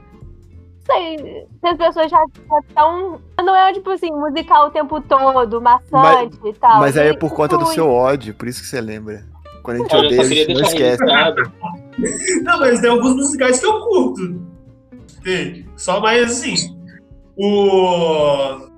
Não 0.87 0.95
sei, 0.95 1.47
se 1.59 1.67
as 1.67 1.77
pessoas 1.77 2.09
já 2.09 2.23
estão. 2.61 3.19
Não 3.43 3.55
é 3.55 3.73
tipo 3.73 3.91
assim, 3.91 4.11
musical 4.11 4.67
o 4.67 4.71
tempo 4.71 4.99
todo, 5.01 5.61
maçante 5.61 6.37
mas, 6.41 6.45
e 6.45 6.53
tal. 6.53 6.79
Mas 6.79 6.97
aí 6.97 7.09
é 7.09 7.13
por 7.17 7.31
conta 7.33 7.57
do 7.57 7.65
seu 7.67 7.89
ódio, 7.91 8.33
por 8.33 8.47
isso 8.47 8.61
que 8.61 8.67
você 8.67 8.81
lembra. 8.81 9.23
Quando 9.63 9.77
a 9.77 9.79
gente 9.81 9.95
Olha, 9.95 10.05
odeia, 10.07 10.21
a 10.21 10.25
gente 10.25 10.53
não 10.53 10.61
esquece. 10.61 11.03
não, 12.43 12.59
mas 12.59 12.81
tem 12.81 12.89
alguns 12.89 13.15
musicais 13.15 13.59
que 13.59 13.65
eu 13.65 13.79
curto. 13.79 14.41
Tem. 15.23 15.65
Só 15.75 15.99
mais 15.99 16.31
assim. 16.31 16.55
O. 17.37 18.69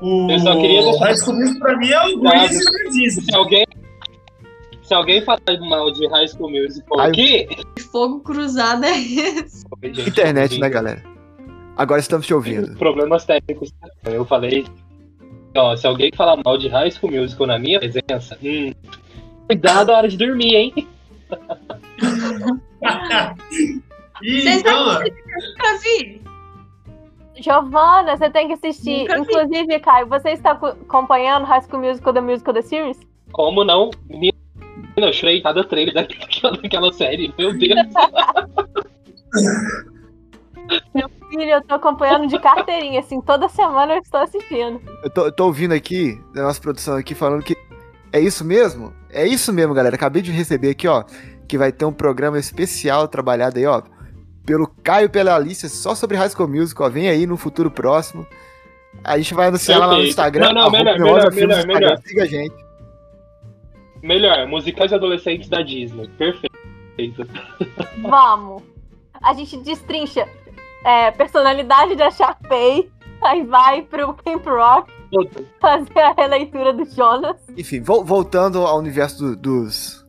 O. 0.00 0.30
Eu 0.30 0.38
só 0.40 0.60
queria 0.60 0.82
deixar. 0.82 1.04
High 1.04 1.16
School 1.16 1.36
Musical 1.36 1.60
pra 1.60 1.76
mim 1.76 1.90
é 1.90 2.06
o 2.06 2.20
Grease 2.20 2.64
e 2.94 3.10
Se 3.10 3.34
alguém. 3.34 3.66
Se 4.82 4.94
alguém 4.94 5.24
falar 5.24 5.60
mal 5.60 5.90
de 5.92 6.06
High 6.08 6.28
School 6.28 6.50
Musical 6.50 7.00
Ai, 7.00 7.08
aqui. 7.08 7.48
Fogo 7.90 8.20
cruzado 8.20 8.84
é 8.84 8.98
esse. 8.98 9.64
Internet, 10.06 10.58
né, 10.58 10.68
galera? 10.68 11.02
Agora 11.76 12.00
estamos 12.00 12.26
te 12.26 12.34
ouvindo. 12.34 12.76
Problemas 12.76 13.24
técnicos. 13.24 13.72
Eu 14.04 14.24
falei. 14.24 14.66
Ó, 15.56 15.76
se 15.76 15.86
alguém 15.86 16.10
falar 16.16 16.40
mal 16.44 16.58
de 16.58 16.68
High 16.68 16.90
School 16.90 17.12
Musical 17.12 17.46
na 17.46 17.58
minha 17.58 17.78
presença, 17.78 18.38
hum, 18.42 18.72
Cuidado 19.46 19.88
na 19.88 19.98
hora 19.98 20.08
de 20.08 20.16
dormir, 20.16 20.54
hein? 20.54 20.88
Vocês 24.22 24.62
não 24.62 25.00
nunca 25.00 25.78
vi. 25.82 26.22
Giovana, 27.34 28.16
você 28.16 28.30
tem 28.30 28.46
que 28.46 28.52
assistir. 28.52 29.08
Nunca 29.08 29.18
Inclusive, 29.18 29.66
vi. 29.66 29.80
Caio, 29.80 30.06
você 30.06 30.30
está 30.30 30.52
acompanhando 30.52 31.44
High 31.44 31.62
School 31.62 31.82
Musical, 31.82 32.12
The 32.12 32.20
Musical, 32.20 32.54
The 32.54 32.62
Series? 32.62 33.00
Como 33.32 33.64
não? 33.64 33.90
Menina, 34.08 34.32
eu 34.96 35.12
chorei 35.12 35.40
cada 35.40 35.64
trailer 35.64 35.94
daquela, 35.94 36.56
daquela 36.56 36.92
série. 36.92 37.34
Meu 37.36 37.52
Deus. 37.58 37.72
Meu 40.94 41.08
filho, 41.28 41.50
eu 41.50 41.62
tô 41.62 41.74
acompanhando 41.74 42.28
de 42.28 42.38
carteirinha, 42.38 43.00
assim, 43.00 43.20
toda 43.20 43.48
semana 43.48 43.94
eu 43.94 44.00
estou 44.00 44.20
assistindo. 44.20 44.80
Eu 45.02 45.10
tô, 45.10 45.26
eu 45.26 45.32
tô 45.32 45.46
ouvindo 45.46 45.72
aqui, 45.72 46.20
da 46.34 46.42
nossa 46.42 46.60
produção 46.60 46.96
aqui, 46.96 47.14
falando 47.14 47.42
que 47.42 47.56
É 48.12 48.20
isso 48.20 48.44
mesmo? 48.44 48.92
É 49.10 49.26
isso 49.26 49.52
mesmo, 49.52 49.74
galera. 49.74 49.96
Acabei 49.96 50.22
de 50.22 50.30
receber 50.30 50.70
aqui, 50.70 50.86
ó, 50.86 51.02
que 51.52 51.58
vai 51.58 51.70
ter 51.70 51.84
um 51.84 51.92
programa 51.92 52.38
especial 52.38 53.06
trabalhado 53.06 53.58
aí, 53.58 53.66
ó, 53.66 53.82
pelo 54.46 54.66
Caio 54.82 55.04
e 55.04 55.08
pela 55.10 55.36
Alicia, 55.36 55.68
só 55.68 55.94
sobre 55.94 56.16
High 56.16 56.30
School 56.30 56.48
Musical. 56.48 56.90
Vem 56.90 57.10
aí 57.10 57.26
no 57.26 57.36
futuro 57.36 57.70
próximo. 57.70 58.26
A 59.04 59.18
gente 59.18 59.34
vai 59.34 59.48
anunciar 59.48 59.78
lá 59.78 59.86
no. 59.88 60.02
Instagram. 60.02 60.46
Não, 60.46 60.54
não, 60.64 60.70
melhor, 60.70 60.98
melhor, 60.98 61.30
melhor, 61.30 61.58
Instagram. 61.58 61.66
melhor. 61.74 61.98
Siga 62.06 62.22
a 62.22 62.26
gente. 62.26 62.54
Melhor, 64.02 64.46
musicais 64.48 64.94
adolescentes 64.94 65.50
da 65.50 65.60
Disney. 65.60 66.08
Perfeito. 66.16 67.28
Vamos. 68.00 68.62
A 69.22 69.34
gente 69.34 69.58
destrincha 69.58 70.26
é, 70.86 71.10
personalidade 71.10 71.94
da 71.96 72.10
Sharpay, 72.10 72.90
aí 73.22 73.44
vai 73.44 73.82
pro 73.82 74.14
Camp 74.14 74.46
Rock 74.46 74.90
fazer 75.60 75.98
a 75.98 76.12
releitura 76.14 76.72
do 76.72 76.86
Jonas. 76.86 77.36
Enfim, 77.58 77.82
vol- 77.82 78.02
voltando 78.04 78.60
ao 78.66 78.78
universo 78.78 79.18
do- 79.18 79.36
dos, 79.36 80.01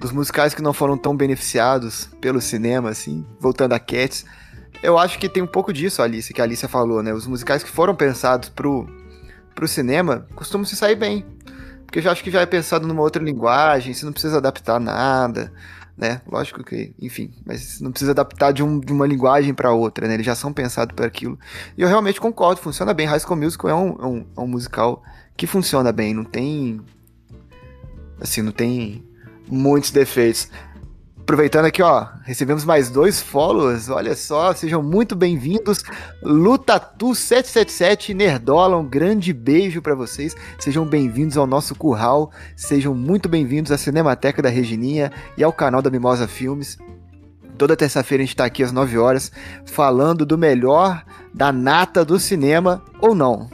dos 0.00 0.12
musicais 0.12 0.54
que 0.54 0.62
não 0.62 0.72
foram 0.72 0.96
tão 0.96 1.14
beneficiados 1.14 2.08
pelo 2.20 2.40
cinema, 2.40 2.88
assim, 2.88 3.24
voltando 3.38 3.74
a 3.74 3.78
Cats, 3.78 4.24
eu 4.82 4.98
acho 4.98 5.18
que 5.18 5.28
tem 5.28 5.42
um 5.42 5.46
pouco 5.46 5.74
disso, 5.74 6.00
Alice, 6.02 6.32
que 6.32 6.40
a 6.40 6.44
Alicia 6.44 6.68
falou, 6.68 7.02
né? 7.02 7.12
Os 7.12 7.26
musicais 7.26 7.62
que 7.62 7.70
foram 7.70 7.94
pensados 7.94 8.48
pro, 8.48 8.88
pro 9.54 9.68
cinema 9.68 10.26
costumam 10.34 10.64
se 10.64 10.74
sair 10.74 10.96
bem. 10.96 11.26
Porque 11.84 11.98
eu 11.98 12.02
já 12.02 12.12
acho 12.12 12.24
que 12.24 12.30
já 12.30 12.40
é 12.40 12.46
pensado 12.46 12.86
numa 12.86 13.02
outra 13.02 13.22
linguagem, 13.22 13.92
você 13.92 14.06
não 14.06 14.12
precisa 14.12 14.38
adaptar 14.38 14.80
nada, 14.80 15.52
né? 15.98 16.22
Lógico 16.26 16.64
que, 16.64 16.94
enfim, 16.98 17.34
mas 17.44 17.78
não 17.78 17.90
precisa 17.90 18.12
adaptar 18.12 18.52
de, 18.52 18.62
um- 18.62 18.80
de 18.80 18.92
uma 18.92 19.06
linguagem 19.06 19.52
para 19.52 19.70
outra, 19.70 20.08
né? 20.08 20.14
Eles 20.14 20.24
já 20.24 20.34
são 20.34 20.50
pensados 20.50 20.94
para 20.96 21.04
aquilo. 21.04 21.38
E 21.76 21.82
eu 21.82 21.88
realmente 21.88 22.18
concordo, 22.18 22.62
funciona 22.62 22.94
bem. 22.94 23.06
High 23.06 23.20
School 23.20 23.36
Musical 23.36 23.68
é 23.70 23.74
um, 23.74 23.88
é 24.00 24.06
um, 24.06 24.26
é 24.34 24.40
um 24.40 24.46
musical 24.46 25.02
que 25.36 25.46
funciona 25.46 25.92
bem, 25.92 26.14
não 26.14 26.24
tem. 26.24 26.80
Assim, 28.18 28.40
não 28.40 28.52
tem 28.52 29.09
muitos 29.50 29.90
defeitos. 29.90 30.48
Aproveitando 31.18 31.66
aqui, 31.66 31.82
ó, 31.82 32.08
recebemos 32.24 32.64
mais 32.64 32.90
dois 32.90 33.20
followers, 33.20 33.88
olha 33.88 34.16
só, 34.16 34.52
sejam 34.52 34.82
muito 34.82 35.14
bem-vindos. 35.14 35.78
Lutatu777 36.24 38.14
Nerdola, 38.14 38.76
um 38.76 38.84
grande 38.84 39.32
beijo 39.32 39.80
pra 39.80 39.94
vocês. 39.94 40.34
Sejam 40.58 40.84
bem-vindos 40.84 41.36
ao 41.36 41.46
nosso 41.46 41.74
curral, 41.76 42.32
sejam 42.56 42.94
muito 42.94 43.28
bem-vindos 43.28 43.70
à 43.70 43.78
Cinemateca 43.78 44.42
da 44.42 44.48
Regininha 44.48 45.12
e 45.36 45.44
ao 45.44 45.52
canal 45.52 45.80
da 45.80 45.90
Mimosa 45.90 46.26
Filmes. 46.26 46.76
Toda 47.56 47.76
terça-feira 47.76 48.24
a 48.24 48.26
gente 48.26 48.34
tá 48.34 48.46
aqui 48.46 48.64
às 48.64 48.72
9 48.72 48.98
horas 48.98 49.30
falando 49.66 50.26
do 50.26 50.36
melhor 50.36 51.04
da 51.32 51.52
nata 51.52 52.04
do 52.04 52.18
cinema 52.18 52.82
ou 53.00 53.14
não. 53.14 53.48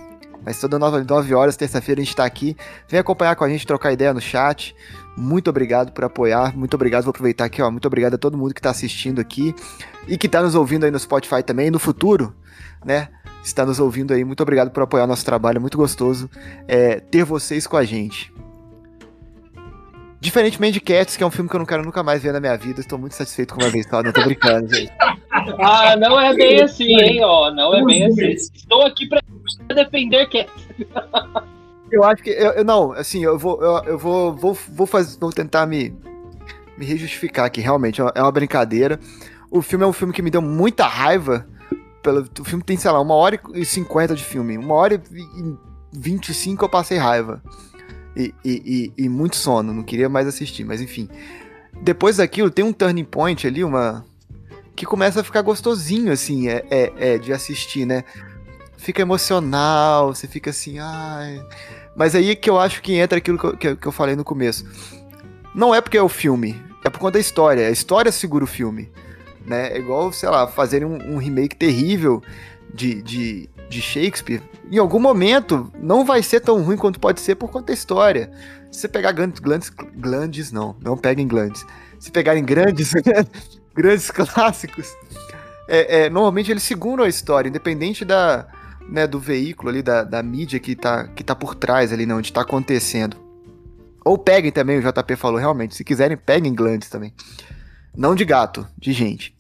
Mas 0.46 0.60
toda 0.60 0.78
9, 0.78 1.02
9 1.02 1.34
horas, 1.34 1.56
terça-feira, 1.56 2.00
a 2.00 2.04
gente 2.04 2.14
tá 2.14 2.24
aqui. 2.24 2.56
Vem 2.88 3.00
acompanhar 3.00 3.34
com 3.34 3.42
a 3.42 3.48
gente, 3.48 3.66
trocar 3.66 3.92
ideia 3.92 4.14
no 4.14 4.20
chat. 4.20 4.76
Muito 5.16 5.48
obrigado 5.48 5.92
por 5.92 6.04
apoiar. 6.04 6.56
Muito 6.56 6.74
obrigado. 6.74 7.04
Vou 7.04 7.10
aproveitar 7.10 7.46
aqui, 7.46 7.62
ó. 7.62 7.70
Muito 7.70 7.86
obrigado 7.86 8.14
a 8.14 8.18
todo 8.18 8.36
mundo 8.36 8.52
que 8.52 8.60
tá 8.60 8.70
assistindo 8.70 9.18
aqui 9.18 9.54
e 10.06 10.18
que 10.18 10.28
tá 10.28 10.42
nos 10.42 10.54
ouvindo 10.54 10.84
aí 10.84 10.90
no 10.90 10.98
Spotify 10.98 11.42
também. 11.42 11.70
No 11.70 11.78
futuro, 11.78 12.34
né? 12.84 13.08
Está 13.42 13.64
nos 13.64 13.80
ouvindo 13.80 14.12
aí. 14.12 14.24
Muito 14.24 14.42
obrigado 14.42 14.70
por 14.70 14.82
apoiar 14.82 15.04
o 15.04 15.06
nosso 15.06 15.24
trabalho. 15.24 15.56
É 15.56 15.60
muito 15.60 15.78
gostoso 15.78 16.28
é, 16.68 17.00
ter 17.00 17.24
vocês 17.24 17.66
com 17.66 17.76
a 17.76 17.84
gente. 17.84 18.30
Diferentemente 20.20 20.74
de 20.74 20.80
Cats, 20.80 21.16
que 21.16 21.22
é 21.22 21.26
um 21.26 21.30
filme 21.30 21.48
que 21.48 21.56
eu 21.56 21.60
não 21.60 21.66
quero 21.66 21.84
nunca 21.84 22.02
mais 22.02 22.22
ver 22.22 22.32
na 22.32 22.40
minha 22.40 22.56
vida. 22.56 22.80
Estou 22.80 22.98
muito 22.98 23.14
satisfeito 23.14 23.54
com 23.54 23.62
uma 23.62 23.70
vez 23.70 23.86
só. 23.88 24.02
Não 24.02 24.12
tô 24.12 24.22
brincando, 24.22 24.74
gente. 24.74 24.92
Ah, 25.60 25.94
não 25.96 26.18
é 26.18 26.34
bem 26.34 26.60
assim, 26.60 26.98
hein, 26.98 27.22
ó. 27.22 27.52
Não 27.52 27.72
é 27.72 27.84
bem 27.84 28.06
assim. 28.06 28.30
Estou 28.30 28.84
aqui 28.84 29.06
pra 29.06 29.20
defender 29.72 30.26
que 30.28 30.44
Eu 31.90 32.02
acho 32.04 32.22
que. 32.22 32.30
Eu, 32.30 32.52
eu- 32.52 32.64
não, 32.64 32.92
assim, 32.92 33.22
eu 33.24 33.38
vou. 33.38 33.60
Eu, 33.62 33.84
eu 33.84 33.98
vou, 33.98 34.34
vou, 34.34 34.58
vou, 34.72 34.86
fazer, 34.86 35.18
vou 35.18 35.30
tentar 35.32 35.66
me, 35.66 35.94
me 36.76 36.84
rejustificar 36.84 37.46
aqui, 37.46 37.60
realmente. 37.60 38.00
É 38.00 38.04
uma- 38.04 38.12
é 38.14 38.22
uma 38.22 38.32
brincadeira. 38.32 38.98
O 39.50 39.62
filme 39.62 39.84
é 39.84 39.88
um 39.88 39.92
filme 39.92 40.12
que 40.12 40.22
me 40.22 40.30
deu 40.30 40.42
muita 40.42 40.86
raiva. 40.86 41.46
Pelo, 42.02 42.28
o 42.40 42.44
filme 42.44 42.62
tem, 42.62 42.76
sei 42.76 42.90
lá, 42.90 43.00
uma 43.00 43.14
hora 43.14 43.40
e 43.54 43.64
cinquenta 43.64 44.14
de 44.14 44.24
filme. 44.24 44.58
Uma 44.58 44.74
hora 44.74 44.94
e 44.94 45.00
vinte 45.92 46.28
e 46.30 46.34
cinco 46.34 46.64
eu 46.64 46.68
passei 46.68 46.98
raiva. 46.98 47.42
E, 48.16 48.34
e, 48.44 48.92
e, 48.96 49.04
e 49.04 49.08
muito 49.08 49.36
sono. 49.36 49.72
Não 49.72 49.82
queria 49.82 50.08
mais 50.08 50.26
assistir, 50.26 50.64
mas 50.64 50.80
enfim. 50.80 51.08
Depois 51.82 52.16
daquilo, 52.16 52.50
tem 52.50 52.64
um 52.64 52.72
turning 52.72 53.04
point 53.04 53.46
ali, 53.46 53.62
uma. 53.62 54.04
Que 54.74 54.84
começa 54.84 55.20
a 55.20 55.24
ficar 55.24 55.40
gostosinho, 55.42 56.12
assim, 56.12 56.48
é, 56.48 56.64
é, 56.70 56.92
é 56.96 57.18
de 57.18 57.32
assistir, 57.32 57.86
né? 57.86 58.04
Fica 58.76 59.00
emocional, 59.00 60.14
você 60.14 60.26
fica 60.28 60.50
assim, 60.50 60.78
ai. 60.78 61.42
Mas 61.96 62.14
aí 62.14 62.36
que 62.36 62.50
eu 62.50 62.58
acho 62.60 62.82
que 62.82 62.94
entra 62.94 63.18
aquilo 63.18 63.38
que 63.56 63.66
eu, 63.66 63.76
que 63.76 63.86
eu- 63.88 63.92
falei 63.92 64.14
no 64.14 64.22
começo. 64.24 64.64
Não 65.54 65.74
é 65.74 65.80
porque 65.80 65.96
é 65.96 66.02
o 66.02 66.08
filme, 66.08 66.62
é 66.84 66.90
por 66.90 66.98
conta 66.98 67.12
da 67.12 67.20
história. 67.20 67.66
A 67.66 67.70
história 67.70 68.12
segura 68.12 68.44
o 68.44 68.46
filme. 68.46 68.92
Né? 69.46 69.72
É 69.72 69.78
igual, 69.78 70.12
sei 70.12 70.28
lá, 70.28 70.46
fazerem 70.46 70.86
um, 70.86 71.14
um 71.14 71.16
remake 71.16 71.56
terrível 71.56 72.22
de, 72.74 73.00
de, 73.00 73.48
de 73.70 73.80
Shakespeare. 73.80 74.42
Em 74.70 74.76
algum 74.78 74.98
momento, 75.00 75.72
não 75.80 76.04
vai 76.04 76.22
ser 76.22 76.40
tão 76.40 76.60
ruim 76.62 76.76
quanto 76.76 77.00
pode 77.00 77.20
ser 77.20 77.36
por 77.36 77.50
conta 77.50 77.68
da 77.68 77.72
história. 77.72 78.30
Se 78.70 78.80
você 78.80 78.88
pegar 78.88 79.12
glandes, 79.12 79.40
glandes 79.94 80.52
não, 80.52 80.76
não 80.82 80.98
peguem 80.98 81.26
glandes. 81.26 81.64
Se 81.98 82.10
pegarem 82.10 82.44
grandes, 82.44 82.92
grandes 83.74 84.10
clássicos, 84.10 84.92
é, 85.68 86.04
é, 86.04 86.10
normalmente 86.10 86.50
eles 86.50 86.62
seguram 86.62 87.04
a 87.04 87.08
história, 87.08 87.48
independente 87.48 88.04
da, 88.04 88.46
né, 88.88 89.06
do 89.06 89.18
veículo 89.18 89.68
ali, 89.68 89.82
da, 89.82 90.04
da 90.04 90.22
mídia 90.22 90.58
que 90.60 90.74
tá, 90.74 91.08
que 91.08 91.24
tá 91.24 91.34
por 91.34 91.54
trás 91.54 91.92
ali, 91.92 92.06
né, 92.06 92.14
onde 92.14 92.32
tá 92.32 92.42
acontecendo. 92.42 93.16
Ou 94.04 94.16
peguem 94.16 94.52
também, 94.52 94.78
o 94.78 94.82
JP 94.82 95.16
falou, 95.16 95.38
realmente, 95.38 95.74
se 95.74 95.84
quiserem, 95.84 96.16
peguem 96.16 96.54
glandes 96.54 96.88
também. 96.88 97.12
Não 97.96 98.14
de 98.14 98.24
gato, 98.24 98.66
de 98.78 98.92
gente. 98.92 99.34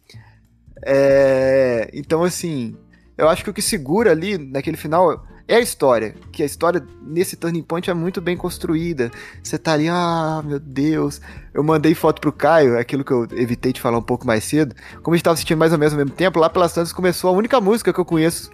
É, 0.84 1.88
então, 1.92 2.24
assim, 2.24 2.76
eu 3.16 3.28
acho 3.28 3.44
que 3.44 3.50
o 3.50 3.54
que 3.54 3.62
segura 3.62 4.10
ali, 4.10 4.36
naquele 4.36 4.76
final, 4.76 5.24
é 5.46 5.54
a 5.54 5.60
história. 5.60 6.14
Que 6.32 6.42
a 6.42 6.46
história, 6.46 6.84
nesse 7.02 7.36
turning 7.36 7.62
point, 7.62 7.88
é 7.88 7.94
muito 7.94 8.20
bem 8.20 8.36
construída. 8.36 9.10
Você 9.42 9.56
tá 9.56 9.72
ali, 9.72 9.88
ah, 9.88 10.42
meu 10.44 10.58
Deus. 10.58 11.20
Eu 11.54 11.62
mandei 11.62 11.94
foto 11.94 12.20
pro 12.20 12.32
Caio, 12.32 12.78
aquilo 12.78 13.04
que 13.04 13.12
eu 13.12 13.28
evitei 13.32 13.72
de 13.72 13.80
falar 13.80 13.98
um 13.98 14.02
pouco 14.02 14.26
mais 14.26 14.42
cedo. 14.44 14.74
Como 15.02 15.14
a 15.14 15.16
gente 15.16 15.24
tava 15.24 15.34
assistindo 15.34 15.58
mais 15.58 15.72
ou 15.72 15.78
menos 15.78 15.94
ao 15.94 15.98
mesmo 15.98 16.14
tempo, 16.14 16.38
lá 16.38 16.50
pelas 16.50 16.72
tantas 16.72 16.92
começou 16.92 17.30
a 17.30 17.32
única 17.32 17.60
música 17.60 17.92
que 17.92 18.00
eu 18.00 18.04
conheço 18.04 18.50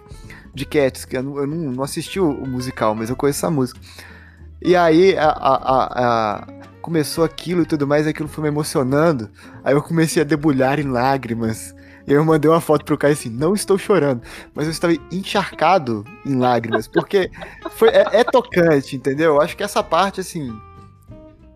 de 0.53 0.65
Cats, 0.65 1.05
que 1.05 1.17
eu 1.17 1.23
não, 1.23 1.37
eu 1.37 1.47
não, 1.47 1.83
assisti 1.83 2.19
o, 2.19 2.29
o 2.29 2.47
musical, 2.47 2.93
mas 2.93 3.09
eu 3.09 3.15
conheço 3.15 3.39
essa 3.39 3.49
música. 3.51 3.79
E 4.61 4.75
aí 4.75 5.17
a, 5.17 5.29
a- 5.29 5.55
a- 5.55 5.89
a- 6.37 6.47
começou 6.81 7.23
aquilo 7.23 7.61
e 7.63 7.65
tudo 7.65 7.87
mais, 7.87 8.05
e 8.05 8.09
aquilo 8.09 8.27
foi 8.29 8.43
me 8.43 8.49
emocionando. 8.49 9.29
Aí 9.63 9.73
eu 9.73 9.81
comecei 9.81 10.21
a 10.21 10.25
debulhar 10.25 10.79
em 10.79 10.87
lágrimas. 10.89 11.73
E 12.05 12.11
aí 12.11 12.17
eu 12.17 12.25
mandei 12.25 12.51
uma 12.51 12.59
foto 12.61 12.83
pro 12.83 12.97
Caio 12.97 13.13
assim, 13.13 13.29
não 13.29 13.53
estou 13.53 13.77
chorando, 13.77 14.21
mas 14.53 14.65
eu 14.65 14.71
estava 14.71 14.93
encharcado 15.09 16.03
em 16.25 16.35
lágrimas, 16.35 16.85
porque 16.87 17.31
foi, 17.71 17.87
é, 17.89 18.05
é 18.19 18.23
tocante, 18.25 18.95
entendeu? 18.97 19.35
Eu 19.35 19.41
acho 19.41 19.55
que 19.55 19.63
essa 19.63 19.81
parte, 19.81 20.19
assim. 20.19 20.51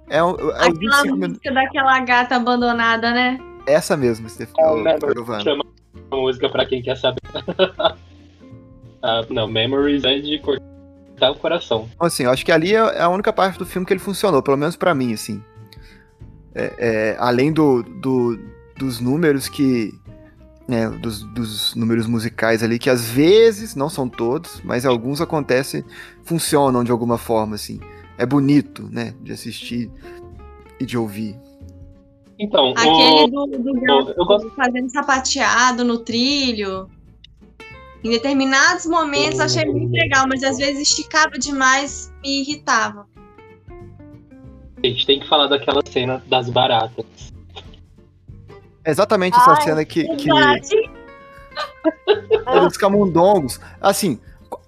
É, 0.10 0.18
é 0.20 0.24
os 0.24 0.38
25 0.38 0.54
Aquela 0.56 1.04
minutos. 1.04 1.28
música 1.30 1.52
daquela 1.54 2.00
gata 2.00 2.36
abandonada, 2.38 3.12
né? 3.12 3.38
Essa 3.68 3.98
mesmo, 3.98 4.30
Steph, 4.30 4.52
Ah, 4.58 5.40
chama 5.42 5.66
a 6.10 6.16
música 6.16 6.48
pra 6.48 6.66
quem 6.66 6.82
quer 6.82 6.96
saber. 6.96 7.20
Ah, 9.02 9.26
não, 9.30 9.48
Memories 9.48 10.04
é 10.04 10.20
de 10.20 10.40
cortar 10.40 11.32
o 11.32 11.36
coração. 11.36 11.88
Assim, 12.00 12.24
eu 12.24 12.32
acho 12.32 12.46
que 12.46 12.52
ali 12.52 12.74
é 12.74 12.80
é 12.80 13.02
a 13.02 13.10
única 13.10 13.32
parte 13.32 13.58
do 13.60 13.66
filme 13.66 13.86
que 13.86 13.94
ele 13.94 14.00
funcionou, 14.00 14.42
pelo 14.42 14.58
menos 14.58 14.76
pra 14.76 14.94
mim, 14.96 15.14
assim. 15.14 15.42
É, 16.56 16.74
é, 16.78 17.16
além 17.20 17.52
do, 17.54 17.84
do- 17.84 18.40
dos 18.78 19.00
números 19.00 19.48
que. 19.48 19.94
né, 20.68 20.90
dos, 20.90 21.22
dos 21.34 21.76
números 21.76 22.08
musicais 22.08 22.62
ali, 22.64 22.78
que 22.80 22.90
às 22.90 23.06
vezes, 23.08 23.76
não 23.76 23.90
são 23.90 24.10
todos, 24.10 24.62
mas 24.64 24.86
alguns 24.86 25.22
acontecem, 25.22 25.84
funcionam 26.24 26.84
de 26.84 26.92
alguma 26.92 27.18
forma, 27.18 27.56
assim. 27.56 27.80
É 28.18 28.26
bonito, 28.26 28.90
né, 28.92 29.14
de 29.22 29.32
assistir 29.32 29.92
e 30.80 30.86
de 30.86 30.98
ouvir. 30.98 31.36
Então, 32.40 32.72
Aquele 32.76 33.24
o... 33.24 33.28
do, 33.28 33.46
do 33.58 33.72
o- 33.72 33.82
gato 33.82 34.14
eu 34.18 34.26
gosto. 34.26 34.50
fazendo 34.56 34.90
sapateado 34.92 35.84
no 35.84 36.00
trilho. 36.00 36.88
Em 38.08 38.12
determinados 38.12 38.86
momentos 38.86 39.38
achei 39.38 39.66
muito 39.66 39.92
legal, 39.92 40.26
mas 40.30 40.42
às 40.42 40.58
vezes 40.58 40.90
esticava 40.90 41.38
demais 41.38 42.10
me 42.24 42.40
irritava. 42.40 43.06
A 44.82 44.88
gente 44.88 45.06
tem 45.06 45.20
que 45.20 45.28
falar 45.28 45.48
daquela 45.48 45.82
cena 45.86 46.24
das 46.26 46.50
baratas. 46.50 47.06
É 48.86 48.92
exatamente 48.92 49.36
essa 49.36 49.52
Ai, 49.52 49.62
cena 49.62 49.84
que, 49.84 50.08
que 50.16 50.30
dos 52.62 52.78
camundongos. 52.80 53.60
Assim, 53.82 54.18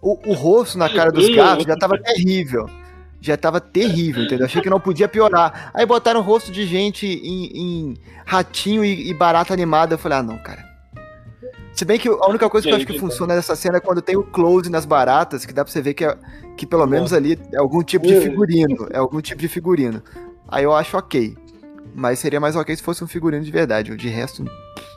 o, 0.01 0.31
o 0.31 0.33
rosto 0.33 0.77
na 0.77 0.89
cara 0.89 1.09
dos 1.09 1.29
gatos 1.33 1.63
já 1.63 1.77
tava 1.77 1.97
terrível. 1.97 2.69
Já 3.21 3.37
tava 3.37 3.61
terrível, 3.61 4.25
entendeu? 4.25 4.47
Achei 4.47 4.61
que 4.61 4.69
não 4.69 4.81
podia 4.81 5.07
piorar. 5.07 5.71
Aí 5.73 5.85
botaram 5.85 6.19
o 6.19 6.23
rosto 6.23 6.51
de 6.51 6.65
gente 6.65 7.07
em, 7.07 7.45
em 7.55 7.97
ratinho 8.25 8.83
e, 8.83 9.09
e 9.09 9.13
barata 9.13 9.53
animada. 9.53 9.93
Eu 9.93 9.97
falei, 9.97 10.17
ah, 10.17 10.23
não, 10.23 10.37
cara. 10.39 10.68
Se 11.79 11.85
bem 11.85 11.97
que 11.97 12.09
a 12.09 12.27
única 12.27 12.49
coisa 12.49 12.67
que 12.67 12.73
eu 12.73 12.75
acho 12.75 12.85
que 12.85 12.99
funciona 12.99 13.33
nessa 13.33 13.55
cena 13.55 13.77
é 13.77 13.79
quando 13.79 14.01
tem 14.01 14.17
o 14.17 14.21
close 14.21 14.69
nas 14.69 14.85
baratas, 14.85 15.45
que 15.45 15.53
dá 15.53 15.63
pra 15.63 15.71
você 15.71 15.81
ver 15.81 15.93
que, 15.93 16.03
é, 16.03 16.13
que 16.57 16.65
pelo 16.65 16.85
menos 16.85 17.13
ali 17.13 17.39
é 17.53 17.57
algum 17.57 17.81
tipo 17.81 18.05
de 18.05 18.19
figurino. 18.19 18.89
É 18.91 18.97
algum 18.97 19.21
tipo 19.21 19.39
de 19.39 19.47
figurino. 19.47 20.03
Aí 20.49 20.65
eu 20.65 20.73
acho 20.73 20.97
ok. 20.97 21.37
Mas 21.95 22.19
seria 22.19 22.37
mais 22.37 22.57
ok 22.57 22.75
se 22.75 22.83
fosse 22.83 23.01
um 23.01 23.07
figurino 23.07 23.45
de 23.45 23.49
verdade. 23.49 23.95
De 23.95 24.09
resto, 24.09 24.43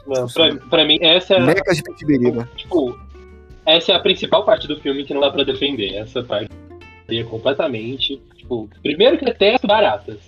Não, 0.09 0.27
pra, 0.27 0.57
pra 0.69 0.85
mim, 0.85 0.99
essa 1.03 1.35
é, 1.35 1.41
mecas 1.41 1.77
de 1.77 1.85
pitibiriba. 1.85 2.49
tipo, 2.57 2.99
essa 3.65 3.93
é 3.93 3.95
a 3.95 4.01
principal 4.01 4.45
parte 4.45 4.67
do 4.67 4.81
filme 4.81 5.05
que 5.05 5.15
não 5.15 5.21
dá 5.21 5.31
pra 5.31 5.45
defender. 5.45 5.95
Essa 5.95 6.21
parte 6.25 6.51
é 7.09 7.23
completamente. 7.23 8.21
Tipo, 8.35 8.69
primeiro 8.83 9.19
que 9.19 9.25
detesto 9.25 9.69
baratas. 9.69 10.19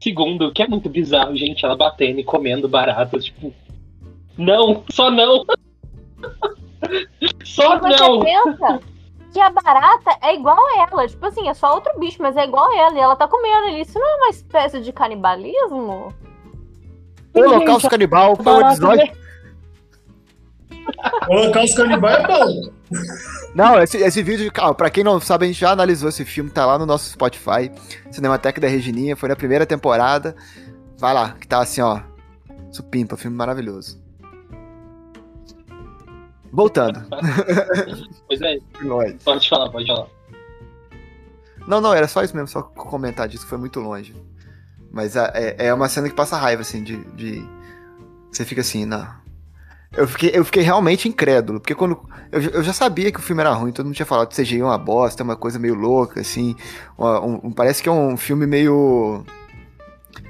Segundo, 0.00 0.50
que 0.50 0.62
é 0.62 0.66
muito 0.66 0.88
bizarro, 0.88 1.36
gente, 1.36 1.62
ela 1.62 1.76
batendo 1.76 2.20
e 2.20 2.24
comendo 2.24 2.66
baratas, 2.66 3.26
tipo. 3.26 3.52
Não, 4.38 4.84
só 4.90 5.10
não! 5.10 5.44
só 7.44 7.80
não! 7.80 8.20
você 8.20 8.24
pensa 8.24 8.80
que 9.32 9.40
a 9.40 9.50
barata 9.50 10.16
é 10.22 10.34
igual 10.34 10.56
a 10.56 10.88
ela. 10.88 11.08
Tipo 11.08 11.26
assim, 11.26 11.48
é 11.48 11.54
só 11.54 11.74
outro 11.74 11.98
bicho, 11.98 12.22
mas 12.22 12.36
é 12.36 12.44
igual 12.44 12.70
a 12.70 12.76
ela. 12.76 12.94
E 12.94 13.00
ela 13.00 13.16
tá 13.16 13.26
comendo 13.26 13.66
ali. 13.66 13.80
Isso 13.80 13.98
não 13.98 14.06
é 14.06 14.16
uma 14.16 14.28
espécie 14.30 14.80
de 14.80 14.92
canibalismo? 14.92 16.14
O 17.34 17.40
Holocausto 17.40 17.90
Canibal 17.90 18.36
foi 18.36 18.52
um 18.52 18.60
episódio. 18.68 19.12
O 21.28 21.34
Holocausto 21.34 21.76
Canibal 21.76 22.10
é 22.10 22.26
bom. 22.26 22.72
Não, 23.54 23.82
esse, 23.82 23.98
esse 23.98 24.22
vídeo, 24.22 24.50
calma, 24.52 24.74
pra 24.74 24.88
quem 24.88 25.04
não 25.04 25.20
sabe, 25.20 25.44
a 25.44 25.48
gente 25.48 25.60
já 25.60 25.70
analisou 25.70 26.08
esse 26.08 26.24
filme, 26.24 26.50
tá 26.50 26.64
lá 26.64 26.78
no 26.78 26.86
nosso 26.86 27.10
Spotify, 27.10 27.70
Cinemateca 28.10 28.60
da 28.60 28.68
Regininha, 28.68 29.14
foi 29.14 29.28
na 29.28 29.36
primeira 29.36 29.66
temporada. 29.66 30.34
Vai 30.96 31.12
lá, 31.12 31.32
que 31.32 31.46
tá 31.46 31.60
assim, 31.60 31.80
ó. 31.80 32.00
Supimpa, 32.72 33.16
filme 33.16 33.36
maravilhoso. 33.36 34.07
Voltando. 36.52 37.00
Pois 38.28 38.40
é, 38.42 38.58
pode 39.24 39.48
falar, 39.48 39.70
pode 39.70 39.86
falar. 39.86 40.06
Não, 41.66 41.80
não, 41.80 41.92
era 41.94 42.06
só 42.08 42.22
isso 42.22 42.34
mesmo, 42.34 42.48
só 42.48 42.62
comentar 42.62 43.26
disso, 43.28 43.44
que 43.44 43.48
foi 43.50 43.58
muito 43.58 43.80
longe. 43.80 44.14
Mas 44.90 45.16
a- 45.16 45.30
é, 45.34 45.66
é 45.68 45.74
uma 45.74 45.88
cena 45.88 46.08
que 46.08 46.14
passa 46.14 46.36
raiva, 46.36 46.62
assim, 46.62 46.82
de. 46.82 46.96
de- 47.14 47.44
Você 48.32 48.44
fica 48.44 48.60
assim, 48.60 48.84
não. 48.84 49.06
Eu 49.96 50.06
fiquei, 50.06 50.30
eu 50.34 50.44
fiquei 50.44 50.62
realmente 50.62 51.08
incrédulo, 51.08 51.60
porque 51.60 51.74
quando. 51.74 51.98
Eu, 52.30 52.40
já- 52.40 52.50
eu 52.50 52.62
já 52.62 52.72
sabia 52.72 53.10
que 53.12 53.18
o 53.18 53.22
filme 53.22 53.40
era 53.42 53.52
ruim, 53.52 53.72
todo 53.72 53.86
mundo 53.86 53.94
tinha 53.94 54.06
falado 54.06 54.28
que 54.28 54.36
CGI 54.36 54.60
é 54.60 54.64
uma 54.64 54.78
bosta, 54.78 55.22
é 55.22 55.24
uma 55.24 55.36
coisa 55.36 55.58
meio 55.58 55.74
louca, 55.74 56.20
assim. 56.20 56.54
uma- 56.96 57.20
um- 57.24 57.40
um- 57.44 57.52
parece 57.52 57.82
que 57.82 57.88
é 57.88 57.92
um 57.92 58.16
filme 58.16 58.46
meio. 58.46 59.24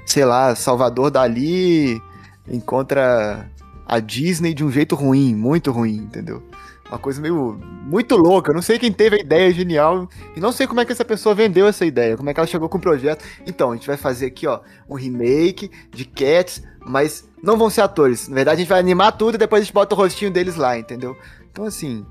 Sei 0.05 0.25
lá, 0.25 0.55
Salvador 0.55 1.11
Dali 1.11 2.01
encontra 2.47 3.49
a 3.89 3.99
Disney 3.99 4.53
de 4.53 4.63
um 4.63 4.71
jeito 4.71 4.95
ruim, 4.95 5.33
muito 5.33 5.71
ruim, 5.71 5.95
entendeu? 5.95 6.43
Uma 6.87 6.99
coisa 6.99 7.19
meio. 7.19 7.59
muito 7.83 8.15
louca. 8.15 8.51
Eu 8.51 8.55
não 8.55 8.61
sei 8.61 8.77
quem 8.77 8.91
teve 8.91 9.15
a 9.15 9.19
ideia 9.19 9.51
genial 9.51 10.07
e 10.35 10.39
não 10.39 10.51
sei 10.51 10.67
como 10.67 10.79
é 10.79 10.85
que 10.85 10.91
essa 10.91 11.03
pessoa 11.03 11.33
vendeu 11.33 11.67
essa 11.67 11.85
ideia, 11.85 12.15
como 12.15 12.29
é 12.29 12.33
que 12.33 12.39
ela 12.39 12.47
chegou 12.47 12.69
com 12.69 12.77
o 12.77 12.81
projeto. 12.81 13.25
Então, 13.47 13.71
a 13.71 13.75
gente 13.75 13.87
vai 13.87 13.97
fazer 13.97 14.27
aqui, 14.27 14.45
ó, 14.45 14.59
um 14.87 14.95
remake 14.95 15.71
de 15.91 16.05
Cats, 16.05 16.63
mas 16.85 17.27
não 17.41 17.57
vão 17.57 17.69
ser 17.69 17.81
atores. 17.81 18.27
Na 18.27 18.35
verdade, 18.35 18.57
a 18.57 18.59
gente 18.59 18.69
vai 18.69 18.79
animar 18.79 19.13
tudo 19.13 19.35
e 19.35 19.37
depois 19.39 19.61
a 19.61 19.65
gente 19.65 19.73
bota 19.73 19.95
o 19.95 19.97
rostinho 19.97 20.31
deles 20.31 20.55
lá, 20.55 20.77
entendeu? 20.77 21.17
Então, 21.51 21.65
assim, 21.65 22.05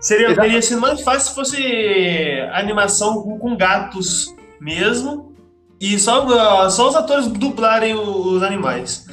Seria, 0.00 0.28
Exato. 0.28 0.40
teria 0.42 0.62
sido 0.62 0.80
mais 0.80 1.00
fácil 1.02 1.28
se 1.28 1.34
fosse 1.34 2.40
animação 2.52 3.20
com, 3.22 3.38
com 3.38 3.56
gatos 3.56 4.34
mesmo. 4.60 5.34
E 5.80 5.98
só, 5.98 6.68
só 6.70 6.88
os 6.88 6.96
atores 6.96 7.28
dublarem 7.28 7.94
os 7.94 8.42
animais. 8.42 9.07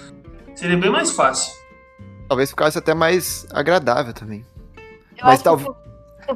Seria 0.56 0.78
bem 0.78 0.89
mais 0.89 1.12
fácil. 1.12 1.53
talvez 2.28 2.49
ficasse 2.49 2.78
até 2.78 2.93
mais 2.93 3.45
agradável 3.53 4.14
também. 4.14 4.45
Eu 5.18 5.26
Mas 5.26 5.41
talvez- 5.41 5.70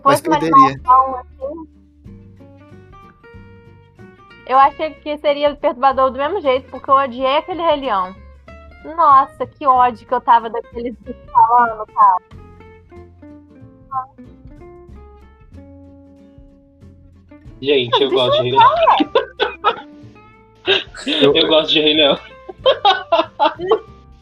Mas 0.04 0.22
perderia. 0.22 0.52
assim. 0.68 1.70
Eu 4.46 4.58
achei 4.58 4.92
que 4.96 5.18
seria 5.20 5.56
perturbador 5.56 6.10
do 6.12 6.18
mesmo 6.18 6.42
jeito, 6.42 6.70
porque 6.72 6.90
eu 6.90 6.96
odiei 6.96 7.38
aquele 7.38 7.62
Rei 7.62 7.82
Leão. 7.82 8.16
Nossa, 8.96 9.46
que 9.46 9.66
ódio 9.68 10.08
que 10.08 10.14
eu 10.14 10.22
tava 10.22 10.50
daqueles 10.50 10.96
falando, 11.32 11.86
cara. 11.88 12.18
Gente, 17.62 18.02
eu 18.04 18.10
gosto 18.10 18.42
de 18.44 18.50
Rei 18.50 18.52
Leão. 18.52 18.76
Eu- 21.22 21.36
Eu 21.36 21.48
gosto 21.48 21.70
de 21.72 21.82
Rei 21.82 21.94
Leão. 21.96 22.20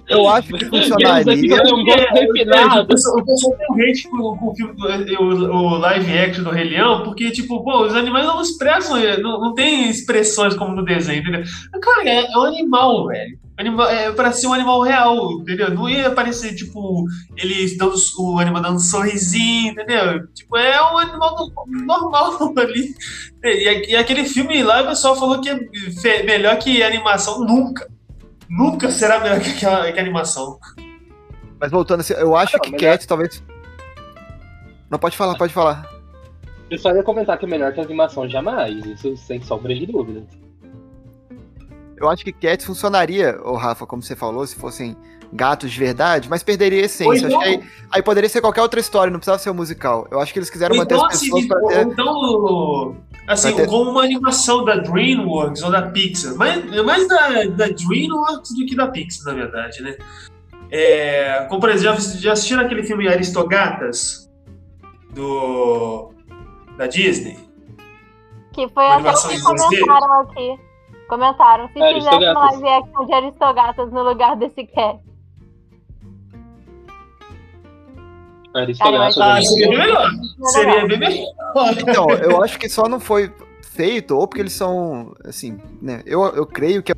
Eu 0.09 0.27
acho 0.27 0.47
que 0.47 0.65
funcionaria. 0.69 1.23
um 1.75 1.83
gosto 1.85 2.13
O 2.81 2.87
pessoal 2.87 3.17
o 3.19 3.25
pessoal 3.25 3.57
tem 3.57 3.67
um 3.69 3.89
hate 3.89 4.07
com, 4.09 4.17
o, 4.47 4.55
filme 4.55 4.73
do- 4.73 5.51
o, 5.51 5.77
live 5.77 6.17
action 6.17 6.43
do 6.43 6.49
Rei 6.51 6.69
Leão, 6.69 7.03
porque, 7.03 7.29
tipo, 7.31 7.63
pô, 7.63 7.85
os 7.85 7.93
animais 7.95 8.25
não 8.25 8.41
expressam, 8.41 8.97
não, 9.21 9.39
não 9.41 9.53
tem 9.53 9.89
expressões 9.89 10.55
como 10.55 10.75
no 10.75 10.85
desenho, 10.85 11.21
entendeu? 11.21 11.43
Cara, 11.81 12.07
é, 12.09 12.25
é 12.31 12.37
um 12.37 12.43
animal, 12.43 13.07
velho. 13.07 13.37
Animal, 13.59 13.89
é 13.89 14.11
pra 14.11 14.31
ser 14.31 14.45
um 14.45 14.53
animal 14.53 14.81
real, 14.81 15.41
entendeu? 15.41 15.71
Não 15.73 15.89
ia 15.89 16.11
parecer, 16.11 16.53
tipo, 16.55 17.05
eles 17.35 17.75
dando 17.75 17.95
o 18.19 18.37
animal 18.39 18.61
dando 18.61 18.75
um 18.75 18.79
sorrisinho, 18.79 19.71
entendeu? 19.71 20.27
Tipo, 20.33 20.57
é 20.57 20.79
um 20.93 20.97
animal 20.99 21.35
no- 21.65 21.85
normal 21.85 22.53
ali. 22.55 22.93
E, 23.43 23.91
e 23.91 23.95
aquele 23.95 24.25
filme 24.25 24.61
lá, 24.61 24.83
o 24.83 24.87
pessoal 24.87 25.15
falou 25.15 25.41
que 25.41 25.49
é 25.49 26.23
melhor 26.23 26.55
que 26.59 26.83
animação 26.83 27.39
nunca. 27.43 27.87
Nunca 28.49 28.89
será 28.91 29.19
melhor 29.19 29.39
que, 29.41 29.49
aquela, 29.49 29.91
que 29.91 29.99
a 29.99 30.01
animação. 30.01 30.59
Mas 31.59 31.71
voltando 31.71 32.01
assim, 32.01 32.13
eu 32.13 32.35
acho 32.35 32.53
Não, 32.53 32.61
que 32.61 32.71
melhor- 32.71 32.91
Cats 32.93 33.05
talvez. 33.05 33.43
Não, 34.89 34.97
pode 34.99 35.17
falar, 35.17 35.35
pode 35.37 35.53
falar. 35.53 35.89
Eu 36.69 36.77
só 36.77 36.91
ia 36.93 37.03
comentar 37.03 37.37
que 37.37 37.45
é 37.45 37.47
melhor 37.47 37.73
que 37.73 37.79
a 37.79 37.83
animação 37.83 38.27
jamais. 38.29 38.85
Isso 38.85 39.15
sem 39.17 39.41
sombra 39.41 39.73
de 39.73 39.85
dúvidas. 39.85 40.23
Eu 41.97 42.09
acho 42.09 42.23
que 42.23 42.31
Cats 42.31 42.65
funcionaria, 42.65 43.39
ô 43.43 43.55
Rafa, 43.55 43.85
como 43.85 44.03
você 44.03 44.15
falou, 44.15 44.45
se 44.45 44.55
fossem 44.55 44.95
gatos 45.33 45.71
de 45.71 45.79
verdade, 45.79 46.29
mas 46.29 46.43
perderia 46.43 46.83
a 46.83 46.85
essência. 46.85 47.27
Acho 47.27 47.37
que 47.39 47.43
aí, 47.43 47.63
aí 47.91 48.01
poderia 48.03 48.29
ser 48.29 48.39
qualquer 48.39 48.61
outra 48.61 48.79
história, 48.79 49.11
não 49.11 49.19
precisava 49.19 49.39
ser 49.39 49.49
um 49.49 49.53
musical. 49.55 50.07
Eu 50.11 50.19
acho 50.21 50.31
que 50.31 50.39
eles 50.39 50.49
quiseram 50.49 50.73
Ou 50.75 50.79
manter 50.81 50.93
então, 50.95 51.05
as 51.07 51.15
assim, 51.15 51.25
pessoas 51.25 51.47
pra 51.47 51.59
ter. 51.67 51.87
então, 51.87 52.95
assim, 53.27 53.55
ter- 53.55 53.67
como 53.67 53.91
uma 53.91 54.03
animação 54.03 54.63
da 54.65 54.75
DreamWorks 54.77 55.61
ou 55.61 55.69
da 55.71 55.83
Pixar. 55.83 56.35
Mais, 56.35 56.63
mais 56.83 57.07
da, 57.07 57.27
da 57.45 57.67
DreamWorks 57.67 58.55
do 58.55 58.65
que 58.65 58.75
da 58.75 58.87
Pixar, 58.87 59.25
na 59.33 59.39
verdade, 59.39 59.81
né? 59.83 59.95
É, 60.71 61.45
como, 61.49 61.61
por 61.61 61.69
exemplo, 61.69 62.01
já, 62.01 62.19
já 62.19 62.31
assistiram 62.33 62.63
aquele 62.63 62.83
filme 62.83 63.07
Aristogatas? 63.07 64.29
Do... 65.11 66.11
Da 66.77 66.87
Disney? 66.87 67.37
Que 68.53 68.67
foi 68.69 68.83
Uma 68.83 68.95
até 68.95 69.03
o 69.03 69.09
animação 69.09 69.29
que 69.29 69.35
em 69.37 69.39
2D? 69.39 69.79
comentaram 69.79 70.21
aqui. 70.21 70.59
Comentaram. 71.07 71.69
Se 71.69 71.81
É, 71.81 71.93
fizesse 71.93 72.07
uma 72.15 72.17
Aristogatas. 72.17 72.61
live 72.61 72.67
action 72.83 73.05
de 73.05 73.13
Aristogatas 73.13 73.91
no 73.91 74.03
lugar 74.03 74.35
desse 74.35 74.65
cat. 74.67 74.99
Cara, 78.53 79.09
Ah, 79.19 79.35
né? 79.35 79.41
seria 79.41 79.67
bem 79.69 79.77
melhor. 79.77 80.09
Seria 80.45 80.87
bem 80.87 80.97
melhor. 80.99 81.33
Então, 81.79 82.09
eu 82.11 82.43
acho 82.43 82.57
que 82.57 82.67
só 82.69 82.87
não 82.87 82.99
foi 82.99 83.31
feito, 83.61 84.15
ou 84.17 84.27
porque 84.27 84.41
eles 84.41 84.53
são, 84.53 85.13
assim, 85.23 85.59
né? 85.81 86.01
Eu, 86.05 86.23
eu 86.27 86.45
creio 86.45 86.81
que 86.81 86.91
é 86.91 86.95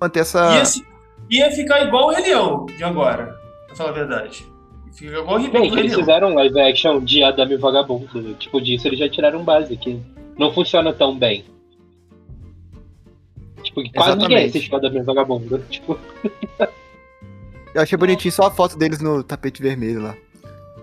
manter 0.00 0.20
essa. 0.20 0.56
Ia, 0.56 0.64
se- 0.64 0.84
ia 1.30 1.50
ficar 1.52 1.82
igual 1.82 2.06
o 2.08 2.10
Rei 2.10 2.24
Leão 2.24 2.66
de 2.66 2.82
agora, 2.82 3.36
pra 3.66 3.76
falar 3.76 3.90
a 3.90 3.92
verdade. 3.92 4.44
Fica 4.92 5.16
igual 5.18 5.36
o 5.36 5.38
Rei 5.40 5.50
Bem, 5.50 5.70
Rei 5.70 5.78
eles 5.80 5.92
Leão. 5.92 6.00
fizeram 6.00 6.30
um 6.30 6.34
live 6.34 6.60
action 6.60 7.00
de 7.04 7.22
Adame 7.22 7.56
Vagabundo. 7.56 8.34
Tipo, 8.34 8.60
disso 8.60 8.88
eles 8.88 8.98
já 8.98 9.08
tiraram 9.08 9.44
base 9.44 9.76
que 9.76 10.00
não 10.36 10.52
funciona 10.52 10.92
tão 10.92 11.16
bem. 11.16 11.44
Tipo, 13.62 13.82
que 13.82 13.92
quase 13.92 14.12
ninguém 14.16 14.38
Exatamente. 14.38 14.48
assistiu 14.58 14.76
Adame 14.76 15.02
Vagabundo. 15.02 15.58
Tipo, 15.70 15.98
Eu 17.72 17.82
achei 17.82 17.96
bonitinho 17.96 18.32
só 18.32 18.46
a 18.46 18.50
foto 18.50 18.76
deles 18.76 19.00
no 19.00 19.22
tapete 19.22 19.62
vermelho 19.62 20.02
lá. 20.02 20.16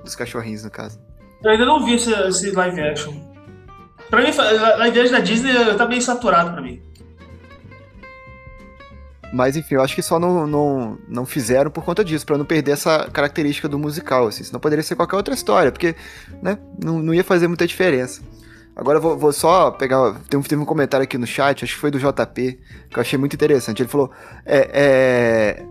Dos 0.07 0.15
cachorrinhos, 0.15 0.63
no 0.63 0.71
caso. 0.71 0.99
Eu 1.43 1.51
ainda 1.51 1.65
não 1.65 1.85
vi 1.85 1.95
esse, 1.95 2.11
esse 2.11 2.51
live 2.51 2.81
action. 2.81 3.13
Pra 4.09 4.21
mim, 4.21 4.31
live 4.33 4.99
action 4.99 5.11
da 5.11 5.19
Disney 5.19 5.53
tá 5.75 5.85
meio 5.85 6.01
saturado 6.01 6.51
pra 6.51 6.61
mim. 6.61 6.81
Mas 9.33 9.57
enfim, 9.57 9.75
eu 9.75 9.81
acho 9.81 9.93
que 9.93 10.01
só 10.01 10.17
não, 10.17 10.47
não, 10.47 10.97
não 11.07 11.25
fizeram 11.25 11.69
por 11.69 11.83
conta 11.83 12.03
disso, 12.03 12.25
pra 12.25 12.37
não 12.37 12.45
perder 12.45 12.71
essa 12.71 13.09
característica 13.11 13.67
do 13.67 13.77
musical, 13.77 14.27
assim. 14.27 14.43
Senão 14.43 14.59
poderia 14.59 14.83
ser 14.83 14.95
qualquer 14.95 15.17
outra 15.17 15.33
história, 15.33 15.71
porque, 15.71 15.95
né, 16.41 16.57
não, 16.81 16.99
não 16.99 17.13
ia 17.13 17.23
fazer 17.23 17.47
muita 17.47 17.67
diferença. 17.67 18.21
Agora 18.75 18.99
eu 18.99 19.01
vou, 19.01 19.17
vou 19.17 19.33
só 19.33 19.71
pegar. 19.71 20.15
Tem 20.29 20.39
um, 20.39 20.43
teve 20.43 20.61
um 20.61 20.65
comentário 20.65 21.03
aqui 21.03 21.17
no 21.17 21.27
chat, 21.27 21.65
acho 21.65 21.73
que 21.73 21.79
foi 21.79 21.91
do 21.91 21.99
JP, 21.99 22.59
que 22.89 22.97
eu 22.97 23.01
achei 23.01 23.19
muito 23.19 23.33
interessante. 23.33 23.81
Ele 23.81 23.89
falou: 23.89 24.11
é, 24.45 24.69
é, 24.71 25.65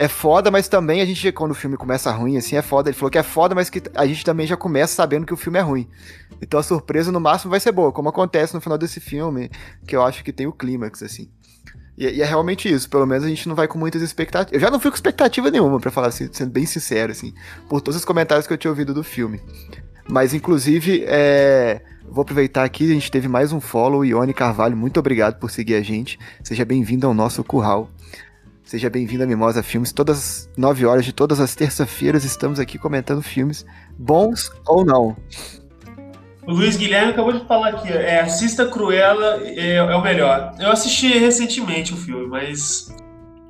é 0.00 0.08
foda, 0.08 0.50
mas 0.50 0.66
também 0.66 1.02
a 1.02 1.04
gente, 1.04 1.30
quando 1.30 1.50
o 1.50 1.54
filme 1.54 1.76
começa 1.76 2.10
ruim, 2.10 2.38
assim, 2.38 2.56
é 2.56 2.62
foda. 2.62 2.88
Ele 2.88 2.96
falou 2.96 3.10
que 3.10 3.18
é 3.18 3.22
foda, 3.22 3.54
mas 3.54 3.68
que 3.68 3.82
a 3.94 4.06
gente 4.06 4.24
também 4.24 4.46
já 4.46 4.56
começa 4.56 4.94
sabendo 4.94 5.26
que 5.26 5.34
o 5.34 5.36
filme 5.36 5.58
é 5.58 5.60
ruim. 5.60 5.86
Então 6.40 6.58
a 6.58 6.62
surpresa 6.62 7.12
no 7.12 7.20
máximo 7.20 7.50
vai 7.50 7.60
ser 7.60 7.70
boa, 7.70 7.92
como 7.92 8.08
acontece 8.08 8.54
no 8.54 8.62
final 8.62 8.78
desse 8.78 8.98
filme, 8.98 9.50
que 9.86 9.94
eu 9.94 10.02
acho 10.02 10.24
que 10.24 10.32
tem 10.32 10.46
o 10.46 10.54
clímax, 10.54 11.02
assim. 11.02 11.28
E, 11.98 12.06
e, 12.06 12.22
é 12.22 12.24
realmente 12.24 12.66
isso. 12.66 12.88
Pelo 12.88 13.04
menos 13.04 13.24
a 13.24 13.28
gente 13.28 13.46
não 13.46 13.54
vai 13.54 13.68
com 13.68 13.78
muitas 13.78 14.00
expectativas. 14.00 14.54
Eu 14.54 14.60
já 14.60 14.70
não 14.70 14.80
fui 14.80 14.90
com 14.90 14.94
expectativa 14.94 15.50
nenhuma, 15.50 15.78
para 15.78 15.90
falar 15.90 16.06
assim, 16.06 16.30
sendo 16.32 16.50
bem 16.50 16.64
sincero, 16.64 17.12
assim, 17.12 17.34
por 17.68 17.82
todos 17.82 17.98
os 17.98 18.04
comentários 18.06 18.46
que 18.46 18.54
eu 18.54 18.58
tinha 18.58 18.70
ouvido 18.70 18.94
do 18.94 19.04
filme. 19.04 19.38
Mas, 20.08 20.32
inclusive, 20.32 21.04
é... 21.06 21.82
vou 22.08 22.22
aproveitar 22.22 22.64
aqui, 22.64 22.90
a 22.90 22.94
gente 22.94 23.10
teve 23.10 23.28
mais 23.28 23.52
um 23.52 23.60
follow, 23.60 24.02
Ione 24.02 24.32
Carvalho, 24.32 24.78
muito 24.78 24.98
obrigado 24.98 25.38
por 25.38 25.50
seguir 25.50 25.74
a 25.74 25.82
gente. 25.82 26.18
Seja 26.42 26.64
bem-vindo 26.64 27.06
ao 27.06 27.12
nosso 27.12 27.44
curral. 27.44 27.90
Seja 28.70 28.88
bem-vindo 28.88 29.24
a 29.24 29.26
Mimosa 29.26 29.64
Filmes. 29.64 29.90
Todas 29.90 30.16
as 30.16 30.48
9 30.56 30.86
horas 30.86 31.04
de 31.04 31.12
todas 31.12 31.40
as 31.40 31.56
terças-feiras 31.56 32.22
estamos 32.22 32.60
aqui 32.60 32.78
comentando 32.78 33.20
filmes, 33.20 33.66
bons 33.98 34.48
ou 34.64 34.84
não. 34.84 35.16
O 36.46 36.52
Luiz 36.52 36.76
Guilherme 36.76 37.10
acabou 37.10 37.32
de 37.32 37.44
falar 37.48 37.70
aqui, 37.70 37.88
é, 37.88 38.20
assista 38.20 38.66
Cruella, 38.66 39.40
é, 39.42 39.74
é, 39.74 39.96
o 39.96 40.00
melhor. 40.00 40.54
Eu 40.60 40.70
assisti 40.70 41.08
recentemente 41.18 41.92
o 41.92 41.96
filme, 41.96 42.28
mas 42.28 42.94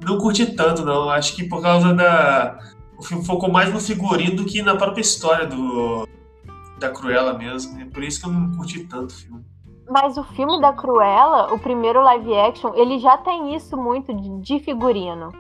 não 0.03 0.17
curti 0.17 0.57
tanto, 0.57 0.87
não. 0.87 1.11
Acho 1.11 1.37
que 1.37 1.45
por 1.45 1.61
causa 1.61 1.93
da. 1.93 2.59
O 2.97 3.03
filme 3.03 3.23
focou 3.23 3.53
mais 3.53 3.71
no 3.71 3.79
figurino 3.79 4.37
do 4.37 4.47
que 4.47 4.63
na 4.63 4.75
própria 4.75 5.03
história 5.03 5.47
do, 5.47 6.09
da 6.79 6.89
Cruella 6.89 7.37
mesmo. 7.37 7.79
É 7.79 7.85
por 7.85 8.03
isso 8.03 8.23
que 8.23 8.27
eu 8.27 8.33
não 8.33 8.53
curti 8.53 8.85
tanto 8.85 9.11
o 9.11 9.15
filme. 9.15 9.50
Mas 9.91 10.17
o 10.17 10.23
filme 10.23 10.61
da 10.61 10.73
Cruella, 10.73 11.53
o 11.53 11.59
primeiro 11.59 12.01
live 12.01 12.33
action, 12.33 12.73
ele 12.77 13.01
já 13.01 13.19
tem 13.19 13.57
isso 13.57 13.77
muito 13.77 14.15
de, 14.41 14.61
figurino. 14.61 15.33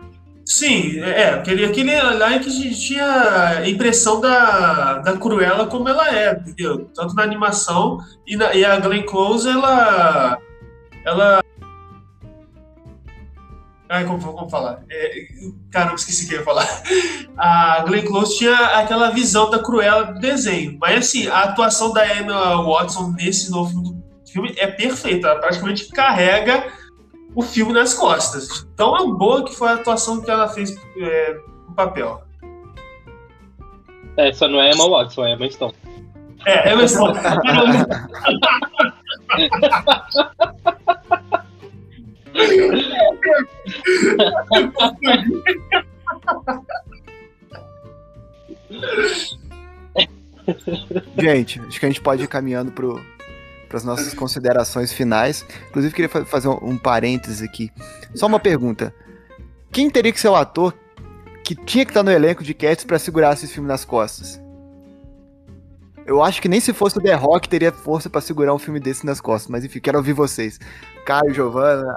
Sim, 0.45 0.99
é, 0.99 1.35
aquele, 1.35 1.65
aquele 1.65 2.03
lá 2.03 2.35
em 2.35 2.41
que 2.41 2.75
tinha 2.75 3.59
a 3.59 3.71
impressão 3.71 4.21
da, 4.21 4.99
da 4.99 5.17
Cruella 5.17 5.67
como 5.67 5.89
ela 5.89 6.13
é, 6.13 6.33
entendeu? 6.33 6.91
Tanto 6.93 7.15
na 7.15 7.23
animação 7.23 7.99
e, 8.27 8.37
na, 8.37 8.53
e 8.53 8.65
a 8.65 8.81
Glenn 8.81 9.05
Close, 9.05 9.49
ela. 9.49 10.37
Ela. 11.05 11.41
Ai, 13.89 14.05
como, 14.05 14.21
como 14.21 14.51
falar? 14.51 14.83
É, 14.91 15.27
caramba, 15.71 15.95
esqueci 15.95 16.25
o 16.25 16.29
que 16.29 16.35
eu 16.35 16.39
ia 16.41 16.45
falar. 16.45 16.67
A 17.39 17.85
Glenn 17.87 18.05
Close 18.05 18.37
tinha 18.37 18.55
aquela 18.55 19.11
visão 19.11 19.49
da 19.49 19.61
Cruella 19.61 20.13
do 20.13 20.21
desenho. 20.21 20.77
Mas 20.81 20.99
assim, 20.99 21.29
a 21.29 21.41
atuação 21.41 21.93
da 21.93 22.07
Emma 22.19 22.63
Watson 22.63 23.15
nesse 23.17 23.51
novo 23.51 23.71
filme 23.71 24.00
é 24.57 24.67
perfeita. 24.67 25.29
Ela 25.29 25.41
praticamente 25.41 25.89
carrega 25.89 26.73
o 27.35 27.43
filme 27.43 27.73
nas 27.73 27.95
costas. 27.95 28.67
Tão 28.77 28.97
é 28.97 29.07
boa 29.07 29.45
que 29.45 29.55
foi 29.55 29.69
a 29.69 29.75
atuação 29.75 30.21
que 30.21 30.31
ela 30.31 30.49
fez 30.49 30.77
é, 30.97 31.37
no 31.69 31.75
papel. 31.75 32.23
É, 34.17 34.33
só 34.33 34.49
não 34.49 34.61
é 34.61 34.71
Emma 34.71 34.89
Watson, 34.89 35.25
é 35.25 35.33
Emma 35.33 35.51
Stone. 35.51 35.75
É, 36.47 36.73
Emma 36.73 36.89
Stone. 36.89 37.19
gente, 51.19 51.61
acho 51.61 51.79
que 51.79 51.87
a 51.87 51.89
gente 51.89 52.01
pode 52.01 52.25
ir 52.25 52.29
caminhando 52.29 52.73
pro, 52.73 53.01
para 53.71 53.79
as 53.79 53.85
nossas 53.85 54.13
considerações 54.13 54.93
finais. 54.93 55.47
Inclusive, 55.69 55.95
queria 55.95 56.09
fazer 56.27 56.49
um, 56.49 56.59
um 56.71 56.77
parênteses 56.77 57.41
aqui. 57.41 57.71
Só 58.17 58.27
uma 58.27 58.41
pergunta. 58.41 58.93
Quem 59.71 59.89
teria 59.89 60.13
que 60.13 60.21
ser 60.21 60.29
o 60.29 60.35
ator 60.35 60.75
que 61.45 61.55
tinha 61.55 61.85
que 61.85 61.93
estar 61.93 62.03
no 62.03 62.11
elenco 62.11 62.43
de 62.43 62.53
Cats 62.53 62.85
para 62.85 62.99
segurar 62.99 63.33
esse 63.35 63.47
filme 63.47 63.69
nas 63.69 63.85
costas? 63.85 64.43
Eu 66.05 66.21
acho 66.21 66.43
que 66.43 66.49
nem 66.49 66.59
se 66.59 66.73
fosse 66.73 66.99
o 66.99 67.01
The 67.01 67.15
Rock 67.15 67.49
teria 67.49 67.71
força 67.71 68.11
para 68.11 68.21
segurar 68.21 68.53
um 68.53 68.59
filme 68.59 68.81
desse 68.81 69.07
nas 69.07 69.21
costas, 69.21 69.49
mas 69.49 69.65
enfim, 69.65 69.79
quero 69.79 69.99
ouvir 69.99 70.15
vocês. 70.15 70.59
Caio, 71.07 71.33
Giovana. 71.33 71.95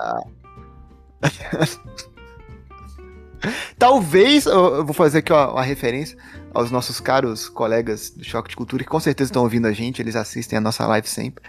Talvez, 3.77 4.45
eu 4.45 4.85
vou 4.85 4.93
fazer 4.93 5.19
aqui 5.19 5.31
uma, 5.31 5.61
referência 5.61 6.17
aos 6.53 6.71
nossos 6.71 6.99
caros 6.99 7.49
colegas 7.49 8.11
do 8.11 8.23
Choque 8.23 8.49
de 8.49 8.55
Cultura, 8.55 8.83
que 8.83 8.89
com 8.89 8.99
certeza 8.99 9.29
estão 9.29 9.43
ouvindo 9.43 9.67
a 9.67 9.71
gente, 9.71 10.01
eles 10.01 10.15
assistem 10.15 10.57
a 10.57 10.61
nossa 10.61 10.85
live 10.87 11.07
sempre. 11.07 11.43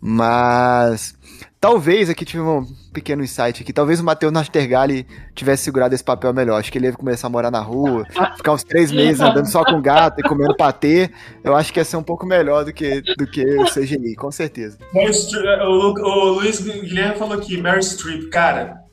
Mas 0.00 1.14
talvez 1.58 2.10
aqui 2.10 2.24
tive 2.24 2.42
um 2.42 2.64
pequeno 2.92 3.24
insight 3.24 3.62
aqui. 3.62 3.72
Talvez 3.72 3.98
o 3.98 4.04
Matheus 4.04 4.32
Nastergali 4.32 5.06
tivesse 5.34 5.64
segurado 5.64 5.94
esse 5.94 6.04
papel 6.04 6.32
melhor. 6.32 6.60
Acho 6.60 6.70
que 6.70 6.78
ele 6.78 6.86
ia 6.86 6.92
começar 6.92 7.26
a 7.26 7.30
morar 7.30 7.50
na 7.50 7.60
rua, 7.60 8.04
ficar 8.36 8.52
uns 8.52 8.62
três 8.62 8.92
meses 8.92 9.20
andando 9.20 9.46
só 9.46 9.64
com 9.64 9.80
gato 9.80 10.20
e 10.20 10.22
comendo 10.22 10.54
patê. 10.56 11.10
Eu 11.42 11.56
acho 11.56 11.72
que 11.72 11.80
ia 11.80 11.84
ser 11.84 11.96
um 11.96 12.02
pouco 12.02 12.26
melhor 12.26 12.64
do 12.64 12.72
que, 12.72 13.00
do 13.16 13.26
que 13.26 13.42
o 13.58 13.64
CGI, 13.64 14.14
com 14.16 14.30
certeza. 14.30 14.78
O, 14.94 15.68
o 15.68 16.24
Luiz 16.34 16.60
Guilherme 16.60 17.18
falou 17.18 17.34
aqui, 17.34 17.60
Mary 17.60 17.82
Streep, 17.82 18.28
cara. 18.28 18.85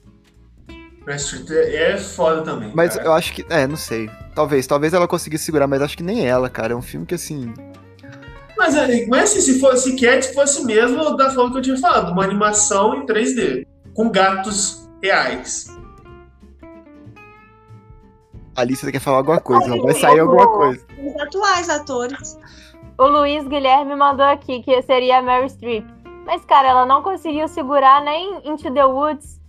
É, 1.05 1.97
foda 1.97 2.41
também. 2.43 2.71
Mas 2.73 2.95
cara. 2.95 3.07
eu 3.07 3.13
acho 3.13 3.33
que. 3.33 3.45
É, 3.49 3.67
não 3.67 3.75
sei. 3.75 4.09
Talvez, 4.33 4.65
talvez 4.65 4.93
ela 4.93 5.07
conseguisse 5.07 5.43
segurar, 5.43 5.67
mas 5.67 5.81
acho 5.81 5.97
que 5.97 6.03
nem 6.03 6.25
ela, 6.25 6.49
cara. 6.49 6.73
É 6.73 6.75
um 6.75 6.81
filme 6.81 7.05
que 7.05 7.15
assim. 7.15 7.53
Mas, 8.57 8.75
é, 8.75 9.05
mas 9.07 9.31
assim, 9.31 9.41
se 9.41 9.59
fosse 9.59 9.95
Cat, 9.95 10.33
fosse 10.33 10.63
mesmo 10.65 11.17
da 11.17 11.29
forma 11.31 11.51
que 11.51 11.57
eu 11.57 11.61
tinha 11.61 11.77
falado, 11.77 12.11
uma 12.11 12.23
animação 12.23 12.95
em 12.95 13.05
3D, 13.05 13.65
com 13.93 14.09
gatos 14.09 14.89
reais. 15.01 15.67
Alice 18.55 18.89
quer 18.91 18.99
falar 18.99 19.17
alguma 19.17 19.41
coisa, 19.41 19.75
vai 19.81 19.93
sair 19.95 20.19
alguma 20.19 20.47
coisa. 20.47 20.85
Os 21.03 21.21
atuais 21.21 21.69
atores. 21.69 22.37
O 22.97 23.07
Luiz 23.07 23.47
Guilherme 23.47 23.95
mandou 23.95 24.25
aqui 24.25 24.61
que 24.61 24.81
seria 24.83 25.17
a 25.17 25.21
Mary 25.21 25.49
Streep. 25.49 25.85
Mas, 26.25 26.45
cara, 26.45 26.69
ela 26.69 26.85
não 26.85 27.01
conseguiu 27.01 27.47
segurar 27.47 28.03
nem 28.03 28.39
Into 28.47 28.71
the 28.71 28.85
Woods. 28.85 29.41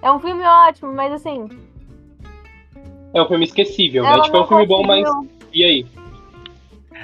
É 0.00 0.10
um 0.10 0.20
filme 0.20 0.44
ótimo, 0.44 0.92
mas 0.92 1.12
assim, 1.12 1.48
é 3.14 3.22
um 3.22 3.26
filme 3.26 3.44
esquecível, 3.44 4.02
né? 4.02 4.20
Tipo, 4.22 4.36
é 4.36 4.40
um 4.40 4.46
filme 4.46 4.66
bom, 4.66 4.86
mas. 4.86 5.08
E 5.52 5.64
aí? 5.64 5.86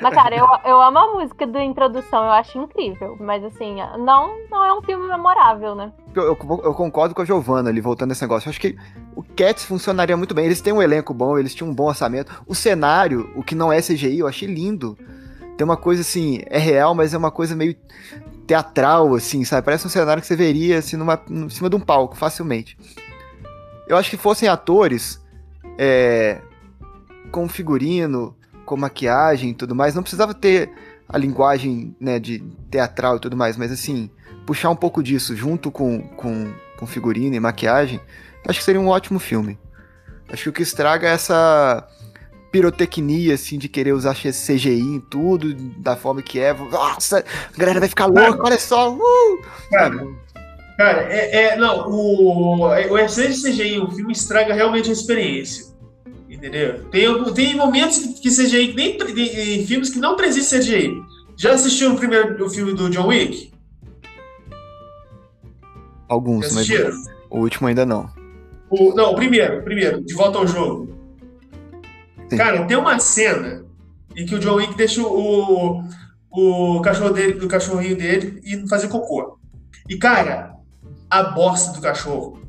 Mas, 0.03 0.13
cara, 0.13 0.37
eu, 0.37 0.47
eu 0.65 0.81
amo 0.81 0.99
a 0.99 1.13
música 1.15 1.47
da 1.47 1.63
introdução, 1.63 2.25
eu 2.25 2.33
acho 2.33 2.59
incrível. 2.59 3.17
Mas, 3.21 3.45
assim, 3.45 3.77
não, 3.99 4.37
não 4.51 4.65
é 4.65 4.73
um 4.77 4.83
filme 4.83 5.07
memorável, 5.07 5.75
né? 5.77 5.93
Eu, 6.15 6.25
eu, 6.25 6.61
eu 6.65 6.75
concordo 6.75 7.15
com 7.15 7.23
a 7.23 7.25
Giovanna 7.25 7.71
ali, 7.71 7.81
voltando 7.81 8.09
nesse 8.09 8.23
negócio. 8.23 8.49
Eu 8.49 8.51
acho 8.51 8.61
que 8.61 8.77
o 9.15 9.23
Cats 9.23 9.65
funcionaria 9.65 10.17
muito 10.17 10.35
bem. 10.35 10.47
Eles 10.47 10.61
têm 10.61 10.73
um 10.73 10.83
elenco 10.83 11.15
bom, 11.15 11.39
eles 11.39 11.55
tinham 11.55 11.71
um 11.71 11.75
bom 11.75 11.87
orçamento. 11.87 12.43
O 12.47 12.57
cenário, 12.57 13.31
o 13.37 13.43
que 13.43 13.55
não 13.55 13.73
é 13.73 13.81
CGI, 13.81 14.19
eu 14.19 14.27
achei 14.27 14.49
lindo. 14.49 14.99
Tem 15.57 15.65
uma 15.65 15.77
coisa 15.77 16.03
assim, 16.03 16.41
é 16.47 16.59
real, 16.59 16.93
mas 16.95 17.15
é 17.15 17.19
uma 17.19 17.31
coisa 17.31 17.55
meio 17.55 17.77
teatral, 18.47 19.15
assim, 19.15 19.45
sabe? 19.45 19.65
Parece 19.65 19.87
um 19.87 19.91
cenário 19.91 20.21
que 20.21 20.27
você 20.27 20.37
veria 20.37 20.79
assim, 20.79 20.97
numa, 20.97 21.21
em 21.29 21.49
cima 21.49 21.71
de 21.71 21.77
um 21.77 21.81
palco, 21.81 22.17
facilmente. 22.17 22.77
Eu 23.87 23.97
acho 23.97 24.11
que 24.11 24.17
fossem 24.17 24.49
atores 24.49 25.23
é, 25.79 26.41
com 27.31 27.49
figurino, 27.49 28.37
com 28.65 28.77
maquiagem 28.77 29.51
e 29.51 29.55
tudo 29.55 29.75
mais. 29.75 29.95
Não 29.95 30.03
precisava 30.03 30.35
ter 30.35 30.71
a 31.09 31.19
linguagem 31.19 31.95
né, 32.01 32.19
de 32.19 32.41
teatral 32.71 33.17
e 33.17 33.21
tudo 33.21 33.37
mais, 33.37 33.57
mas 33.57 33.71
assim, 33.71 34.11
puxar 34.47 34.71
um 34.71 34.77
pouco 34.77 35.03
disso 35.03 35.37
junto 35.37 35.71
com, 35.71 36.03
com, 36.09 36.53
com 36.79 36.87
figurino 36.87 37.35
e 37.35 37.41
maquiagem, 37.41 38.01
acho 38.47 38.59
que 38.59 38.65
seria 38.65 38.81
um 38.81 38.89
ótimo 38.89 39.19
filme. 39.19 39.59
Acho 40.29 40.45
que 40.45 40.49
o 40.49 40.53
que 40.53 40.63
estraga 40.63 41.07
é 41.07 41.13
essa 41.13 41.87
pirotecnia, 42.55 43.35
assim, 43.35 43.59
de 43.59 43.69
querer 43.69 43.93
usar 43.93 44.15
CGI 44.15 44.79
em 44.79 45.01
tudo, 45.01 45.53
da 45.77 45.97
forma 45.97 46.23
que 46.23 46.39
é. 46.39 46.55
Nossa, 46.55 47.25
a 47.53 47.59
galera 47.59 47.81
vai 47.81 47.89
ficar 47.89 48.07
louca, 48.07 48.45
olha 48.45 48.59
só! 48.61 48.95
Uh! 48.95 49.43
Cara, 49.71 50.07
Cara, 50.79 51.03
é, 51.13 51.35
é, 51.35 51.57
não, 51.57 51.89
o, 51.89 52.69
o 52.69 52.99
excesso 52.99 53.43
de 53.43 53.51
CGI 53.51 53.81
o 53.81 53.91
filme 53.91 54.13
estraga 54.13 54.55
realmente 54.55 54.89
a 54.89 54.93
experiência. 54.93 55.75
Entendeu? 56.31 56.85
Tem, 56.91 57.33
tem 57.33 57.57
momentos 57.57 57.99
que 58.21 58.29
CGI, 58.29 58.73
nem 58.75 58.97
em 58.97 59.67
filmes 59.67 59.91
que 59.91 59.99
não 59.99 60.15
precisam 60.15 60.61
de 60.61 60.67
CGI. 60.67 61.03
Já 61.37 61.55
assistiu 61.55 61.93
o 61.93 61.97
primeiro 61.97 62.45
o 62.45 62.49
filme 62.49 62.73
do 62.73 62.89
John 62.89 63.09
Wick? 63.09 63.53
Alguns, 66.09 66.55
mas 66.55 66.69
o 67.31 67.41
último 67.41 67.67
ainda 67.67 67.85
não. 67.85 68.09
O, 68.71 68.95
não, 68.95 69.11
o 69.11 69.17
primeiro, 69.17 69.59
o 69.59 69.65
primeiro, 69.65 70.05
de 70.05 70.15
volta 70.15 70.39
ao 70.39 70.47
jogo. 70.47 71.04
Cara, 72.37 72.65
tem 72.67 72.77
uma 72.77 72.99
cena 72.99 73.65
em 74.17 74.25
que 74.27 74.35
o 74.35 74.39
John 74.39 74.55
Wick 74.55 74.75
deixa 74.77 75.03
o, 75.03 75.83
o 76.31 76.81
cachorro 76.81 77.11
dele, 77.11 77.45
o 77.45 77.49
cachorrinho 77.49 77.97
dele 77.97 78.41
ir 78.45 78.69
fazer 78.69 78.89
cocô. 78.89 79.39
E, 79.89 79.97
cara, 79.97 80.55
a 81.11 81.23
bosta 81.23 81.73
do 81.73 81.81
cachorro. 81.81 82.43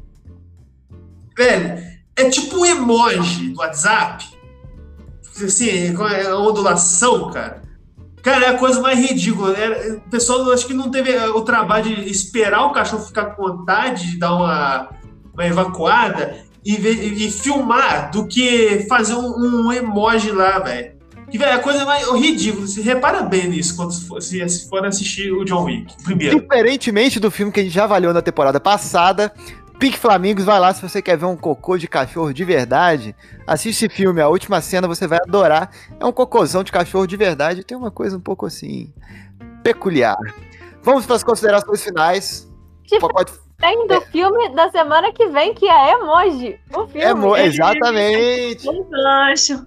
Velho, 1.37 1.83
é 2.15 2.29
tipo 2.29 2.57
um 2.57 2.65
emoji 2.65 3.49
do 3.49 3.59
WhatsApp. 3.59 4.25
Assim, 5.43 5.69
é 5.69 6.27
a 6.27 6.37
ondulação, 6.37 7.29
cara. 7.29 7.61
Cara, 8.23 8.45
é 8.45 8.49
a 8.49 8.57
coisa 8.57 8.81
mais 8.81 8.97
ridícula. 8.97 9.53
É, 9.53 9.93
o 9.93 10.01
pessoal 10.09 10.51
acho 10.51 10.65
que 10.65 10.73
não 10.73 10.89
teve 10.89 11.15
o 11.15 11.41
trabalho 11.41 11.83
de 11.83 12.09
esperar 12.09 12.65
o 12.65 12.71
cachorro 12.71 13.03
ficar 13.03 13.25
com 13.35 13.43
vontade 13.43 14.11
de 14.11 14.17
dar 14.17 14.33
uma, 14.33 14.89
uma 15.33 15.45
evacuada 15.45 16.43
e, 16.65 17.25
e, 17.25 17.31
filmar 17.31 18.09
do 18.11 18.27
que 18.27 18.85
fazer 18.89 19.13
um, 19.13 19.67
um 19.67 19.71
emoji 19.71 20.31
lá, 20.31 20.59
velho. 20.59 20.95
Que, 21.29 21.37
velho, 21.37 21.53
a 21.53 21.59
coisa 21.59 21.85
mais 21.85 22.07
ridícula. 22.09 22.65
Você 22.65 22.81
repara 22.81 23.21
bem 23.21 23.49
nisso 23.49 23.75
quando 23.75 23.91
se 23.91 24.07
for, 24.07 24.21
se, 24.21 24.47
se 24.49 24.69
for 24.69 24.85
assistir 24.85 25.31
o 25.31 25.43
John 25.43 25.65
Wick, 25.65 25.95
primeiro. 26.03 26.39
Diferentemente 26.39 27.19
do 27.19 27.29
filme 27.29 27.51
que 27.51 27.59
a 27.59 27.63
gente 27.63 27.73
já 27.73 27.83
avaliou 27.83 28.13
na 28.13 28.21
temporada 28.21 28.59
passada, 28.59 29.31
Pique 29.79 29.97
Flamingos, 29.97 30.45
vai 30.45 30.59
lá 30.59 30.73
se 30.73 30.81
você 30.81 31.01
quer 31.01 31.17
ver 31.17 31.25
um 31.25 31.35
cocô 31.35 31.77
de 31.77 31.87
cachorro 31.87 32.33
de 32.33 32.43
verdade. 32.43 33.15
Assiste 33.45 33.85
esse 33.85 33.93
filme, 33.93 34.21
a 34.21 34.27
última 34.27 34.61
cena 34.61 34.87
você 34.87 35.05
vai 35.05 35.19
adorar. 35.19 35.69
É 35.99 36.05
um 36.05 36.11
cocôzão 36.11 36.63
de 36.63 36.71
cachorro 36.71 37.05
de 37.05 37.17
verdade. 37.17 37.63
Tem 37.63 37.77
uma 37.77 37.91
coisa 37.91 38.17
um 38.17 38.21
pouco 38.21 38.45
assim. 38.45 38.93
peculiar. 39.63 40.15
Vamos 40.83 41.05
para 41.05 41.15
as 41.15 41.23
considerações 41.23 41.83
finais. 41.83 42.47
Pode- 42.99 43.33
tem 43.59 43.87
do 43.87 44.01
filme 44.01 44.49
da 44.49 44.69
semana 44.69 45.11
que 45.11 45.27
vem, 45.27 45.53
que 45.53 45.67
é 45.67 45.91
Emoji. 45.93 46.59
O 46.73 46.87
filme. 46.87 47.01
Emo- 47.05 47.35
exatamente. 47.37 48.67
Um 48.69 48.83
gancho. 48.89 49.65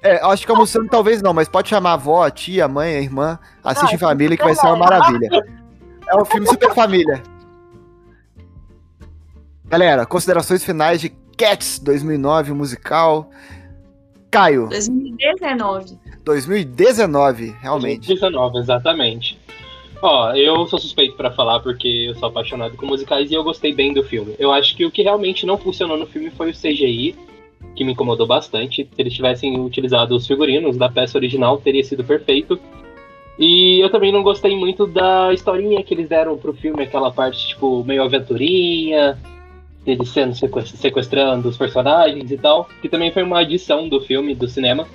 É, 0.00 0.20
acho 0.24 0.46
que 0.46 0.52
almoçando 0.52 0.88
talvez 0.88 1.20
não, 1.20 1.34
mas 1.34 1.48
pode 1.48 1.68
chamar 1.68 1.90
a 1.90 1.94
avó, 1.94 2.24
a 2.24 2.30
tia, 2.30 2.66
a 2.66 2.68
mãe, 2.68 2.96
a 2.96 3.00
irmã. 3.00 3.38
Assiste 3.64 3.92
Ah, 3.92 3.94
em 3.94 3.98
família 3.98 4.36
que 4.36 4.44
vai 4.44 4.54
ser 4.54 4.66
uma 4.66 4.76
maravilha. 4.76 5.28
É 6.08 6.16
um 6.16 6.24
filme 6.24 6.46
super 6.46 6.72
família. 6.72 7.22
Galera, 9.64 10.06
considerações 10.06 10.64
finais 10.64 11.00
de 11.00 11.10
Cats 11.36 11.78
2009, 11.80 12.52
o 12.52 12.54
musical. 12.54 13.28
Caio, 14.30 14.68
2019. 14.68 15.98
2019, 16.28 17.56
realmente. 17.60 18.06
2019, 18.06 18.58
exatamente. 18.58 19.38
Ó, 20.00 20.32
eu 20.32 20.66
sou 20.66 20.78
suspeito 20.78 21.16
pra 21.16 21.30
falar 21.32 21.60
porque 21.60 21.88
eu 21.88 22.14
sou 22.14 22.28
apaixonado 22.28 22.76
com 22.76 22.86
musicais 22.86 23.30
e 23.30 23.34
eu 23.34 23.42
gostei 23.42 23.74
bem 23.74 23.92
do 23.92 24.04
filme. 24.04 24.34
Eu 24.38 24.52
acho 24.52 24.76
que 24.76 24.84
o 24.84 24.90
que 24.90 25.02
realmente 25.02 25.44
não 25.46 25.58
funcionou 25.58 25.96
no 25.96 26.06
filme 26.06 26.30
foi 26.30 26.50
o 26.50 26.54
CGI, 26.54 27.16
que 27.74 27.82
me 27.82 27.92
incomodou 27.92 28.26
bastante. 28.26 28.84
Se 28.94 29.00
eles 29.00 29.14
tivessem 29.14 29.58
utilizado 29.58 30.14
os 30.14 30.26
figurinos 30.26 30.76
da 30.76 30.88
peça 30.88 31.18
original, 31.18 31.56
teria 31.58 31.82
sido 31.82 32.04
perfeito. 32.04 32.60
E 33.38 33.80
eu 33.80 33.90
também 33.90 34.12
não 34.12 34.22
gostei 34.22 34.56
muito 34.56 34.86
da 34.86 35.32
historinha 35.32 35.82
que 35.82 35.94
eles 35.94 36.08
deram 36.08 36.36
pro 36.36 36.52
filme, 36.52 36.82
aquela 36.82 37.10
parte, 37.10 37.48
tipo, 37.48 37.82
meio 37.84 38.02
aventurinha, 38.02 39.18
eles 39.86 40.08
sendo 40.10 40.34
sequest- 40.34 40.76
sequestrando 40.76 41.48
os 41.48 41.56
personagens 41.56 42.30
e 42.30 42.36
tal, 42.36 42.68
que 42.82 42.88
também 42.88 43.10
foi 43.10 43.22
uma 43.22 43.40
adição 43.40 43.88
do 43.88 44.00
filme, 44.00 44.34
do 44.34 44.46
cinema, 44.48 44.86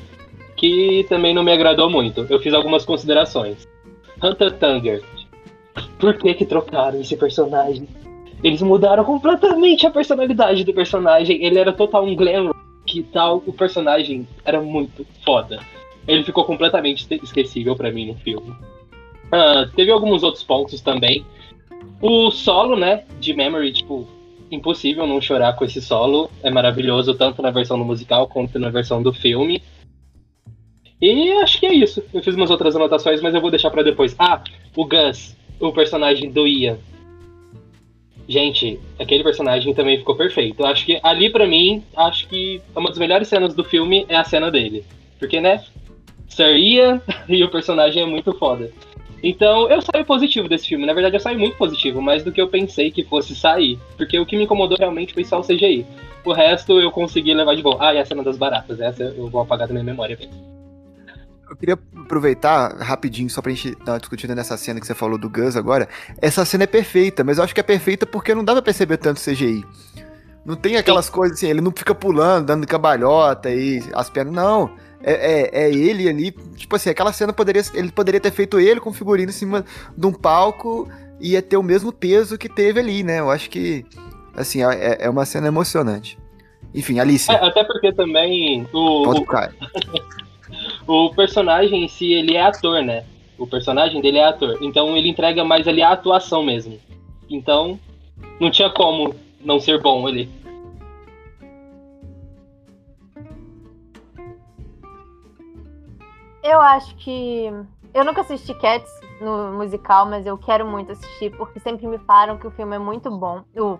que 0.56 1.06
também 1.10 1.34
não 1.34 1.44
me 1.44 1.52
agradou 1.52 1.90
muito. 1.90 2.26
Eu 2.30 2.40
fiz 2.40 2.54
algumas 2.54 2.86
considerações. 2.86 3.68
Hunter 4.22 4.52
Tanger. 4.54 5.04
Por 6.00 6.18
que 6.18 6.34
que 6.34 6.46
trocaram 6.46 7.02
esse 7.02 7.16
personagem? 7.16 7.88
Eles 8.44 8.62
mudaram 8.62 9.04
completamente 9.04 9.88
a 9.88 9.92
personalidade 9.92 10.64
do 10.64 10.74
personagem. 10.74 11.44
Ele 11.44 11.58
era 11.58 11.72
total 11.72 12.06
um 12.06 12.16
glam 12.16 12.48
rock 12.48 13.00
e 13.00 13.04
tal. 13.04 13.42
O 13.46 13.54
personagem 13.54 14.28
era 14.44 14.62
muito 14.62 15.06
foda. 15.26 15.60
Ele 16.08 16.24
ficou 16.24 16.44
completamente 16.44 17.08
esquecível 17.24 17.76
pra 17.76 17.92
mim 17.92 18.08
no 18.08 18.16
filme. 18.16 18.54
Ah, 19.32 19.68
teve 19.76 19.92
alguns 19.92 20.24
outros 20.24 20.44
pontos 20.44 20.82
também. 20.82 21.26
O 22.02 22.30
solo, 22.30 22.76
né, 22.76 23.06
de 23.20 23.34
Memory, 23.34 23.72
tipo, 23.72 24.08
impossível 24.52 25.08
não 25.08 25.22
chorar 25.22 25.54
com 25.54 25.64
esse 25.64 25.82
solo. 25.82 26.30
É 26.44 26.52
maravilhoso 26.52 27.14
tanto 27.14 27.42
na 27.42 27.50
versão 27.50 27.78
do 27.80 27.86
musical 27.86 28.28
quanto 28.28 28.60
na 28.60 28.70
versão 28.70 29.02
do 29.02 29.14
filme. 29.14 29.64
E 31.02 31.32
acho 31.34 31.60
que 31.60 31.66
é 31.66 31.74
isso. 31.74 32.04
Eu 32.14 32.24
fiz 32.24 32.36
umas 32.36 32.50
outras 32.50 32.76
anotações, 32.76 33.22
mas 33.22 33.36
eu 33.36 33.42
vou 33.42 33.52
deixar 33.52 33.70
pra 33.70 33.84
depois. 33.84 34.16
Ah, 34.18 34.42
o 34.76 34.86
Gus, 34.86 35.36
o 35.60 35.72
personagem 35.72 36.32
do 36.32 36.48
Ian. 36.48 36.78
Gente, 38.28 38.80
aquele 38.98 39.24
personagem 39.24 39.74
também 39.74 39.98
ficou 39.98 40.16
perfeito. 40.16 40.66
Acho 40.66 40.86
que 40.86 41.00
ali 41.04 41.30
pra 41.30 41.46
mim, 41.46 41.84
acho 41.96 42.28
que 42.28 42.62
uma 42.76 42.90
das 42.90 42.98
melhores 42.98 43.28
cenas 43.28 43.54
do 43.54 43.64
filme 43.64 44.06
é 44.08 44.16
a 44.16 44.24
cena 44.24 44.50
dele. 44.50 44.86
Porque, 45.20 45.42
né? 45.42 45.64
Sir 46.28 46.56
Ian 46.58 47.02
e 47.28 47.44
o 47.44 47.50
personagem 47.50 48.02
é 48.02 48.06
muito 48.06 48.32
foda. 48.34 48.72
Então, 49.22 49.70
eu 49.70 49.82
saio 49.82 50.06
positivo 50.06 50.50
desse 50.50 50.68
filme. 50.68 50.86
Na 50.86 50.94
verdade, 50.94 51.16
eu 51.16 51.20
saio 51.20 51.40
muito 51.40 51.56
positivo, 51.58 52.02
mais 52.02 52.24
do 52.24 52.32
que 52.32 52.42
eu 52.42 52.48
pensei 52.50 52.92
que 52.92 53.04
fosse 53.06 53.36
sair. 53.36 53.80
Porque 53.96 54.20
o 54.20 54.26
que 54.26 54.36
me 54.36 54.44
incomodou 54.44 54.78
realmente 54.78 55.14
foi 55.14 55.24
só 55.24 55.40
o 55.40 55.44
CGI. 55.44 55.86
O 56.26 56.34
resto 56.34 56.80
eu 56.80 56.92
consegui 56.92 57.34
levar 57.34 57.56
de 57.56 57.62
boa. 57.62 57.78
Ah, 57.80 57.94
e 57.94 58.00
a 58.00 58.06
cena 58.06 58.24
das 58.24 58.38
baratas. 58.38 58.80
Essa 58.82 59.04
eu 59.04 59.30
vou 59.30 59.42
apagar 59.42 59.68
da 59.68 59.74
minha 59.74 59.84
memória. 59.84 60.18
Eu 61.54 61.58
queria 61.58 61.80
aproveitar 62.02 62.76
rapidinho, 62.80 63.30
só 63.30 63.40
pra 63.40 63.52
gente 63.52 63.78
dar 63.86 63.94
uma 63.94 64.00
discutida 64.00 64.34
nessa 64.34 64.58
cena 64.58 64.80
que 64.80 64.88
você 64.88 64.96
falou 64.96 65.20
do 65.20 65.30
Gus 65.30 65.56
agora. 65.56 65.88
Essa 66.20 66.44
cena 66.46 66.64
é 66.64 66.68
perfeita, 66.68 67.24
mas 67.24 67.38
eu 67.38 67.44
acho 67.44 67.54
que 67.54 67.60
é 67.60 67.64
perfeita 67.64 68.08
porque 68.08 68.34
não 68.34 68.44
dá 68.44 68.54
pra 68.54 68.62
perceber 68.64 68.98
tanto 68.98 69.22
CGI. 69.22 69.64
Não 70.44 70.56
tem 70.56 70.78
aquelas 70.78 71.12
coisas 71.12 71.38
assim, 71.38 71.48
ele 71.48 71.62
não 71.62 71.72
fica 71.72 71.94
pulando, 71.94 72.48
dando 72.48 72.66
cambalhota 72.66 73.52
e 73.52 73.84
as 73.94 74.10
pernas. 74.10 74.34
Não. 74.34 74.72
É, 75.04 75.14
é, 75.14 75.66
é 75.66 75.72
ele 75.72 76.10
ali. 76.10 76.32
Tipo 76.56 76.76
assim, 76.76 76.90
aquela 76.90 77.14
cena 77.14 77.32
poderia. 77.32 77.62
Ele 77.76 77.92
poderia 77.92 78.20
ter 78.20 78.32
feito 78.32 78.60
ele 78.60 78.80
com 78.80 78.92
figurino 78.92 79.30
em 79.30 79.34
cima 79.34 79.64
de 79.96 80.08
um 80.08 80.12
palco 80.12 80.90
e 81.20 81.34
ia 81.34 81.42
ter 81.42 81.58
o 81.58 81.64
mesmo 81.64 81.94
peso 81.94 82.36
que 82.36 82.50
teve 82.50 82.80
ali, 82.80 83.04
né? 83.04 83.20
Eu 83.20 83.30
acho 83.30 83.48
que. 83.48 83.86
Assim, 84.36 84.64
é, 84.64 84.98
é 85.02 85.10
uma 85.10 85.24
cena 85.24 85.48
emocionante. 85.50 86.18
Enfim, 86.74 87.00
Alice. 87.00 87.32
É, 87.32 87.36
até 87.36 87.64
porque 87.64 87.94
também 87.94 88.68
o, 88.74 89.04
Pode 89.04 89.20
o, 89.20 89.22
ficar. 89.22 89.54
o 90.88 91.10
personagem 91.14 91.84
em 91.84 91.88
si, 91.88 92.14
ele 92.14 92.36
é 92.36 92.42
ator, 92.42 92.82
né? 92.84 93.06
O 93.38 93.48
personagem 93.48 94.02
dele 94.02 94.18
é 94.18 94.26
ator. 94.26 94.58
Então 94.62 94.96
ele 94.96 95.10
entrega 95.10 95.44
mais 95.44 95.68
ali 95.68 95.82
a 95.82 95.92
atuação 95.92 96.44
mesmo. 96.44 96.80
Então, 97.30 97.80
não 98.40 98.52
tinha 98.52 98.70
como 98.70 99.16
não 99.42 99.60
ser 99.60 99.82
bom 99.82 100.06
ali. 100.06 100.30
Eu 106.44 106.60
acho 106.60 106.96
que. 106.98 107.46
Eu 107.94 108.04
nunca 108.04 108.22
assisti 108.22 108.54
Cats 108.56 108.92
no 109.22 109.54
musical, 109.54 110.06
mas 110.06 110.26
eu 110.26 110.38
quero 110.38 110.66
muito 110.66 110.92
assistir, 110.92 111.32
porque 111.38 111.60
sempre 111.60 111.88
me 111.88 111.98
falaram 112.00 112.38
que 112.38 112.48
o 112.48 112.52
filme 112.52 112.76
é 112.76 112.80
muito 112.80 113.10
bom. 113.10 113.44
O... 113.56 113.78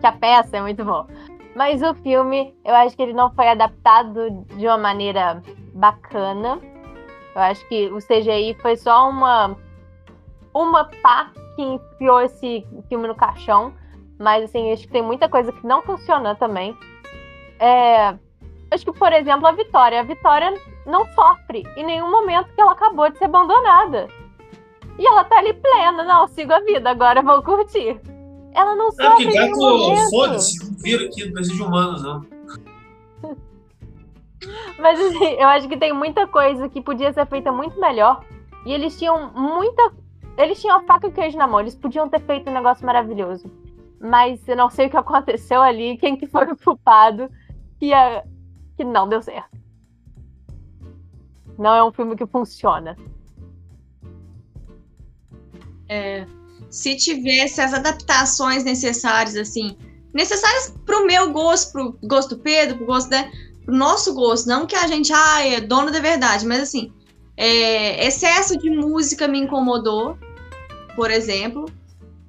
Que 0.00 0.06
a 0.06 0.12
peça 0.12 0.56
é 0.56 0.62
muito 0.62 0.84
bom. 0.84 1.06
Mas 1.54 1.82
o 1.82 1.94
filme, 1.94 2.54
eu 2.64 2.74
acho 2.74 2.96
que 2.96 3.02
ele 3.02 3.12
não 3.12 3.30
foi 3.30 3.46
adaptado 3.48 4.44
de 4.56 4.66
uma 4.66 4.78
maneira 4.78 5.42
bacana. 5.72 6.60
Eu 7.34 7.40
acho 7.40 7.66
que 7.68 7.88
o 7.88 7.98
CGI 7.98 8.54
foi 8.60 8.76
só 8.76 9.08
uma. 9.08 9.56
Uma 10.54 10.84
pá 11.02 11.30
que 11.56 11.62
enfiou 11.62 12.20
esse 12.20 12.66
filme 12.88 13.08
no 13.08 13.14
caixão. 13.14 13.72
Mas, 14.18 14.44
assim, 14.44 14.70
acho 14.72 14.82
que 14.82 14.92
tem 14.92 15.02
muita 15.02 15.28
coisa 15.28 15.50
que 15.50 15.66
não 15.66 15.82
funciona 15.82 16.34
também. 16.34 16.76
É, 17.58 18.14
acho 18.70 18.84
que, 18.84 18.92
por 18.92 19.12
exemplo, 19.12 19.46
a 19.46 19.52
Vitória. 19.52 20.00
A 20.00 20.04
Vitória 20.04 20.52
não 20.86 21.06
sofre 21.14 21.64
em 21.76 21.84
nenhum 21.84 22.10
momento 22.10 22.52
que 22.54 22.60
ela 22.60 22.72
acabou 22.72 23.10
de 23.10 23.18
ser 23.18 23.24
abandonada. 23.24 24.08
E 24.98 25.06
ela 25.06 25.24
tá 25.24 25.38
ali 25.38 25.54
plena. 25.54 26.04
Não, 26.04 26.28
sigo 26.28 26.52
a 26.52 26.60
vida, 26.60 26.90
agora 26.90 27.22
vou 27.22 27.42
curtir. 27.42 27.98
Ela 28.54 28.74
não 28.74 28.88
É 28.88 28.92
sofre 28.92 29.24
em 29.24 29.28
nenhum 29.28 29.94
gato, 29.94 30.10
foda-se, 30.10 30.70
não 30.70 30.76
vira 30.78 31.04
aqui, 31.06 31.24
não 31.24 31.32
precisa 31.32 31.56
de 31.56 31.62
humanos, 31.62 32.02
não. 32.02 32.26
Mas 34.78 34.98
assim, 35.00 35.24
eu 35.38 35.48
acho 35.48 35.68
que 35.68 35.76
tem 35.76 35.92
muita 35.92 36.26
coisa 36.26 36.68
que 36.68 36.80
podia 36.80 37.12
ser 37.12 37.26
feita 37.26 37.52
muito 37.52 37.78
melhor. 37.80 38.24
E 38.66 38.72
eles 38.72 38.98
tinham 38.98 39.32
muita. 39.32 39.92
Eles 40.36 40.60
tinham 40.60 40.76
a 40.76 40.82
faca 40.82 41.06
e 41.06 41.10
o 41.10 41.12
queijo 41.12 41.36
na 41.36 41.46
mão. 41.46 41.60
Eles 41.60 41.74
podiam 41.74 42.08
ter 42.08 42.20
feito 42.20 42.48
um 42.48 42.54
negócio 42.54 42.84
maravilhoso. 42.84 43.50
Mas 44.00 44.46
eu 44.48 44.56
não 44.56 44.68
sei 44.70 44.86
o 44.86 44.90
que 44.90 44.96
aconteceu 44.96 45.62
ali, 45.62 45.96
quem 45.98 46.16
que 46.16 46.26
foi 46.26 46.44
o 46.50 46.56
culpado, 46.56 47.30
que, 47.78 47.92
a... 47.92 48.24
que 48.76 48.84
não 48.84 49.08
deu 49.08 49.22
certo. 49.22 49.56
Não 51.58 51.74
é 51.74 51.84
um 51.84 51.92
filme 51.92 52.16
que 52.16 52.26
funciona. 52.26 52.96
É, 55.88 56.26
se 56.70 56.96
tivesse 56.96 57.60
as 57.60 57.74
adaptações 57.74 58.64
necessárias, 58.64 59.36
assim, 59.36 59.76
necessárias 60.12 60.74
pro 60.86 61.06
meu 61.06 61.30
gosto, 61.30 61.70
pro 61.70 61.98
gosto 62.02 62.34
do 62.34 62.42
Pedro, 62.42 62.78
pro 62.78 62.86
gosto 62.86 63.10
da, 63.10 63.30
pro 63.64 63.74
nosso 63.74 64.14
gosto, 64.14 64.48
não 64.48 64.66
que 64.66 64.74
a 64.74 64.86
gente, 64.86 65.12
ah, 65.12 65.46
é 65.46 65.60
dono 65.60 65.90
da 65.90 66.00
verdade, 66.00 66.46
mas 66.46 66.62
assim, 66.62 66.92
é, 67.36 68.06
excesso 68.06 68.56
de 68.58 68.70
música 68.70 69.26
me 69.26 69.38
incomodou, 69.38 70.18
por 70.94 71.10
exemplo, 71.10 71.66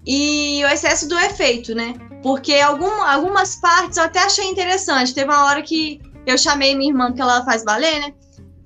e 0.06 0.64
o 0.64 0.68
excesso 0.68 1.08
do 1.08 1.18
efeito, 1.18 1.74
né? 1.74 1.94
Porque 2.22 2.56
algum, 2.56 2.92
algumas 3.04 3.56
partes 3.56 3.98
eu 3.98 4.04
até 4.04 4.20
achei 4.20 4.46
interessante. 4.46 5.14
Teve 5.14 5.30
uma 5.30 5.46
hora 5.46 5.62
que 5.62 6.02
eu 6.26 6.38
chamei 6.38 6.76
minha 6.76 6.92
irmã, 6.92 7.12
que 7.14 7.22
ela 7.22 7.44
faz 7.44 7.64
balé, 7.64 8.00
né? 8.00 8.14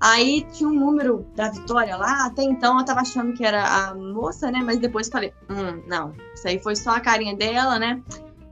Aí 0.00 0.46
tinha 0.52 0.68
um 0.68 0.74
número 0.74 1.26
da 1.34 1.50
Vitória 1.50 1.96
lá, 1.96 2.26
até 2.26 2.42
então 2.42 2.78
eu 2.78 2.84
tava 2.84 3.00
achando 3.00 3.32
que 3.32 3.44
era 3.44 3.64
a 3.64 3.94
moça, 3.94 4.50
né? 4.50 4.60
Mas 4.64 4.78
depois 4.78 5.08
falei, 5.08 5.32
hum, 5.50 5.82
não, 5.88 6.12
isso 6.34 6.46
aí 6.46 6.60
foi 6.60 6.76
só 6.76 6.90
a 6.90 7.00
carinha 7.00 7.34
dela, 7.34 7.78
né? 7.80 8.00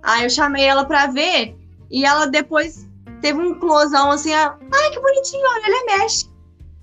Aí 0.03 0.25
eu 0.25 0.31
chamei 0.31 0.64
ela 0.64 0.85
pra 0.85 1.07
ver 1.07 1.57
e 1.89 2.05
ela 2.05 2.27
depois 2.27 2.89
teve 3.21 3.39
um 3.41 3.59
closão 3.59 4.11
assim, 4.11 4.33
a- 4.33 4.57
ai 4.73 4.91
que 4.91 5.01
bonitinho, 5.01 5.45
olha, 5.47 5.67
ele 5.67 5.85
mexe. 5.85 6.31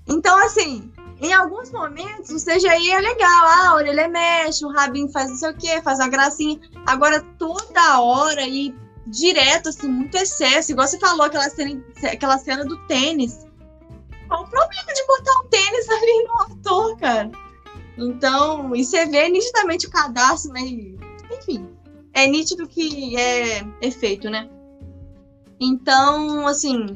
Então, 0.06 0.36
assim, 0.44 0.92
em 1.20 1.32
alguns 1.32 1.70
momentos 1.70 2.30
o 2.30 2.44
CGI 2.44 2.90
é 2.90 3.00
legal, 3.00 3.46
ah, 3.46 3.68
a 3.70 3.74
orelha 3.76 4.08
mexe, 4.08 4.64
o 4.64 4.70
rabinho 4.70 5.08
faz 5.10 5.30
não 5.30 5.36
sei 5.36 5.50
o 5.50 5.56
que, 5.56 5.82
faz 5.82 5.98
uma 5.98 6.08
gracinha. 6.08 6.60
Agora, 6.86 7.22
toda 7.38 8.00
hora 8.00 8.42
e 8.42 8.74
direto, 9.06 9.68
assim, 9.68 9.88
muito 9.88 10.16
excesso, 10.16 10.72
igual 10.72 10.86
você 10.86 10.98
falou, 10.98 11.22
aquela 11.22 11.48
cena, 11.50 11.82
aquela 12.10 12.38
cena 12.38 12.64
do 12.64 12.76
tênis. 12.86 13.46
Qual 14.28 14.42
o 14.42 14.48
problema 14.48 14.92
de 14.94 15.06
botar 15.06 15.40
um 15.40 15.48
tênis 15.48 15.88
ali 15.90 16.24
no 16.24 16.42
ator, 16.42 16.96
cara? 16.98 17.30
Então, 17.96 18.74
e 18.74 18.84
você 18.84 19.06
vê 19.06 19.28
nitidamente 19.28 19.86
o 19.86 19.90
cadastro, 19.90 20.52
né? 20.52 20.60
Enfim, 21.30 21.68
é 22.12 22.26
nítido 22.26 22.66
que 22.66 23.16
é, 23.16 23.64
é 23.80 23.90
feito, 23.90 24.28
né? 24.28 24.48
Então, 25.60 26.46
assim, 26.46 26.94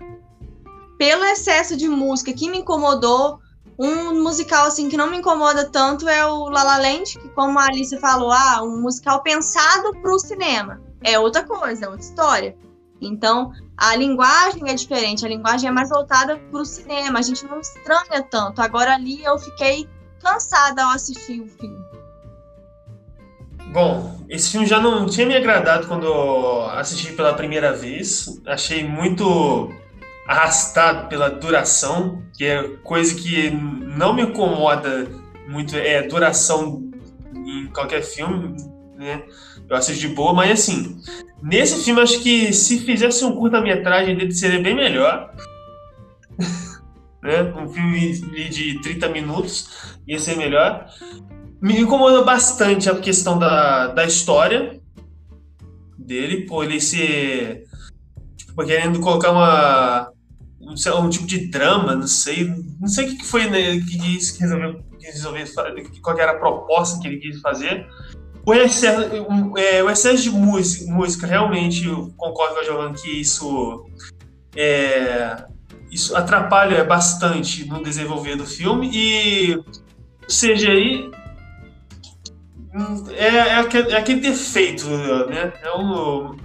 pelo 0.99 1.25
excesso 1.25 1.77
de 1.77 1.89
música 1.89 2.33
que 2.33 2.51
me 2.51 2.59
incomodou, 2.59 3.41
um 3.79 4.23
musical 4.23 4.67
assim 4.67 4.89
que 4.89 4.97
não 4.97 5.09
me 5.09 5.19
incomoda 5.19 5.71
tanto 5.71 6.09
é 6.09 6.27
o 6.27 6.49
La 6.49 6.65
La 6.65 6.79
Land, 6.79 7.19
que 7.19 7.29
como 7.29 7.59
a 7.59 7.67
Alice 7.67 7.97
falou, 8.01 8.33
ah, 8.33 8.63
um 8.63 8.81
musical 8.81 9.23
pensado 9.23 9.93
para 10.03 10.13
o 10.13 10.19
cinema. 10.19 10.81
É 11.03 11.19
outra 11.19 11.45
coisa, 11.45 11.85
é 11.85 11.89
outra 11.89 12.05
história. 12.05 12.57
Então, 13.01 13.53
a 13.77 13.95
linguagem 13.95 14.69
é 14.69 14.75
diferente, 14.75 15.25
a 15.25 15.29
linguagem 15.29 15.69
é 15.69 15.73
mais 15.73 15.89
voltada 15.89 16.37
para 16.37 16.61
o 16.61 16.65
cinema, 16.65 17.21
a 17.21 17.23
gente 17.23 17.47
não 17.47 17.61
estranha 17.61 18.23
tanto. 18.29 18.61
Agora 18.61 18.95
ali 18.95 19.23
eu 19.23 19.39
fiquei 19.39 19.89
cansada 20.21 20.85
ao 20.85 20.91
assistir 20.91 21.41
o 21.41 21.47
filme. 21.47 21.79
Bom, 23.73 24.25
esse 24.29 24.51
filme 24.51 24.67
já 24.67 24.81
não 24.81 25.07
tinha 25.07 25.27
me 25.27 25.37
agradado 25.37 25.87
quando 25.87 26.11
assisti 26.73 27.13
pela 27.13 27.35
primeira 27.35 27.73
vez. 27.73 28.41
Achei 28.47 28.83
muito 28.83 29.71
arrastado 30.27 31.09
pela 31.09 31.31
duração, 31.31 32.23
que 32.37 32.45
é 32.45 32.63
coisa 32.83 33.15
que 33.15 33.51
não 33.51 34.13
me 34.13 34.23
incomoda 34.23 35.09
muito, 35.49 35.75
é 35.75 36.03
duração 36.03 36.91
em 37.35 37.67
qualquer 37.69 38.03
filme, 38.03 38.55
né? 38.97 39.23
Eu 39.69 39.77
assisto 39.77 40.07
de 40.07 40.15
boa, 40.15 40.35
mas 40.35 40.51
assim, 40.51 41.01
nesse 41.43 41.83
filme 41.83 42.01
acho 42.01 42.21
que 42.21 42.53
se 42.53 42.81
fizesse 42.81 43.25
um 43.25 43.35
curta-metragem 43.35 44.17
dele 44.17 44.33
seria 44.33 44.61
bem 44.61 44.75
melhor. 44.75 45.35
né? 47.23 47.43
Um 47.57 47.69
filme 47.69 48.13
de 48.51 48.81
30 48.83 49.09
minutos 49.09 49.97
ia 50.07 50.19
ser 50.19 50.37
melhor. 50.37 50.87
Me 51.61 51.81
incomodou 51.81 52.25
bastante 52.25 52.89
a 52.89 52.95
questão 52.97 53.39
da, 53.39 53.89
da 53.89 54.05
história 54.05 54.81
dele, 55.97 56.47
por 56.47 56.65
ele 56.65 56.81
ser 56.81 57.65
tipo, 58.37 58.65
querendo 58.65 59.01
colocar 59.01 59.31
uma 59.33 60.13
sei, 60.77 60.93
um 60.93 61.09
tipo 61.09 61.27
de 61.27 61.47
drama, 61.49 61.95
não 61.95 62.07
sei, 62.07 62.53
não 62.81 62.89
sei 62.89 63.07
o 63.07 63.17
que 63.17 63.25
foi 63.25 63.49
né, 63.49 63.79
que, 63.79 63.99
que 63.99 64.41
resolveu, 64.41 64.83
que 64.99 65.07
resolveu 65.07 65.47
qual 66.03 66.19
era 66.19 66.33
a 66.33 66.39
proposta 66.39 67.01
que 67.01 67.09
ele 67.09 67.19
quis 67.19 67.41
fazer. 67.41 67.87
O 68.45 68.55
excesso, 68.55 69.03
é, 69.57 69.83
o 69.83 69.91
excesso 69.91 70.23
de 70.23 70.31
música, 70.31 70.91
música, 70.91 71.27
realmente, 71.27 71.85
concordo 72.17 72.55
com 72.55 72.61
a 72.61 72.65
Giovanna 72.65 72.95
que 72.95 73.21
isso, 73.21 73.85
é, 74.57 75.45
isso 75.91 76.17
atrapalha 76.17 76.83
bastante 76.85 77.67
no 77.67 77.83
desenvolver 77.83 78.37
do 78.37 78.47
filme 78.47 78.91
e 78.93 79.63
CGI 80.27 81.07
hum, 81.07 81.11
é, 83.11 83.27
é, 83.27 83.55
aquele, 83.55 83.93
é 83.93 83.97
aquele 83.97 84.21
defeito, 84.21 84.87
né? 85.29 85.53
É 85.63 85.75
um, 85.77 86.37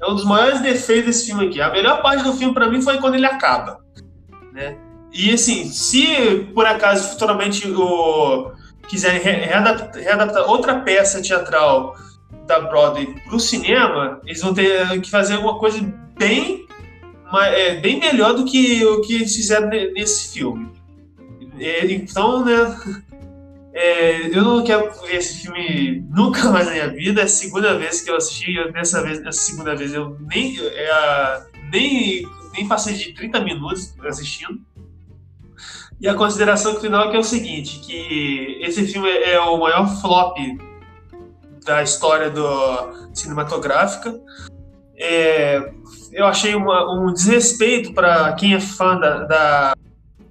é 0.00 0.10
um 0.10 0.14
dos 0.14 0.24
maiores 0.24 0.60
defeitos 0.60 1.06
desse 1.06 1.26
filme 1.26 1.46
aqui. 1.46 1.60
A 1.60 1.70
melhor 1.70 2.02
parte 2.02 2.22
do 2.24 2.32
filme 2.34 2.54
para 2.54 2.68
mim 2.68 2.82
foi 2.82 2.98
quando 2.98 3.14
ele 3.14 3.26
acaba, 3.26 3.80
né? 4.52 4.76
E 5.12 5.32
assim, 5.32 5.66
se 5.66 6.48
por 6.54 6.66
acaso 6.66 7.10
futuramente 7.10 7.70
o 7.70 8.52
quiserem 8.88 9.20
readaptar, 9.20 10.02
readaptar 10.02 10.50
outra 10.50 10.80
peça 10.80 11.22
teatral 11.22 11.96
da 12.46 12.60
Broadway 12.60 13.14
para 13.24 13.36
o 13.36 13.40
cinema, 13.40 14.20
eles 14.26 14.40
vão 14.40 14.52
ter 14.52 15.00
que 15.00 15.10
fazer 15.10 15.36
uma 15.38 15.58
coisa 15.58 15.80
bem, 16.18 16.66
é, 17.32 17.76
bem 17.76 17.98
melhor 17.98 18.34
do 18.34 18.44
que 18.44 18.84
o 18.84 19.00
que 19.00 19.14
eles 19.14 19.34
fizeram 19.34 19.68
nesse 19.68 20.32
filme. 20.32 20.70
Então, 21.58 22.44
né, 22.44 22.76
é, 23.74 24.28
eu 24.28 24.42
não 24.44 24.62
quero 24.62 24.88
ver 25.02 25.16
esse 25.16 25.42
filme 25.42 26.00
nunca 26.08 26.48
mais 26.52 26.66
na 26.66 26.72
minha 26.72 26.88
vida. 26.88 27.22
É 27.22 27.24
a 27.24 27.28
segunda 27.28 27.76
vez 27.76 28.00
que 28.00 28.10
eu 28.10 28.16
assisti. 28.16 28.54
Eu, 28.54 28.72
dessa 28.72 29.02
vez, 29.02 29.20
nessa 29.20 29.40
segunda 29.40 29.74
vez, 29.74 29.92
eu 29.92 30.16
nem, 30.20 30.56
é, 30.60 31.42
nem, 31.72 32.28
nem 32.52 32.68
passei 32.68 32.94
de 32.94 33.12
30 33.12 33.40
minutos 33.40 33.92
assistindo. 34.06 34.60
E 36.00 36.08
a 36.08 36.14
consideração 36.14 36.80
final 36.80 37.08
é 37.08 37.10
que 37.10 37.16
é 37.16 37.18
o 37.18 37.24
seguinte, 37.24 37.80
que 37.80 38.58
esse 38.60 38.86
filme 38.86 39.08
é 39.08 39.40
o 39.40 39.58
maior 39.58 39.88
flop 40.00 40.36
da 41.64 41.82
história 41.82 42.30
do 42.30 43.10
cinematográfica. 43.12 44.14
É, 44.96 45.72
eu 46.12 46.26
achei 46.26 46.54
uma, 46.54 46.92
um 46.92 47.12
desrespeito 47.12 47.92
para 47.92 48.32
quem 48.34 48.54
é 48.54 48.60
fã 48.60 48.98
da, 48.98 49.24
da, 49.24 49.76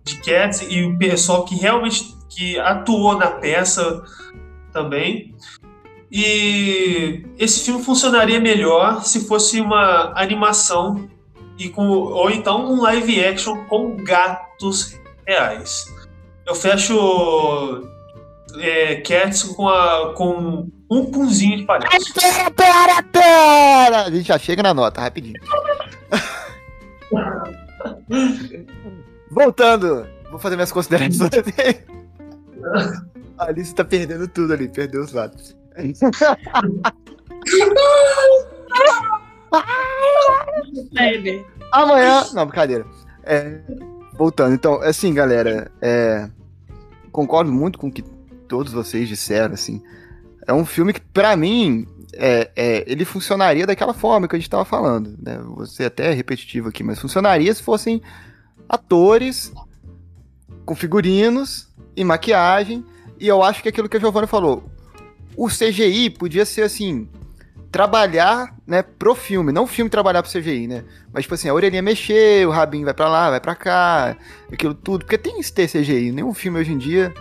de 0.03 0.21
Cats 0.21 0.65
e 0.69 0.83
o 0.83 0.97
pessoal 0.97 1.43
que 1.43 1.55
realmente 1.55 2.13
que 2.35 2.59
atuou 2.59 3.17
na 3.17 3.27
peça 3.27 4.03
também. 4.71 5.35
E 6.11 7.25
esse 7.37 7.63
filme 7.65 7.83
funcionaria 7.83 8.39
melhor 8.39 9.03
se 9.03 9.27
fosse 9.27 9.59
uma 9.59 10.13
animação 10.15 11.09
e 11.57 11.69
com, 11.69 11.87
ou 11.87 12.29
então 12.29 12.71
um 12.71 12.81
live 12.81 13.23
action 13.23 13.65
com 13.65 13.95
gatos 13.97 14.99
reais. 15.25 15.85
Eu 16.45 16.55
fecho 16.55 17.87
é, 18.59 18.97
Cats 18.97 19.43
com, 19.43 19.69
a, 19.69 20.13
com 20.13 20.67
um 20.89 21.05
punzinho 21.05 21.57
de 21.57 21.65
palhaço. 21.65 22.13
Pera, 22.13 22.51
pera, 22.51 23.03
pera! 23.03 24.03
A 24.03 24.11
gente 24.11 24.27
já 24.27 24.37
chega 24.37 24.61
na 24.61 24.73
nota, 24.73 25.01
rapidinho. 25.01 25.39
Voltando, 29.31 30.05
vou 30.29 30.39
fazer 30.39 30.55
minhas 30.55 30.71
considerações. 30.71 31.31
A 33.37 33.45
Alice 33.45 33.73
tá 33.73 33.83
perdendo 33.83 34.27
tudo 34.27 34.53
ali, 34.53 34.67
perdeu 34.67 35.01
os 35.01 35.11
lados. 35.11 35.55
Amanhã. 41.71 42.23
Não, 42.33 42.45
brincadeira. 42.45 42.85
É, 43.23 43.59
voltando, 44.13 44.53
então, 44.53 44.81
assim, 44.81 45.13
galera, 45.13 45.71
é, 45.81 46.29
concordo 47.11 47.51
muito 47.51 47.79
com 47.79 47.87
o 47.87 47.91
que 47.91 48.03
todos 48.47 48.71
vocês 48.73 49.07
disseram, 49.07 49.53
assim. 49.53 49.81
É 50.45 50.53
um 50.53 50.65
filme 50.65 50.93
que, 50.93 51.01
para 51.01 51.35
mim, 51.35 51.87
é, 52.13 52.51
é, 52.55 52.83
ele 52.91 53.05
funcionaria 53.05 53.65
daquela 53.65 53.93
forma 53.93 54.27
que 54.27 54.35
a 54.35 54.39
gente 54.39 54.49
tava 54.49 54.65
falando, 54.65 55.17
né? 55.21 55.39
Você 55.55 55.85
até 55.85 56.11
é 56.11 56.13
repetitivo 56.13 56.69
aqui, 56.69 56.83
mas 56.83 56.99
funcionaria 56.99 57.53
se 57.53 57.63
fossem 57.63 58.01
atores 58.67 59.51
com 60.65 60.75
figurinos 60.75 61.72
e 61.95 62.03
maquiagem. 62.03 62.85
E 63.19 63.27
eu 63.27 63.41
acho 63.41 63.61
que 63.61 63.69
é 63.69 63.71
aquilo 63.71 63.87
que 63.87 63.97
a 63.97 63.99
Giovanna 63.99 64.27
falou. 64.27 64.63
O 65.35 65.47
CGI 65.47 66.09
podia 66.09 66.45
ser 66.45 66.63
assim. 66.63 67.07
Trabalhar, 67.71 68.55
né, 68.67 68.83
pro 68.83 69.15
filme, 69.15 69.51
não 69.51 69.63
o 69.63 69.67
filme 69.67 69.89
trabalhar 69.89 70.21
pro 70.21 70.31
CGI, 70.31 70.67
né? 70.67 70.83
Mas, 71.11 71.23
tipo 71.23 71.33
assim, 71.33 71.49
a 71.49 71.53
orelhinha 71.53 71.81
mexer, 71.81 72.47
o 72.47 72.51
rabinho 72.51 72.85
vai 72.85 72.93
para 72.93 73.09
lá, 73.09 73.31
vai 73.31 73.39
para 73.39 73.55
cá, 73.55 74.15
aquilo 74.51 74.75
tudo. 74.75 75.05
Porque 75.05 75.17
tem 75.17 75.41
que 75.41 75.51
ter 75.51 75.67
CGI. 75.67 76.11
Nenhum 76.11 76.35
filme 76.35 76.59
hoje 76.59 76.71
em 76.71 76.77
dia 76.77 77.11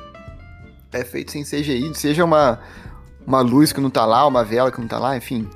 é 0.92 1.04
feito 1.04 1.32
sem 1.32 1.42
CGI, 1.42 1.94
seja 1.94 2.22
uma, 2.22 2.60
uma 3.26 3.40
luz 3.40 3.72
que 3.72 3.80
não 3.80 3.88
tá 3.88 4.04
lá, 4.04 4.26
uma 4.26 4.44
vela 4.44 4.70
que 4.70 4.78
não 4.78 4.86
tá 4.86 4.98
lá, 4.98 5.16
enfim. 5.16 5.48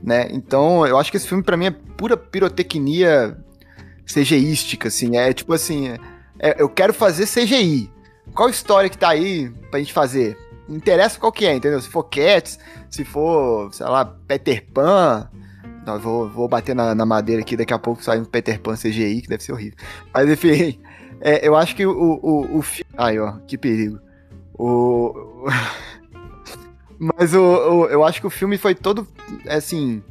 Né? 0.00 0.28
Então, 0.30 0.86
eu 0.86 0.96
acho 0.96 1.10
que 1.10 1.16
esse 1.16 1.26
filme 1.26 1.42
para 1.42 1.56
mim 1.56 1.66
é 1.66 1.70
pura 1.70 2.16
pirotecnia 2.16 3.36
CGística, 4.06 4.86
assim. 4.86 5.16
É 5.16 5.32
tipo 5.32 5.52
assim, 5.52 5.88
é, 6.38 6.62
eu 6.62 6.68
quero 6.68 6.94
fazer 6.94 7.26
CGI 7.26 7.90
qual 8.34 8.48
história 8.48 8.88
que 8.88 8.98
tá 8.98 9.10
aí 9.10 9.50
pra 9.70 9.78
gente 9.78 9.92
fazer? 9.92 10.36
Não 10.68 10.76
interessa 10.76 11.18
qual 11.18 11.32
que 11.32 11.46
é, 11.46 11.54
entendeu? 11.54 11.80
Se 11.80 11.88
for 11.88 12.04
Cats, 12.04 12.58
se 12.90 13.04
for, 13.04 13.72
sei 13.72 13.86
lá, 13.86 14.04
Peter 14.04 14.64
Pan. 14.72 15.28
Não, 15.86 15.98
vou, 15.98 16.28
vou 16.28 16.46
bater 16.46 16.74
na, 16.74 16.94
na, 16.94 17.06
madeira 17.06 17.40
aqui, 17.40 17.56
daqui 17.56 17.72
a 17.72 17.78
pouco 17.78 18.04
sai 18.04 18.20
um 18.20 18.24
Peter 18.24 18.60
Pan 18.60 18.74
CGI, 18.74 19.22
que 19.22 19.28
deve 19.28 19.42
ser 19.42 19.52
horrível. 19.52 19.78
Mas 20.12 20.28
enfim, 20.28 20.78
é, 21.20 21.46
eu 21.46 21.56
acho 21.56 21.74
que 21.74 21.86
o, 21.86 21.92
o, 21.92 22.58
o 22.58 22.62
filme. 22.62 22.90
Ai, 22.96 23.18
ó, 23.18 23.38
que 23.46 23.56
perigo. 23.56 23.98
O. 24.54 25.46
Mas 26.98 27.32
o, 27.32 27.40
o, 27.40 27.86
eu 27.86 28.04
acho 28.04 28.20
que 28.20 28.26
o 28.26 28.30
filme 28.30 28.58
foi 28.58 28.74
todo. 28.74 29.06
Assim. 29.48 30.02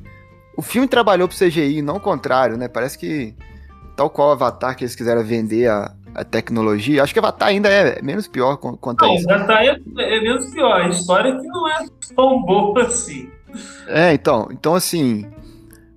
O 0.55 0.61
filme 0.63 0.87
trabalhou 0.87 1.27
pro 1.27 1.37
CGI, 1.37 1.83
não 1.83 1.97
o 1.97 1.99
contrário, 1.99 2.57
né? 2.57 2.67
Parece 2.67 2.97
que. 2.97 3.35
Tal 3.95 4.09
qual 4.09 4.29
o 4.29 4.31
Avatar 4.31 4.75
que 4.75 4.83
eles 4.83 4.95
quiseram 4.95 5.23
vender 5.23 5.67
a, 5.69 5.95
a 6.17 6.23
tecnologia. 6.23 7.03
Acho 7.03 7.13
que 7.13 7.19
Avatar 7.19 7.49
ainda 7.49 7.69
é 7.69 8.01
menos 8.01 8.27
pior 8.27 8.57
quanto 8.57 9.05
não, 9.05 9.11
a 9.11 9.15
isso. 9.15 9.31
Avatar 9.31 9.63
é, 9.63 9.77
é 9.99 10.19
menos 10.19 10.49
pior. 10.49 10.81
A 10.81 10.89
história 10.89 11.29
é 11.29 11.37
que 11.37 11.47
não 11.47 11.69
é 11.69 11.85
tão 12.15 12.41
boa 12.41 12.81
assim. 12.87 13.29
É, 13.87 14.13
então. 14.13 14.49
Então, 14.51 14.73
assim. 14.73 15.25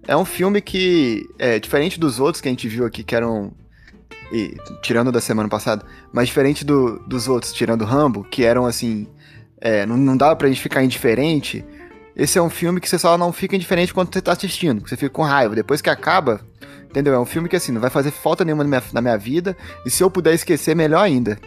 É 0.07 0.17
um 0.17 0.25
filme 0.25 0.61
que 0.61 1.29
é 1.39 1.59
diferente 1.59 2.01
dos 2.01 2.19
outros 2.19 2.41
que 2.41 2.49
a 2.49 2.51
gente 2.51 2.69
viu 2.69 2.85
aqui, 2.85 3.03
que 3.03 3.15
eram. 3.15 3.53
E, 4.33 4.57
tirando 4.83 5.11
da 5.11 5.21
semana 5.21 5.49
passada, 5.49 5.85
mas 6.13 6.29
diferente 6.29 6.65
do, 6.65 7.01
dos 7.01 7.27
outros, 7.27 7.53
tirando 7.53 7.85
Rambo, 7.85 8.23
que 8.25 8.45
eram 8.45 8.67
assim. 8.67 9.07
É, 9.61 9.87
não, 9.87 9.97
não 9.97 10.17
dava 10.17 10.37
pra 10.37 10.49
gente 10.49 10.61
ficar 10.61 10.83
indiferente. 10.83 11.65
Esse 12.21 12.39
é 12.39 12.43
um 12.43 12.51
filme 12.51 12.81
que 12.81 12.89
você 12.89 12.99
só 12.99 13.17
não 13.17 13.33
fica 13.33 13.57
indiferente 13.57 13.95
quando 13.95 14.13
você 14.13 14.21
tá 14.21 14.33
assistindo, 14.33 14.87
você 14.87 14.95
fica 14.95 15.09
com 15.09 15.23
raiva. 15.23 15.55
Depois 15.55 15.81
que 15.81 15.89
acaba, 15.89 16.41
Entendeu? 16.91 17.15
É 17.15 17.19
um 17.21 17.25
filme 17.25 17.49
que, 17.49 17.55
assim, 17.55 17.71
não 17.71 17.81
vai 17.81 17.89
fazer 17.89 18.11
falta 18.11 18.45
nenhuma 18.45 18.65
na 18.65 18.69
minha, 18.69 18.83
na 18.93 19.01
minha 19.01 19.17
vida. 19.17 19.57
E 19.87 19.91
se 19.91 20.03
eu 20.03 20.11
puder 20.11 20.35
esquecer, 20.35 20.75
melhor 20.75 21.03
ainda. 21.05 21.39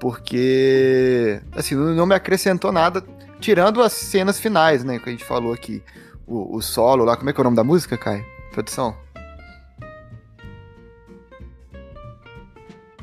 Porque, 0.00 1.38
assim, 1.52 1.74
não 1.74 2.06
me 2.06 2.14
acrescentou 2.14 2.72
nada, 2.72 3.04
tirando 3.38 3.82
as 3.82 3.92
cenas 3.92 4.40
finais, 4.40 4.82
né? 4.82 4.98
Que 4.98 5.10
a 5.10 5.12
gente 5.12 5.24
falou 5.24 5.52
aqui. 5.52 5.82
O, 6.26 6.56
o 6.56 6.62
solo 6.62 7.04
lá, 7.04 7.18
como 7.18 7.28
é 7.28 7.34
que 7.34 7.38
é 7.38 7.42
o 7.42 7.44
nome 7.44 7.56
da 7.56 7.62
música, 7.62 7.98
Kai? 7.98 8.24
Produção? 8.52 8.96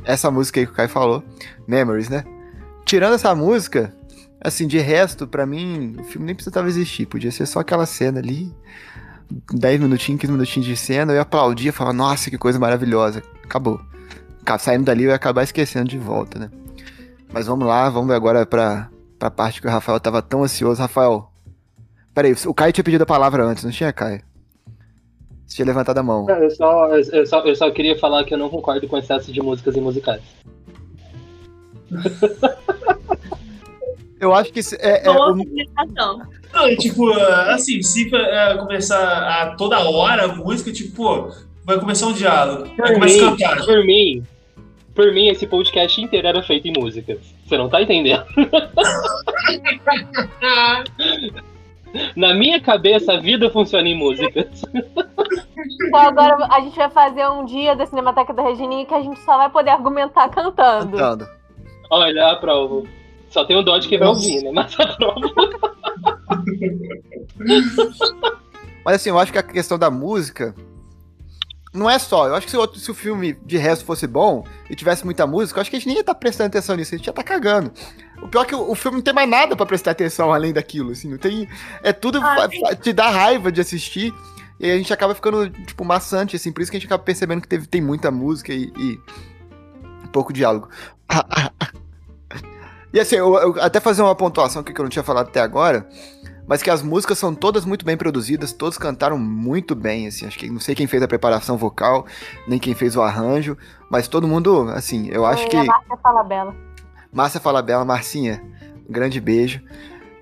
Essa 0.03 0.31
música 0.31 0.59
aí 0.59 0.65
que 0.65 0.73
o 0.73 0.75
Kai 0.75 0.87
falou, 0.87 1.23
Memories, 1.67 2.09
né? 2.09 2.25
Tirando 2.83 3.13
essa 3.13 3.33
música, 3.35 3.95
assim, 4.43 4.67
de 4.67 4.77
resto, 4.77 5.25
pra 5.25 5.45
mim, 5.45 5.95
o 5.99 6.03
filme 6.03 6.25
nem 6.27 6.35
precisava 6.35 6.67
existir. 6.67 7.05
Podia 7.05 7.31
ser 7.31 7.45
só 7.45 7.59
aquela 7.59 7.85
cena 7.85 8.19
ali, 8.19 8.53
10 9.51 9.79
minutinhos, 9.79 10.19
15 10.21 10.33
minutinhos 10.33 10.67
de 10.67 10.75
cena, 10.75 11.13
eu 11.13 11.15
ia 11.15 11.21
aplaudir, 11.21 11.67
ia 11.67 11.73
falar, 11.73 11.93
nossa, 11.93 12.29
que 12.29 12.37
coisa 12.37 12.59
maravilhosa. 12.59 13.23
Acabou. 13.43 13.79
Saindo 14.59 14.83
dali, 14.83 15.05
eu 15.05 15.09
ia 15.09 15.15
acabar 15.15 15.43
esquecendo 15.43 15.89
de 15.89 15.97
volta, 15.97 16.37
né? 16.37 16.51
Mas 17.31 17.47
vamos 17.47 17.65
lá, 17.65 17.89
vamos 17.89 18.09
ver 18.09 18.15
agora 18.15 18.45
pra, 18.45 18.89
pra 19.17 19.31
parte 19.31 19.61
que 19.61 19.67
o 19.67 19.71
Rafael 19.71 19.99
tava 19.99 20.21
tão 20.21 20.43
ansioso. 20.43 20.81
Rafael, 20.81 21.31
peraí, 22.13 22.35
o 22.45 22.53
Caio 22.53 22.73
tinha 22.73 22.83
pedido 22.83 23.03
a 23.03 23.07
palavra 23.07 23.45
antes, 23.45 23.63
não 23.63 23.71
tinha, 23.71 23.93
Caio? 23.93 24.21
Você 25.47 25.55
tinha 25.55 25.65
levantado 25.65 25.97
a 25.97 26.03
mão. 26.03 26.29
Eu 26.29 26.51
só, 26.51 26.95
eu, 26.95 27.25
só, 27.25 27.39
eu 27.45 27.55
só 27.55 27.71
queria 27.71 27.97
falar 27.97 28.25
que 28.25 28.33
eu 28.33 28.37
não 28.37 28.49
concordo 28.49 28.87
com 28.87 28.97
o 28.97 28.99
excesso 28.99 29.31
de 29.31 29.41
músicas 29.41 29.75
e 29.75 29.81
musicais. 29.81 30.21
Eu 34.23 34.33
acho 34.33 34.53
que 34.53 34.61
isso 34.61 34.75
é. 34.75 35.01
é 35.01 35.03
Boa 35.03 35.33
um-. 35.33 35.43
Não, 36.53 36.69
e, 36.69 36.77
tipo, 36.77 37.11
assim, 37.11 37.81
se 37.81 38.07
uh, 38.07 38.57
começar 38.59 39.01
a 39.01 39.55
toda 39.55 39.79
hora 39.79 40.25
a 40.25 40.27
música, 40.29 40.71
tipo, 40.71 40.95
pô, 40.95 41.29
vai 41.65 41.77
começar 41.77 42.07
um 42.07 42.13
diálogo, 42.13 42.69
vai 42.77 42.93
Por 42.93 42.93
começar 42.93 43.27
a 43.27 43.31
mim, 43.31 43.37
cantar. 43.37 43.65
por 43.65 43.83
mim, 43.83 44.23
por 44.95 45.11
mim, 45.11 45.27
esse 45.27 45.45
podcast 45.45 45.99
inteiro 45.99 46.27
era 46.27 46.41
feito 46.41 46.67
em 46.67 46.73
músicas. 46.73 47.19
Você 47.45 47.57
não 47.57 47.67
tá 47.67 47.81
entendendo? 47.81 48.23
Na 52.15 52.33
minha 52.33 52.61
cabeça, 52.61 53.13
a 53.13 53.19
vida 53.19 53.49
funciona 53.49 53.87
em 53.87 53.97
músicas. 53.97 54.63
Então 55.85 55.99
agora 55.99 56.47
a 56.49 56.61
gente 56.61 56.77
vai 56.77 56.89
fazer 56.89 57.27
um 57.27 57.45
dia 57.45 57.75
da 57.75 57.85
Cinemateca 57.85 58.33
da 58.33 58.41
Regininha 58.41 58.85
que 58.85 58.93
a 58.93 59.01
gente 59.01 59.19
só 59.21 59.37
vai 59.37 59.49
poder 59.49 59.71
argumentar 59.71 60.29
cantando. 60.29 60.97
Cantando. 60.97 61.27
Olha 61.89 62.31
a 62.31 62.35
prova. 62.35 62.83
Só 63.33 63.43
tem 63.43 63.57
o 63.57 63.63
dó 63.63 63.79
de 63.79 63.87
quem 63.87 63.97
vai 63.97 64.07
ouvir, 64.07 64.43
né? 64.43 64.51
Mas 64.53 64.79
a 64.79 64.85
prova. 64.95 65.19
Mas 68.85 68.95
assim, 68.95 69.09
eu 69.09 69.17
acho 69.17 69.31
que 69.31 69.37
a 69.39 69.43
questão 69.43 69.77
da 69.79 69.89
música. 69.89 70.53
Não 71.73 71.89
é 71.89 71.97
só. 71.97 72.27
Eu 72.27 72.35
acho 72.35 72.45
que 72.45 72.51
se 72.51 72.57
o, 72.57 72.59
outro- 72.59 72.79
se 72.79 72.91
o 72.91 72.93
filme 72.93 73.33
de 73.43 73.57
resto 73.57 73.83
fosse 73.85 74.05
bom 74.05 74.45
e 74.69 74.75
tivesse 74.75 75.03
muita 75.03 75.25
música, 75.25 75.57
eu 75.57 75.61
acho 75.61 75.71
que 75.71 75.75
a 75.75 75.79
gente 75.79 75.87
nem 75.87 75.95
ia 75.95 76.01
estar 76.01 76.13
prestando 76.13 76.45
atenção 76.49 76.75
nisso, 76.75 76.93
a 76.93 76.97
gente 76.99 77.07
ia 77.07 77.11
estar 77.11 77.23
cagando. 77.23 77.71
O 78.21 78.27
pior 78.27 78.43
é 78.43 78.45
que 78.45 78.53
o, 78.53 78.69
o 78.69 78.75
filme 78.75 78.97
não 78.97 79.03
tem 79.03 79.13
mais 79.13 79.27
nada 79.27 79.55
pra 79.55 79.65
prestar 79.65 79.89
atenção 79.91 80.31
além 80.31 80.53
daquilo, 80.53 80.91
assim. 80.91 81.09
Não 81.09 81.17
tem. 81.17 81.49
É 81.81 81.91
tudo. 81.91 82.19
Ah, 82.21 82.47
te 82.79 82.93
dá 82.93 83.09
raiva 83.09 83.51
de 83.51 83.59
assistir. 83.59 84.13
E 84.59 84.65
aí 84.65 84.71
a 84.73 84.77
gente 84.77 84.93
acaba 84.93 85.15
ficando, 85.15 85.49
tipo, 85.49 85.83
maçante, 85.83 86.35
assim. 86.35 86.51
Por 86.51 86.61
isso 86.61 86.69
que 86.69 86.77
a 86.77 86.79
gente 86.79 86.87
acaba 86.87 87.01
percebendo 87.01 87.41
que 87.41 87.47
teve, 87.47 87.65
tem 87.65 87.81
muita 87.81 88.11
música 88.11 88.53
e, 88.53 88.71
e 88.77 88.99
pouco 90.09 90.31
diálogo. 90.31 90.69
E 92.93 92.99
assim, 92.99 93.15
eu, 93.15 93.35
eu 93.35 93.61
até 93.61 93.79
fazer 93.79 94.01
uma 94.01 94.15
pontuação 94.15 94.61
aqui 94.61 94.73
que 94.73 94.79
eu 94.79 94.83
não 94.83 94.89
tinha 94.89 95.03
falado 95.03 95.27
até 95.27 95.41
agora 95.41 95.87
mas 96.47 96.61
que 96.61 96.69
as 96.69 96.81
músicas 96.81 97.17
são 97.17 97.33
todas 97.33 97.65
muito 97.65 97.85
bem 97.85 97.95
produzidas, 97.95 98.51
todos 98.51 98.77
cantaram 98.77 99.17
muito 99.17 99.75
bem, 99.75 100.07
assim, 100.07 100.25
acho 100.25 100.37
que 100.37 100.49
não 100.49 100.59
sei 100.59 100.75
quem 100.75 100.87
fez 100.87 101.01
a 101.01 101.07
preparação 101.07 101.57
vocal, 101.57 102.05
nem 102.47 102.59
quem 102.59 102.73
fez 102.75 102.95
o 102.95 103.01
arranjo, 103.01 103.57
mas 103.89 104.07
todo 104.07 104.27
mundo, 104.27 104.69
assim, 104.73 105.07
eu 105.09 105.25
acho 105.25 105.45
E 105.45 105.49
que 105.49 105.57
a 105.57 105.63
Márcia 105.63 105.97
fala 106.01 106.23
bela. 106.23 106.55
Márcia 107.11 107.39
Falabella, 107.39 107.85
Marcinha, 107.85 108.43
um 108.89 108.91
grande 108.91 109.21
beijo. 109.21 109.61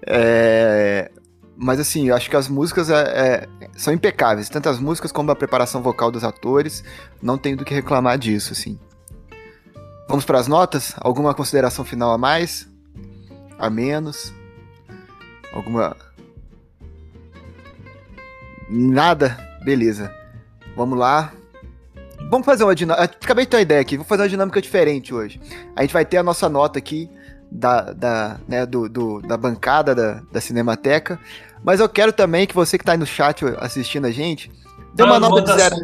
É, 0.06 1.10
Mas 1.56 1.80
assim, 1.80 2.10
eu 2.10 2.16
acho 2.16 2.30
que 2.30 2.36
as 2.36 2.50
músicas 2.50 2.90
é, 2.90 3.48
é, 3.62 3.70
são 3.78 3.94
impecáveis, 3.94 4.50
tanto 4.50 4.68
as 4.68 4.80
músicas 4.80 5.12
como 5.12 5.32
a 5.32 5.36
preparação 5.36 5.82
vocal 5.82 6.12
dos 6.12 6.24
atores, 6.24 6.84
não 7.22 7.38
tem 7.38 7.56
do 7.56 7.64
que 7.64 7.74
reclamar 7.74 8.18
disso, 8.18 8.52
assim. 8.52 8.78
Vamos 10.12 10.26
para 10.26 10.40
as 10.40 10.48
notas? 10.48 10.94
Alguma 10.98 11.34
consideração 11.34 11.86
final 11.86 12.12
a 12.12 12.18
mais? 12.18 12.68
A 13.58 13.70
menos? 13.70 14.34
Alguma. 15.54 15.96
Nada? 18.70 19.38
Beleza. 19.64 20.14
Vamos 20.76 21.00
lá. 21.00 21.32
Vamos 22.30 22.46
fazer 22.46 22.66
uma 22.66 22.76
dinâmica. 22.76 23.06
Acabei 23.06 23.46
de 23.46 23.52
ter 23.52 23.56
uma 23.58 23.62
ideia 23.62 23.80
aqui. 23.80 23.96
Vou 23.96 24.06
fazer 24.06 24.24
uma 24.24 24.30
dinâmica 24.30 24.62
diferente 24.62 25.14
hoje. 25.14 25.40
A 25.78 25.82
gente 25.82 25.94
vai 25.94 26.04
ter 26.04 26.18
a 26.18 26.24
nossa 26.24 26.50
nota 26.50 26.78
aqui 26.78 27.10
da, 27.50 27.94
da, 27.94 28.38
né, 28.48 28.66
do, 28.66 28.90
do- 28.90 29.22
da 29.22 29.38
bancada 29.38 29.96
da, 29.96 30.22
da 30.30 30.42
Cinemateca. 30.42 31.18
Mas 31.64 31.80
eu 31.80 31.88
quero 31.88 32.12
também 32.12 32.46
que 32.46 32.54
você 32.56 32.78
que 32.78 32.84
tá 32.84 32.92
aí 32.94 32.98
no 32.98 33.06
chat 33.06 33.46
assistindo 33.60 34.06
a 34.08 34.12
gente, 34.12 34.52
dê 34.94 35.04
uma, 35.04 35.20
Não, 35.20 35.30
nota 35.30 35.42
de 35.42 35.62
zero, 35.62 35.76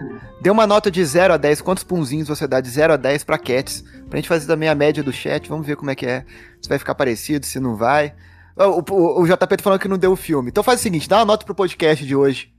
dê 0.41 0.49
uma 0.49 0.67
nota 0.67 0.91
de 0.91 1.03
0 1.03 1.33
a 1.33 1.37
10. 1.37 1.61
Quantos 1.61 1.83
punzinhos 1.83 2.27
você 2.27 2.47
dá 2.47 2.61
de 2.61 2.69
0 2.69 2.93
a 2.93 2.97
10 2.97 3.23
pra 3.23 3.37
Cats? 3.37 3.83
Pra 4.09 4.17
gente 4.17 4.27
fazer 4.27 4.47
também 4.47 4.69
a 4.69 4.75
média 4.75 5.03
do 5.03 5.11
chat. 5.11 5.47
Vamos 5.49 5.65
ver 5.65 5.75
como 5.75 5.91
é 5.91 5.95
que 5.95 6.05
é. 6.05 6.25
Se 6.61 6.69
vai 6.69 6.77
ficar 6.77 6.95
parecido, 6.95 7.45
se 7.45 7.59
não 7.59 7.75
vai. 7.75 8.13
O, 8.55 8.93
o, 8.93 9.21
o 9.21 9.27
JP 9.27 9.57
tá 9.57 9.63
falando 9.63 9.79
que 9.79 9.87
não 9.87 9.97
deu 9.97 10.11
o 10.11 10.15
filme. 10.15 10.49
Então 10.49 10.63
faz 10.63 10.79
o 10.79 10.83
seguinte, 10.83 11.07
dá 11.07 11.17
uma 11.17 11.25
nota 11.25 11.45
pro 11.45 11.53
podcast 11.53 12.05
de 12.05 12.15
hoje. 12.15 12.51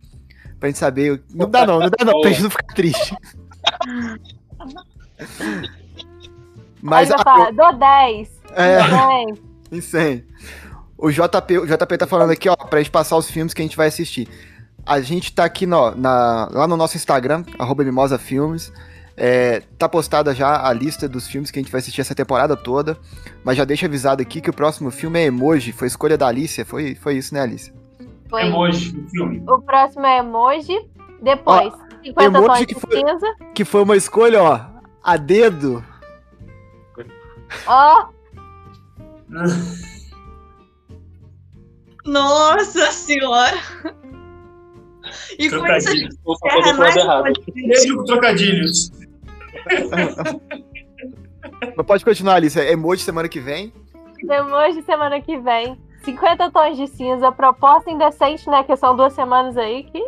Pra 0.59 0.69
gente 0.69 0.79
saber. 0.79 1.23
Não 1.35 1.49
dá 1.49 1.67
não, 1.67 1.81
não 1.81 1.91
dá 1.91 2.05
não, 2.05 2.21
pra 2.21 2.31
gente 2.31 2.43
não 2.43 2.51
ficar 2.51 2.75
triste. 2.75 3.17
Mas 6.81 7.11
Aí 7.11 7.17
vai 7.25 7.27
ah, 7.27 7.51
dou 7.51 7.77
10. 7.77 8.29
É. 8.55 8.79
Dou 8.79 9.27
10. 9.27 9.39
Insane. 9.73 10.25
O 10.97 11.11
JP, 11.11 11.59
o 11.59 11.67
JP 11.67 11.99
tá 11.99 12.07
falando 12.07 12.31
aqui, 12.31 12.49
ó, 12.49 12.57
pra 12.57 12.81
gente 12.81 12.91
passar 12.91 13.17
os 13.17 13.31
filmes 13.31 13.55
que 13.55 13.63
a 13.63 13.65
gente 13.65 13.77
vai 13.77 13.89
assistir. 13.89 14.29
A 14.89 15.01
gente 15.03 15.33
tá 15.35 15.45
aqui 15.45 15.67
no, 15.67 15.95
na, 15.95 16.49
lá 16.51 16.67
no 16.67 16.75
nosso 16.77 16.97
Instagram, 16.97 17.45
arroba 17.59 17.85
Mimosa 17.85 18.19
Filmes. 18.19 18.73
É, 19.15 19.63
tá 19.77 19.89
postada 19.89 20.35
já 20.35 20.67
a 20.67 20.73
lista 20.73 21.07
dos 21.09 21.27
filmes 21.27 21.51
que 21.51 21.59
a 21.59 21.63
gente 21.63 21.71
vai 21.71 21.81
assistir 21.81 22.01
essa 22.01 22.15
temporada 22.15 22.57
toda. 22.57 22.97
Mas 23.45 23.57
já 23.59 23.65
deixa 23.65 23.85
avisado 23.87 24.23
aqui 24.23 24.41
que 24.41 24.49
o 24.49 24.53
próximo 24.53 24.91
filme 24.91 25.19
é 25.21 25.25
Emoji. 25.27 25.73
Foi 25.73 25.87
escolha 25.89 26.17
da 26.17 26.27
Alicia. 26.29 26.65
Foi, 26.65 26.95
foi 26.95 27.17
isso, 27.19 27.35
né, 27.35 27.43
Alicia? 27.43 27.75
Foi. 28.31 28.47
Emoji 28.47 28.93
no 28.97 29.09
filme. 29.11 29.43
O 29.47 29.61
próximo 29.61 30.07
é 30.07 30.19
emoji. 30.19 30.79
Depois, 31.21 31.73
50 32.05 32.23
emoji 32.25 32.47
tons 32.47 32.59
que 32.61 32.75
de 32.75 32.81
foi- 32.81 32.97
cinza. 32.97 33.27
Que 33.55 33.65
foi 33.65 33.83
uma 33.83 33.97
escolha, 33.97 34.43
ó, 34.43 34.61
a 35.03 35.17
dedo. 35.17 35.85
Ó, 37.67 38.07
Nossa 42.07 42.91
senhora! 42.91 43.59
E 45.39 45.49
com 45.51 45.57
isso 45.57 45.65
a 45.65 45.81
gente 45.81 46.17
encerra 46.27 47.23
mais 47.23 48.07
trocadilhos. 48.07 48.93
Mas 51.77 51.87
pode 51.87 52.05
continuar, 52.05 52.35
Alicia. 52.35 52.71
Emoji 52.71 53.03
semana 53.03 53.29
que 53.29 53.41
vem. 53.41 53.73
emoji 54.29 54.83
semana 54.83 55.21
que 55.21 55.39
vem. 55.39 55.79
50 56.05 56.51
tons 56.51 56.77
de 56.77 56.87
cinza. 56.87 57.33
Proposta 57.33 57.91
indecente, 57.91 58.49
né? 58.49 58.63
Que 58.65 58.77
são 58.77 58.97
duas 58.97 59.13
semanas 59.13 59.57
aí 59.57 59.85
que 59.85 60.03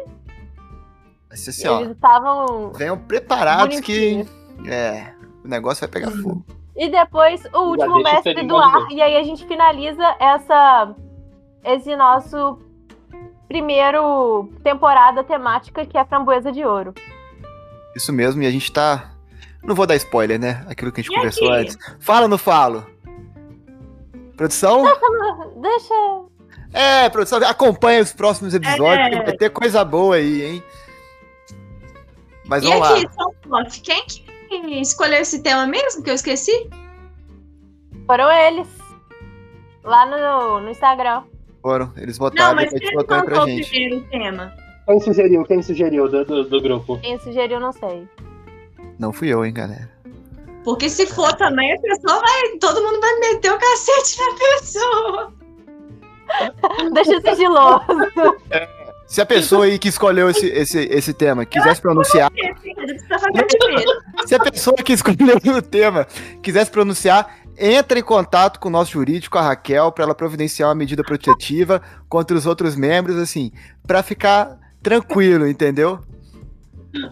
assim, 1.31 1.69
ó. 1.69 1.81
eles 1.81 1.93
estavam. 1.93 2.73
Venham 2.73 2.99
preparados 2.99 3.81
que. 3.81 3.93
bonitinhos. 3.93 4.29
É. 4.67 5.13
O 5.45 5.49
negócio 5.49 5.81
vai 5.81 5.89
pegar 5.89 6.11
fogo. 6.11 6.45
E 6.77 6.89
depois 6.89 7.43
o 7.53 7.71
último 7.71 8.03
mestre 8.03 8.47
do 8.47 8.57
ar. 8.57 8.91
E 8.91 9.01
aí 9.01 9.17
a 9.17 9.23
gente 9.23 9.47
finaliza 9.47 10.05
essa 10.19 10.95
esse 11.65 11.95
nosso 11.95 12.59
primeiro 13.51 14.49
temporada 14.63 15.25
temática 15.25 15.85
que 15.85 15.99
é 15.99 16.01
a 16.01 16.05
framboesa 16.05 16.53
de 16.53 16.65
ouro. 16.65 16.95
Isso 17.97 18.13
mesmo, 18.13 18.41
e 18.43 18.47
a 18.47 18.51
gente 18.51 18.71
tá. 18.73 19.11
Não 19.61 19.75
vou 19.75 19.87
dar 19.89 19.97
spoiler, 19.97 20.39
né? 20.39 20.65
Aquilo 20.69 20.93
que 20.93 21.01
a 21.01 21.03
gente 21.03 21.13
E 21.13 21.17
conversou 21.17 21.49
aqui? 21.53 21.63
antes. 21.63 21.79
Fala 21.99 22.23
ou 22.23 22.29
não 22.29 22.39
falo? 22.39 22.87
Produção? 24.37 24.85
Deixa. 25.61 25.95
É, 26.73 27.09
produção, 27.09 27.39
acompanha 27.45 28.01
os 28.01 28.13
próximos 28.13 28.55
episódios, 28.55 29.09
É. 29.09 29.11
que 29.11 29.25
vai 29.25 29.37
ter 29.37 29.51
coisa 29.51 29.85
boa 29.85 30.15
aí, 30.15 30.43
hein? 30.45 30.63
Mas 32.47 32.63
E 32.63 32.69
vamos 32.69 32.89
aqui, 32.89 33.09
lá. 33.49 33.59
off. 33.61 33.81
Quem 33.83 34.05
que 34.07 34.81
escolheu 34.81 35.21
esse 35.21 35.43
tema 35.43 35.67
mesmo 35.67 36.05
que 36.05 36.11
eu 36.11 36.15
esqueci? 36.15 36.71
Foram 38.07 38.31
eles. 38.31 38.69
Lá 39.83 40.07
no, 40.07 40.61
no 40.61 40.71
Instagram. 40.71 41.25
Foram, 41.63 41.93
eles 41.97 42.19
Não, 42.19 42.27
votaram, 42.27 42.55
mas 42.57 42.73
depois 42.73 42.97
aí 42.99 43.05
pra 43.07 43.23
contou 43.23 43.45
o 43.45 43.49
gente. 43.49 43.69
primeiro 43.69 44.01
tema? 44.11 44.53
Quem 44.87 45.01
sugeriu? 45.01 45.45
Quem 45.45 45.63
sugeriu 45.63 46.09
do, 46.09 46.25
do, 46.25 46.45
do 46.45 46.61
grupo? 46.61 46.99
Quem 46.99 47.19
sugeriu, 47.21 47.61
não 47.61 47.73
sei. 47.73 48.09
Não 48.99 49.13
fui 49.13 49.29
eu, 49.29 49.45
hein, 49.45 49.53
galera. 49.53 49.91
Porque 50.65 50.89
se 50.89 51.07
for 51.07 51.33
também, 51.35 51.73
a 51.73 51.81
pessoa 51.81 52.21
vai. 52.21 52.59
Todo 52.61 52.83
mundo 52.83 53.01
vai 53.01 53.19
meter 53.19 53.53
o 53.53 53.59
cacete 53.59 54.19
na 54.19 54.35
pessoa. 54.39 55.33
Deixa 56.93 57.21
sigiloso. 57.21 57.85
Se 59.07 59.21
a 59.21 59.27
pessoa 59.27 59.65
aí 59.65 59.77
que 59.79 59.89
escolheu 59.89 60.31
esse, 60.31 60.47
esse, 60.47 60.79
esse 60.85 61.13
tema 61.13 61.45
quisesse 61.45 61.81
pronunciar, 61.81 62.31
se 64.25 64.35
a 64.37 64.39
pessoa 64.39 64.77
que 64.77 64.93
escolheu 64.93 65.37
o 65.57 65.63
tema 65.63 66.07
quisesse 66.41 66.71
pronunciar, 66.71 67.40
entra 67.61 67.99
em 67.99 68.03
contato 68.03 68.59
com 68.59 68.69
o 68.69 68.73
nosso 68.73 68.93
jurídico, 68.93 69.37
a 69.37 69.43
Raquel, 69.43 69.93
para 69.93 70.05
ela 70.05 70.15
providenciar 70.15 70.71
uma 70.71 70.75
medida 70.75 71.05
protetiva 71.05 71.83
contra 72.09 72.37
os 72.37 72.47
outros 72.47 72.75
membros, 72.75 73.17
assim, 73.17 73.53
para 73.87 74.03
ficar 74.03 74.59
tranquilo, 74.83 75.47
entendeu? 75.47 76.01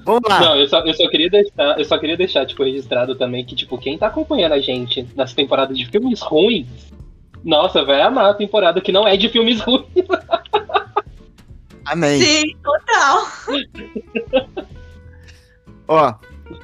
Vamos 0.04 0.22
lá. 0.28 0.40
Não, 0.40 0.56
eu 0.56 0.66
só, 0.66 0.80
eu 0.80 0.94
só 0.94 1.08
queria 1.08 1.30
deixar, 1.30 1.78
eu 1.78 1.84
só 1.84 1.98
queria 1.98 2.16
deixar, 2.16 2.46
tipo, 2.46 2.64
registrado 2.64 3.14
também 3.14 3.44
que, 3.44 3.54
tipo, 3.54 3.78
quem 3.78 3.96
tá 3.96 4.08
acompanhando 4.08 4.52
a 4.52 4.60
gente 4.60 5.06
nessa 5.14 5.36
temporada 5.36 5.72
de 5.72 5.86
filmes 5.86 6.20
ruins, 6.20 6.66
nossa, 7.44 7.84
vai 7.84 8.00
amar 8.00 8.30
a 8.30 8.34
temporada 8.34 8.80
que 8.80 8.90
não 8.90 9.06
é 9.06 9.16
de 9.16 9.28
filmes 9.28 9.60
ruins. 9.60 9.86
Amém. 11.84 12.20
Sim, 12.20 12.56
total. 12.62 13.26
Ó, 15.86 16.14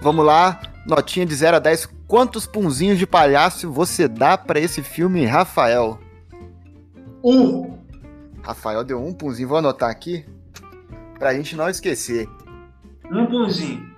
vamos 0.01 0.25
lá. 0.25 0.61
Notinha 0.87 1.25
de 1.25 1.35
0 1.35 1.57
a 1.57 1.61
10. 1.61 1.94
Quantos 2.07 2.47
punzinhos 2.47 2.99
de 2.99 3.07
palhaço 3.07 3.71
você 3.71 4.07
dá 4.07 4.37
pra 4.37 4.61
esse 4.61 4.83
filme, 4.83 5.25
Rafael? 5.25 5.99
Um. 7.23 7.79
Rafael 8.43 8.85
deu 8.85 9.03
um 9.03 9.13
punzinho. 9.13 9.49
Vou 9.49 9.59
anotar 9.59 9.91
aqui 9.91 10.25
pra 11.19 11.35
gente 11.35 11.57
não 11.57 11.69
esquecer. 11.69 12.29
Um 13.11 13.27
punzinho. 13.27 13.95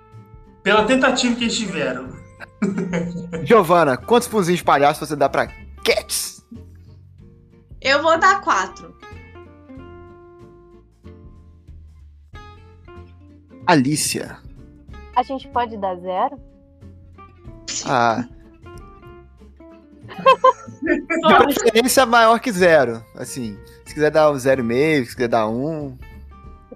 Pela 0.62 0.84
tentativa 0.84 1.34
que 1.34 1.44
eles 1.44 1.56
tiveram. 1.56 2.08
Giovana, 3.44 3.96
quantos 3.96 4.28
punzinhos 4.28 4.58
de 4.58 4.64
palhaço 4.64 5.04
você 5.04 5.16
dá 5.16 5.28
pra 5.28 5.48
Cats? 5.84 6.44
Eu 7.80 8.02
vou 8.02 8.18
dar 8.18 8.40
quatro. 8.40 8.96
Alicia. 13.66 14.38
A 15.16 15.22
gente 15.22 15.48
pode 15.48 15.76
dar 15.76 15.96
zero? 15.96 16.40
Ah. 17.84 18.24
De 20.82 21.54
preferência 21.54 22.06
maior 22.06 22.38
que 22.38 22.52
zero. 22.52 23.02
Assim, 23.14 23.58
se 23.84 23.94
quiser 23.94 24.10
dar 24.10 24.30
um 24.30 24.38
zero 24.38 24.60
e 24.60 24.64
meio, 24.64 25.04
se 25.04 25.14
quiser 25.14 25.28
dar 25.28 25.48
um. 25.48 25.96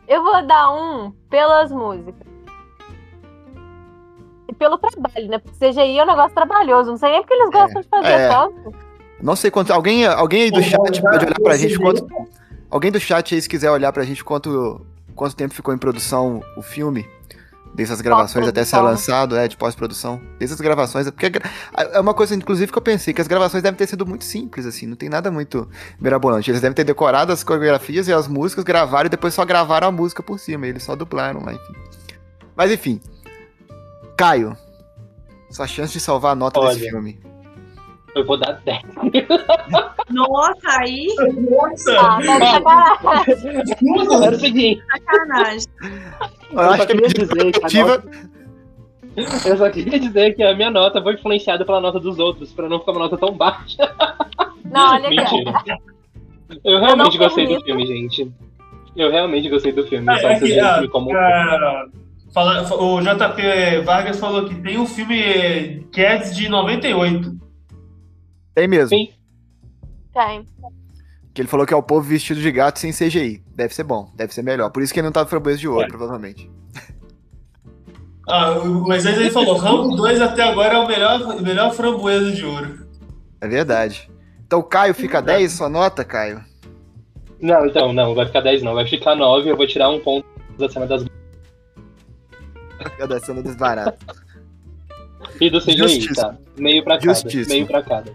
Eu 0.08 0.22
vou 0.22 0.46
dar 0.46 0.72
um 0.72 1.12
pelas 1.30 1.70
músicas. 1.70 2.26
E 4.48 4.54
pelo 4.54 4.76
trabalho, 4.78 5.28
né? 5.28 5.38
Porque 5.38 5.58
CGI 5.58 5.98
é 5.98 6.02
um 6.02 6.06
negócio 6.06 6.34
trabalhoso. 6.34 6.90
Não 6.90 6.96
sei 6.96 7.12
nem 7.12 7.20
porque 7.20 7.34
eles 7.34 7.50
gostam 7.50 7.80
de 7.80 7.88
fazer 7.88 8.08
é. 8.08 8.28
tanto. 8.28 8.74
Não 9.22 9.36
sei 9.36 9.50
quanto. 9.50 9.72
Alguém, 9.72 10.06
alguém 10.06 10.42
aí 10.42 10.50
do 10.50 10.58
Ô, 10.58 10.62
chat 10.62 10.96
Giovana, 10.96 11.18
pode 11.18 11.26
olhar 11.26 11.40
pra 11.40 11.56
gente 11.56 11.78
quanto. 11.78 12.06
Alguém 12.68 12.90
do 12.90 13.00
chat 13.00 13.34
aí, 13.34 13.40
se 13.40 13.48
quiser 13.48 13.70
olhar 13.70 13.92
pra 13.92 14.04
gente 14.04 14.24
quanto, 14.24 14.84
quanto 15.14 15.36
tempo 15.36 15.54
ficou 15.54 15.74
em 15.74 15.78
produção 15.78 16.42
o 16.56 16.62
filme. 16.62 17.06
Dessas 17.74 18.00
gravações 18.00 18.48
até 18.48 18.64
ser 18.64 18.80
lançado, 18.80 19.36
é, 19.36 19.46
de 19.46 19.56
pós-produção. 19.56 20.20
Dessas 20.38 20.60
gravações, 20.60 21.06
é 21.06 21.10
porque 21.10 21.30
é 21.74 22.00
uma 22.00 22.12
coisa, 22.12 22.34
inclusive, 22.34 22.70
que 22.70 22.76
eu 22.76 22.82
pensei, 22.82 23.14
que 23.14 23.20
as 23.20 23.28
gravações 23.28 23.62
devem 23.62 23.78
ter 23.78 23.86
sido 23.86 24.04
muito 24.04 24.24
simples, 24.24 24.66
assim, 24.66 24.86
não 24.86 24.96
tem 24.96 25.08
nada 25.08 25.30
muito 25.30 25.68
mirabolante. 26.00 26.50
Eles 26.50 26.60
devem 26.60 26.74
ter 26.74 26.84
decorado 26.84 27.32
as 27.32 27.44
coreografias 27.44 28.08
e 28.08 28.12
as 28.12 28.26
músicas, 28.26 28.64
gravaram 28.64 29.06
e 29.06 29.08
depois 29.08 29.32
só 29.34 29.44
gravaram 29.44 29.88
a 29.88 29.92
música 29.92 30.22
por 30.22 30.38
cima, 30.38 30.66
eles 30.66 30.82
só 30.82 30.96
dublaram 30.96 31.44
lá, 31.44 31.54
enfim. 31.54 31.74
Mas 32.56 32.72
enfim. 32.72 33.00
Caio, 34.16 34.56
sua 35.50 35.66
chance 35.66 35.92
de 35.92 36.00
salvar 36.00 36.32
a 36.32 36.34
nota 36.34 36.60
desse 36.60 36.80
Olha. 36.80 36.90
filme. 36.90 37.29
Eu 38.14 38.26
vou 38.26 38.36
dar 38.36 38.52
10. 38.64 38.82
Nossa, 40.10 40.80
aí, 40.80 41.06
Nossa! 41.48 42.00
Ah. 42.00 43.24
Tudo! 43.78 44.24
Era 44.24 44.36
o 44.36 44.38
seguinte, 44.40 44.82
sacanagem. 44.90 45.66
Eu 46.52 46.58
eu 46.58 46.60
acho 46.60 46.76
só 46.78 46.86
que 46.86 46.92
a 46.92 46.96
queria 46.96 47.08
medida 47.08 47.24
dizer 47.24 47.36
que 47.52 47.56
a 47.56 47.60
protetiva- 47.60 47.96
nota- 47.96 48.30
eu 49.48 49.56
só 49.58 49.70
queria 49.70 50.00
dizer 50.00 50.34
que 50.34 50.42
a 50.42 50.54
minha 50.54 50.70
nota 50.70 51.00
foi 51.02 51.14
influenciada 51.14 51.64
pela 51.64 51.80
nota 51.80 52.00
dos 52.00 52.18
outros, 52.18 52.52
pra 52.52 52.68
não 52.68 52.80
ficar 52.80 52.92
uma 52.92 53.00
nota 53.00 53.16
tão 53.18 53.32
baixa. 53.32 53.76
Não, 54.64 54.94
olha 54.94 55.08
aqui. 55.22 55.44
Mentira. 55.44 55.78
Eu 56.64 56.80
realmente 56.80 57.16
não 57.18 57.24
gostei 57.28 57.46
do 57.46 57.60
filme, 57.62 57.86
gente. 57.86 58.32
Eu 58.96 59.10
realmente 59.10 59.48
gostei 59.48 59.72
do 59.72 59.86
filme. 59.86 60.08
Ah, 60.10 60.18
só 60.18 60.28
é 60.30 60.40
que, 60.40 60.58
ah, 60.58 60.74
filme 60.74 60.88
como. 60.88 61.14
ah, 61.16 61.86
fala- 62.34 62.62
o 62.74 63.00
JP 63.00 63.82
Vargas 63.84 64.18
falou 64.18 64.44
que 64.48 64.54
tem 64.56 64.76
um 64.78 64.86
filme 64.86 65.86
Cats 65.92 66.34
de 66.34 66.48
98. 66.48 67.38
Tem 68.54 68.66
mesmo. 68.68 68.88
Sim. 68.88 69.10
Tem. 70.12 70.44
Que 71.32 71.42
ele 71.42 71.48
falou 71.48 71.64
que 71.66 71.72
é 71.72 71.76
o 71.76 71.82
povo 71.82 72.02
vestido 72.02 72.40
de 72.40 72.50
gato 72.50 72.78
sem 72.80 72.92
CGI. 72.92 73.42
Deve 73.54 73.74
ser 73.74 73.84
bom, 73.84 74.10
deve 74.16 74.34
ser 74.34 74.42
melhor. 74.42 74.70
Por 74.70 74.82
isso 74.82 74.92
que 74.92 74.98
ele 75.00 75.06
não 75.06 75.12
tá 75.12 75.20
no 75.22 75.28
framboesa 75.28 75.58
de 75.58 75.68
ouro, 75.68 75.84
É. 75.84 75.88
provavelmente. 75.88 76.50
Ah, 78.28 78.52
o- 78.58 78.86
mas 78.86 79.06
aí 79.06 79.14
ele 79.14 79.30
falou: 79.30 79.56
Rambo 79.56 79.96
2 79.96 80.20
até 80.20 80.42
agora 80.42 80.74
é 80.74 80.78
o 80.78 80.86
melhor, 80.86 81.20
o 81.22 81.42
melhor 81.42 81.72
framboesa 81.72 82.30
de 82.32 82.44
ouro. 82.44 82.86
É 83.40 83.48
verdade. 83.48 84.10
Então 84.46 84.58
o 84.60 84.64
Caio 84.64 84.94
fica 84.94 85.20
10, 85.22 85.52
sua 85.52 85.68
nota, 85.68 86.04
Caio? 86.04 86.44
Não, 87.40 87.64
então, 87.66 87.92
não, 87.92 88.14
vai 88.14 88.26
ficar 88.26 88.40
10 88.42 88.62
não, 88.62 88.74
vai 88.74 88.86
ficar 88.86 89.14
9, 89.16 89.48
eu 89.50 89.56
vou 89.56 89.66
tirar 89.66 89.88
um 89.88 89.98
ponto 90.00 90.26
da 90.58 90.68
cena 90.68 90.86
das 90.86 91.04
Fica 92.82 93.06
da 93.08 93.20
cena 93.20 93.42
desbarata. 93.42 93.96
e 95.40 95.48
do 95.50 95.60
CGI, 95.60 95.76
Justiça. 95.78 96.22
tá? 96.28 96.36
Meio 96.58 96.84
pra 96.84 96.98
cada. 96.98 97.14
Justiça. 97.14 97.50
Meio 97.50 97.66
pra 97.66 97.82
cada. 97.82 98.14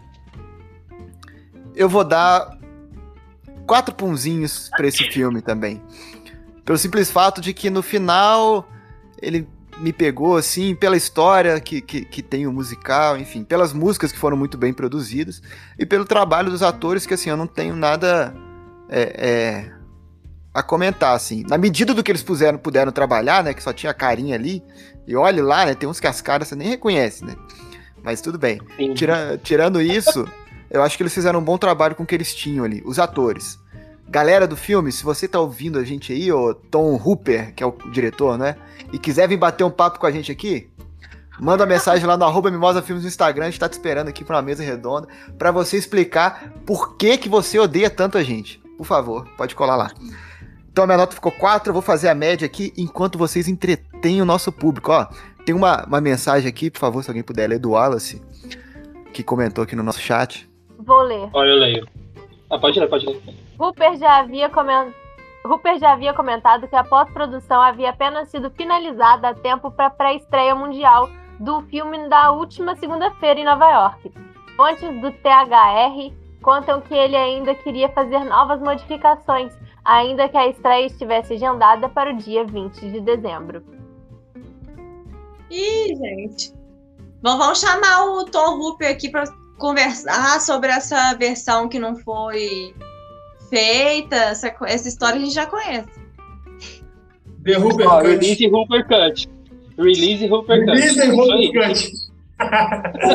Eu 1.75 1.89
vou 1.89 2.03
dar 2.03 2.57
quatro 3.67 3.93
punzinhos 3.93 4.69
pra 4.75 4.87
esse 4.87 5.03
filme 5.11 5.41
também. 5.41 5.81
Pelo 6.63 6.77
simples 6.77 7.11
fato 7.11 7.41
de 7.41 7.53
que 7.53 7.69
no 7.69 7.81
final 7.83 8.67
ele 9.21 9.47
me 9.77 9.91
pegou, 9.91 10.37
assim, 10.37 10.73
pela 10.73 10.95
história 10.95 11.59
que, 11.59 11.81
que, 11.81 12.05
que 12.05 12.21
tem 12.21 12.47
o 12.47 12.51
musical, 12.51 13.17
enfim, 13.17 13.43
pelas 13.43 13.73
músicas 13.73 14.11
que 14.11 14.17
foram 14.17 14.37
muito 14.37 14.57
bem 14.57 14.73
produzidas 14.73 15.41
e 15.77 15.85
pelo 15.85 16.05
trabalho 16.05 16.49
dos 16.49 16.63
atores, 16.63 17.05
que 17.05 17.13
assim, 17.13 17.29
eu 17.29 17.35
não 17.35 17.45
tenho 17.45 17.75
nada 17.75 18.33
é, 18.89 19.01
é, 19.17 19.71
a 20.53 20.63
comentar, 20.63 21.13
assim. 21.13 21.43
Na 21.49 21.57
medida 21.57 21.93
do 21.93 22.01
que 22.01 22.09
eles 22.09 22.23
puseram, 22.23 22.57
puderam 22.57 22.91
trabalhar, 22.91 23.43
né, 23.43 23.53
que 23.53 23.61
só 23.61 23.73
tinha 23.73 23.93
carinha 23.93 24.35
ali, 24.35 24.63
e 25.05 25.13
olhe 25.15 25.41
lá, 25.41 25.65
né, 25.65 25.75
tem 25.75 25.89
uns 25.89 25.99
que 25.99 26.07
as 26.07 26.21
caras 26.21 26.47
você 26.47 26.55
nem 26.55 26.69
reconhece, 26.69 27.25
né, 27.25 27.35
mas 28.01 28.21
tudo 28.21 28.39
bem. 28.39 28.61
Tira- 28.93 29.37
tirando 29.43 29.81
isso, 29.81 30.25
eu 30.69 30.81
acho 30.83 30.97
que 30.97 31.03
eles 31.03 31.13
fizeram 31.13 31.39
um 31.39 31.43
bom 31.43 31.57
trabalho 31.57 31.95
com 31.95 32.03
o 32.03 32.05
que 32.05 32.15
eles 32.15 32.33
tinham 32.33 32.65
ali, 32.65 32.81
os 32.85 32.99
atores. 32.99 33.59
Galera 34.07 34.47
do 34.47 34.55
filme, 34.55 34.91
se 34.91 35.03
você 35.03 35.27
tá 35.27 35.39
ouvindo 35.39 35.79
a 35.79 35.83
gente 35.83 36.13
aí, 36.13 36.31
o 36.31 36.53
Tom 36.53 36.95
Hooper, 36.95 37.53
que 37.55 37.63
é 37.63 37.65
o 37.65 37.71
diretor, 37.91 38.37
né? 38.37 38.55
E 38.93 38.99
quiser 38.99 39.27
vir 39.27 39.37
bater 39.37 39.63
um 39.63 39.71
papo 39.71 39.99
com 39.99 40.05
a 40.05 40.11
gente 40.11 40.31
aqui, 40.31 40.69
manda 41.39 41.63
uma 41.63 41.69
mensagem 41.69 42.05
lá 42.05 42.15
no 42.15 42.23
arroba 42.23 42.51
Mimosa 42.51 42.81
Filmes 42.81 43.03
no 43.03 43.09
Instagram, 43.09 43.45
a 43.45 43.49
gente 43.49 43.59
tá 43.59 43.67
te 43.67 43.73
esperando 43.73 44.07
aqui 44.09 44.23
pra 44.23 44.35
uma 44.35 44.41
mesa 44.41 44.63
redonda, 44.63 45.07
pra 45.37 45.51
você 45.51 45.77
explicar 45.77 46.53
por 46.65 46.95
que 46.97 47.17
que 47.17 47.27
você 47.27 47.57
odeia 47.57 47.89
tanto 47.89 48.17
a 48.17 48.23
gente. 48.23 48.61
Por 48.77 48.85
favor, 48.85 49.27
pode 49.37 49.55
colar 49.55 49.75
lá. 49.75 49.91
Então 50.69 50.83
a 50.83 50.87
minha 50.87 50.97
nota 50.97 51.15
ficou 51.15 51.31
4, 51.31 51.69
eu 51.69 51.73
vou 51.73 51.81
fazer 51.81 52.09
a 52.09 52.15
média 52.15 52.45
aqui 52.45 52.73
enquanto 52.77 53.17
vocês 53.17 53.47
entretêm 53.47 54.21
o 54.21 54.25
nosso 54.25 54.51
público. 54.51 54.91
Ó, 54.91 55.07
tem 55.45 55.55
uma, 55.55 55.85
uma 55.85 56.01
mensagem 56.01 56.49
aqui, 56.49 56.69
por 56.69 56.79
favor, 56.79 57.03
se 57.03 57.09
alguém 57.09 57.23
puder 57.23 57.47
ler, 57.47 57.59
do 57.59 57.71
Wallace, 57.71 58.21
que 59.13 59.23
comentou 59.23 59.63
aqui 59.63 59.75
no 59.75 59.83
nosso 59.83 60.01
chat. 60.01 60.49
Vou 60.79 61.01
ler. 61.01 61.29
Olha, 61.33 61.49
eu 61.49 61.57
leio. 61.57 61.87
Ah, 62.49 62.59
pode 62.59 62.79
ler, 62.79 62.87
pode 62.87 63.05
ler. 63.05 63.21
Rupert 63.59 63.97
já 63.97 64.17
havia 64.19 64.49
comen- 64.49 64.93
Rupert 65.45 65.79
já 65.79 65.93
havia 65.93 66.13
comentado 66.13 66.67
que 66.67 66.75
a 66.75 66.83
pós-produção 66.83 67.61
havia 67.61 67.89
apenas 67.91 68.29
sido 68.29 68.49
finalizada 68.51 69.29
a 69.29 69.33
tempo 69.33 69.71
para 69.71 69.87
a 69.87 69.89
pré-estreia 69.91 70.53
mundial 70.55 71.09
do 71.39 71.61
filme 71.63 72.07
da 72.09 72.31
última 72.31 72.75
segunda-feira 72.75 73.39
em 73.39 73.45
Nova 73.45 73.69
York. 73.69 74.11
Fontes 74.55 75.01
do 75.01 75.11
THR 75.11 76.13
contam 76.41 76.81
que 76.81 76.93
ele 76.93 77.15
ainda 77.15 77.53
queria 77.55 77.89
fazer 77.89 78.19
novas 78.23 78.59
modificações, 78.61 79.53
ainda 79.83 80.29
que 80.29 80.37
a 80.37 80.47
estreia 80.47 80.85
estivesse 80.85 81.33
agendada 81.33 81.89
para 81.89 82.11
o 82.11 82.17
dia 82.17 82.43
20 82.45 82.79
de 82.91 82.99
dezembro. 83.01 83.63
Ih, 85.49 85.95
gente. 85.95 86.53
Bom, 87.21 87.37
vamos 87.37 87.59
chamar 87.59 88.05
o 88.05 88.25
Tom 88.25 88.59
Hooper 88.59 88.91
aqui 88.91 89.09
para 89.09 89.23
conversar 89.57 90.39
sobre 90.41 90.69
essa 90.71 91.13
versão 91.15 91.67
que 91.69 91.79
não 91.79 91.95
foi 91.95 92.73
feita. 93.49 94.15
Essa, 94.15 94.53
essa 94.63 94.87
história 94.87 95.17
a 95.17 95.19
gente 95.19 95.33
já 95.33 95.45
conhece. 95.45 95.87
The 97.43 97.57
Hooper 97.57 97.87
Ó, 97.87 97.97
Cut. 98.01 98.07
release 98.09 98.47
Hooper 98.47 98.87
Cut. 98.87 99.29
Release 99.77 100.25
Hooper 100.31 100.65
Cut. 100.65 100.71
Release. 100.79 101.11
Hooper 101.11 101.67
Cut. 101.67 102.05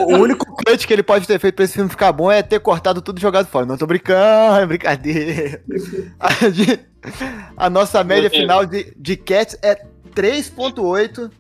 O, 0.08 0.16
único 0.16 0.46
cut 0.64 0.86
que 0.86 0.92
ele 0.94 1.02
pode 1.02 1.26
ter 1.26 1.38
feito 1.38 1.54
pra 1.54 1.64
esse 1.66 1.74
filme 1.74 1.90
ficar 1.90 2.10
bom 2.10 2.32
é 2.32 2.42
ter 2.42 2.58
cortado 2.58 3.02
tudo 3.02 3.18
e 3.18 3.20
jogado 3.20 3.46
fora. 3.48 3.66
Não 3.66 3.76
tô 3.76 3.86
brincando, 3.86 4.60
é 4.60 4.66
brincadeira. 4.66 5.62
A, 6.18 6.48
de- 6.48 6.80
a 7.56 7.68
nossa 7.68 8.02
média 8.04 8.30
final 8.30 8.64
de, 8.64 8.94
de 8.96 9.16
Cats 9.16 9.58
é 9.62 9.74
3.8. 10.14 11.30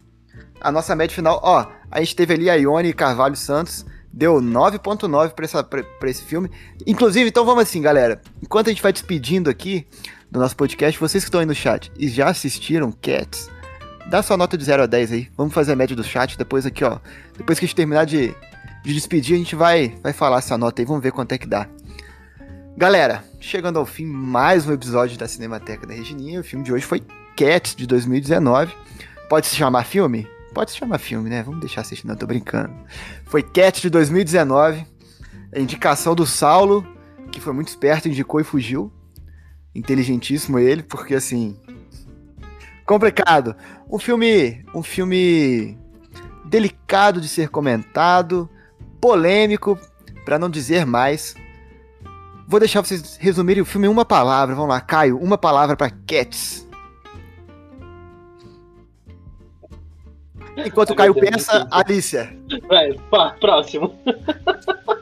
A 0.60 0.70
nossa 0.70 0.94
média 0.94 1.14
final, 1.14 1.40
ó, 1.42 1.66
a 1.90 2.00
gente 2.00 2.14
teve 2.16 2.34
ali 2.34 2.50
a 2.50 2.54
Ione 2.54 2.92
Carvalho 2.92 3.36
Santos, 3.36 3.86
deu 4.12 4.40
9.9 4.40 5.30
pra, 5.34 5.44
essa- 5.44 5.66
esse 6.04 6.22
filme. 6.22 6.50
Inclusive, 6.86 7.28
então 7.28 7.44
vamos 7.44 7.62
assim, 7.62 7.80
galera. 7.80 8.20
Enquanto 8.42 8.66
a 8.68 8.70
gente 8.70 8.82
vai 8.82 8.92
despedindo 8.92 9.48
aqui 9.50 9.86
do 10.30 10.38
nosso 10.40 10.56
podcast, 10.56 10.98
vocês 10.98 11.24
que 11.24 11.28
estão 11.28 11.40
aí 11.40 11.46
no 11.46 11.54
chat 11.54 11.90
e 11.98 12.08
já 12.08 12.28
assistiram 12.28 12.92
Cats, 12.92 13.50
dá 14.08 14.22
sua 14.22 14.36
nota 14.36 14.56
de 14.56 14.64
0 14.64 14.82
a 14.82 14.86
10 14.86 15.12
aí. 15.12 15.28
Vamos 15.36 15.54
fazer 15.54 15.72
a 15.72 15.76
média 15.76 15.94
do 15.96 16.04
chat 16.04 16.36
depois 16.36 16.66
aqui, 16.66 16.84
ó. 16.84 16.98
Depois 17.36 17.58
que 17.58 17.64
a 17.64 17.66
gente 17.68 17.76
terminar 17.76 18.04
de, 18.06 18.34
de 18.84 18.94
despedir, 18.94 19.34
a 19.34 19.38
gente 19.38 19.54
vai, 19.56 19.94
vai 20.02 20.12
falar 20.12 20.38
essa 20.38 20.56
nota 20.58 20.82
aí, 20.82 20.86
vamos 20.86 21.02
ver 21.02 21.12
quanto 21.12 21.32
é 21.32 21.38
que 21.38 21.46
dá. 21.46 21.68
Galera, 22.76 23.22
chegando 23.40 23.78
ao 23.78 23.84
fim, 23.86 24.06
mais 24.06 24.66
um 24.66 24.72
episódio 24.72 25.18
da 25.18 25.28
Cinemateca 25.28 25.86
da 25.86 25.92
Regininha. 25.94 26.40
O 26.40 26.44
filme 26.44 26.64
de 26.64 26.72
hoje 26.72 26.84
foi 26.84 27.02
Cats, 27.36 27.74
de 27.74 27.86
2019. 27.86 28.74
Pode 29.28 29.46
se 29.46 29.56
chamar 29.56 29.84
filme? 29.84 30.26
Pode 30.52 30.72
se 30.72 30.78
chamar 30.78 30.98
filme, 30.98 31.30
né? 31.30 31.42
Vamos 31.42 31.60
deixar 31.60 31.82
assistir, 31.82 32.06
não, 32.06 32.16
tô 32.16 32.26
brincando. 32.26 32.74
Foi 33.26 33.42
Cats, 33.42 33.80
de 33.80 33.90
2019. 33.90 34.84
A 35.54 35.58
indicação 35.58 36.14
do 36.14 36.26
Saulo, 36.26 36.86
que 37.30 37.40
foi 37.40 37.52
muito 37.52 37.68
esperto, 37.68 38.08
indicou 38.08 38.40
e 38.40 38.44
fugiu. 38.44 38.92
Inteligentíssimo 39.74 40.58
ele, 40.58 40.82
porque 40.82 41.14
assim. 41.14 41.56
Complicado. 42.84 43.54
Um 43.88 43.98
filme. 43.98 44.64
Um 44.74 44.82
filme 44.82 45.78
delicado 46.44 47.20
de 47.20 47.28
ser 47.28 47.48
comentado, 47.48 48.50
polêmico, 49.00 49.78
para 50.24 50.38
não 50.38 50.50
dizer 50.50 50.84
mais. 50.84 51.36
Vou 52.48 52.58
deixar 52.58 52.82
vocês 52.82 53.16
resumirem 53.16 53.62
o 53.62 53.66
filme 53.66 53.86
em 53.86 53.90
uma 53.90 54.04
palavra. 54.04 54.56
Vamos 54.56 54.70
lá, 54.70 54.80
Caio, 54.80 55.16
uma 55.18 55.38
palavra 55.38 55.76
para 55.76 55.90
Cats. 55.90 56.68
Enquanto 60.64 60.90
o 60.90 60.94
Caio 60.96 61.14
pensa, 61.14 61.66
Alicia. 61.70 62.36
Vai, 62.68 62.92
pá, 63.10 63.34
próximo. 63.40 63.98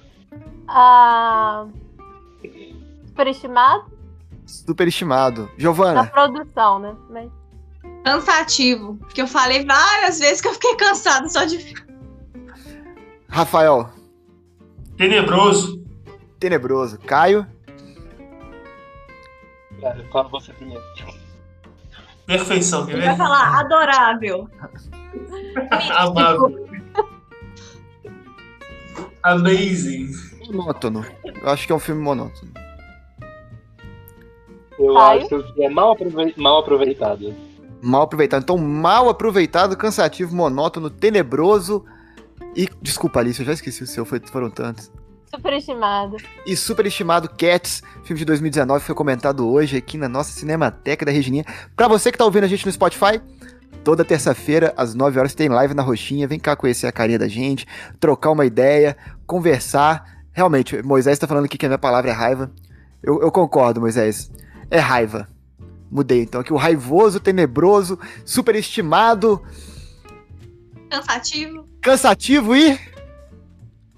Ah, 0.70 1.66
superestimado 3.06 3.86
Superestimado. 4.44 5.42
na 5.44 5.50
Giovana, 5.56 6.06
produção, 6.06 6.78
né? 6.78 6.94
Mas 7.08 7.30
Cansativo. 8.04 8.96
Porque 8.96 9.22
eu 9.22 9.26
falei 9.26 9.64
várias 9.64 10.18
vezes 10.18 10.42
que 10.42 10.48
eu 10.48 10.52
fiquei 10.52 10.76
cansado 10.76 11.30
só 11.32 11.44
de. 11.46 11.74
Rafael, 13.30 13.88
Tenebroso. 14.98 15.82
tenebroso. 16.38 16.98
Caio, 16.98 17.46
Cara, 19.80 20.04
fala 20.12 20.28
você 20.28 20.52
primeiro. 20.52 20.82
Perfeição, 22.26 22.84
quer 22.84 22.92
Ele 22.92 23.00
vai 23.06 23.10
ver? 23.12 23.16
falar 23.16 23.60
adorável. 23.60 24.50
Amável. 25.96 26.68
Amazing. 29.22 30.10
monótono. 30.50 31.04
Eu 31.42 31.48
acho 31.50 31.66
que 31.66 31.72
é 31.72 31.74
um 31.76 31.78
filme 31.80 32.00
monótono. 32.02 32.52
Eu 34.78 34.94
Caio? 34.94 35.22
acho 35.22 35.54
que 35.54 35.64
é 35.64 35.68
mal, 35.68 35.92
aprove- 35.92 36.34
mal 36.36 36.58
aproveitado. 36.60 37.34
Mal 37.82 38.02
aproveitado. 38.02 38.42
Então, 38.42 38.56
mal 38.58 39.08
aproveitado, 39.08 39.76
cansativo, 39.76 40.34
monótono, 40.34 40.88
tenebroso. 40.88 41.84
E. 42.56 42.68
Desculpa, 42.80 43.20
Alice, 43.20 43.40
eu 43.40 43.46
já 43.46 43.52
esqueci 43.52 43.82
o 43.82 43.86
seu, 43.86 44.04
foi- 44.04 44.20
foram 44.26 44.50
tantos. 44.50 44.90
superestimado. 45.30 46.16
E 46.46 46.56
superestimado 46.56 47.28
Cats, 47.28 47.82
filme 48.04 48.18
de 48.18 48.24
2019, 48.24 48.82
foi 48.82 48.94
comentado 48.94 49.46
hoje 49.46 49.76
aqui 49.76 49.98
na 49.98 50.08
nossa 50.08 50.30
Cinemateca 50.32 51.04
da 51.04 51.12
Regininha. 51.12 51.44
Pra 51.76 51.86
você 51.86 52.10
que 52.10 52.16
tá 52.16 52.24
ouvindo 52.24 52.44
a 52.44 52.48
gente 52.48 52.64
no 52.64 52.72
Spotify, 52.72 53.20
toda 53.88 54.04
terça-feira, 54.04 54.74
às 54.76 54.94
9 54.94 55.18
horas, 55.18 55.34
tem 55.34 55.48
live 55.48 55.72
na 55.72 55.82
Roxinha. 55.82 56.28
Vem 56.28 56.38
cá 56.38 56.54
conhecer 56.54 56.86
a 56.86 56.92
carinha 56.92 57.18
da 57.18 57.26
gente, 57.26 57.66
trocar 57.98 58.30
uma 58.32 58.44
ideia, 58.44 58.94
conversar. 59.26 60.26
Realmente, 60.30 60.82
Moisés 60.82 61.18
tá 61.18 61.26
falando 61.26 61.46
aqui 61.46 61.56
que 61.56 61.64
a 61.64 61.70
minha 61.70 61.78
palavra 61.78 62.10
é 62.10 62.12
raiva. 62.12 62.52
Eu, 63.02 63.22
eu 63.22 63.32
concordo, 63.32 63.80
Moisés. 63.80 64.30
É 64.70 64.78
raiva. 64.78 65.26
Mudei, 65.90 66.20
então, 66.20 66.42
aqui 66.42 66.52
o 66.52 66.56
raivoso, 66.56 67.18
tenebroso, 67.18 67.98
superestimado, 68.26 69.42
Cansativo. 70.90 71.64
cansativo 71.80 72.54
e 72.54 72.78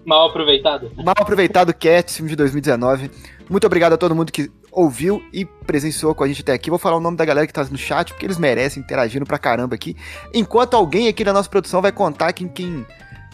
Mal 0.06 0.28
aproveitado? 0.28 0.92
Mal 0.96 1.16
aproveitado 1.18 1.74
Cats, 1.74 2.14
filme 2.14 2.30
de 2.30 2.36
2019. 2.36 3.10
Muito 3.48 3.66
obrigado 3.66 3.94
a 3.94 3.96
todo 3.98 4.14
mundo 4.14 4.30
que 4.30 4.52
ouviu 4.72 5.22
e 5.32 5.44
presenciou 5.44 6.14
com 6.14 6.24
a 6.24 6.28
gente 6.28 6.42
até 6.42 6.52
aqui. 6.52 6.70
Vou 6.70 6.78
falar 6.78 6.96
o 6.96 7.00
nome 7.00 7.16
da 7.16 7.24
galera 7.24 7.46
que 7.46 7.52
tá 7.52 7.64
no 7.64 7.78
chat, 7.78 8.12
porque 8.12 8.26
eles 8.26 8.38
merecem, 8.38 8.82
interagindo 8.82 9.26
pra 9.26 9.38
caramba 9.38 9.74
aqui. 9.74 9.96
Enquanto 10.32 10.74
alguém 10.74 11.08
aqui 11.08 11.24
da 11.24 11.32
nossa 11.32 11.48
produção 11.48 11.82
vai 11.82 11.92
contar 11.92 12.32
quem, 12.32 12.48
quem, 12.48 12.86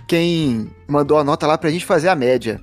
quem 0.06 0.70
mandou 0.88 1.18
a 1.18 1.24
nota 1.24 1.46
lá 1.46 1.58
pra 1.58 1.70
gente 1.70 1.84
fazer 1.84 2.08
a 2.08 2.14
média. 2.14 2.60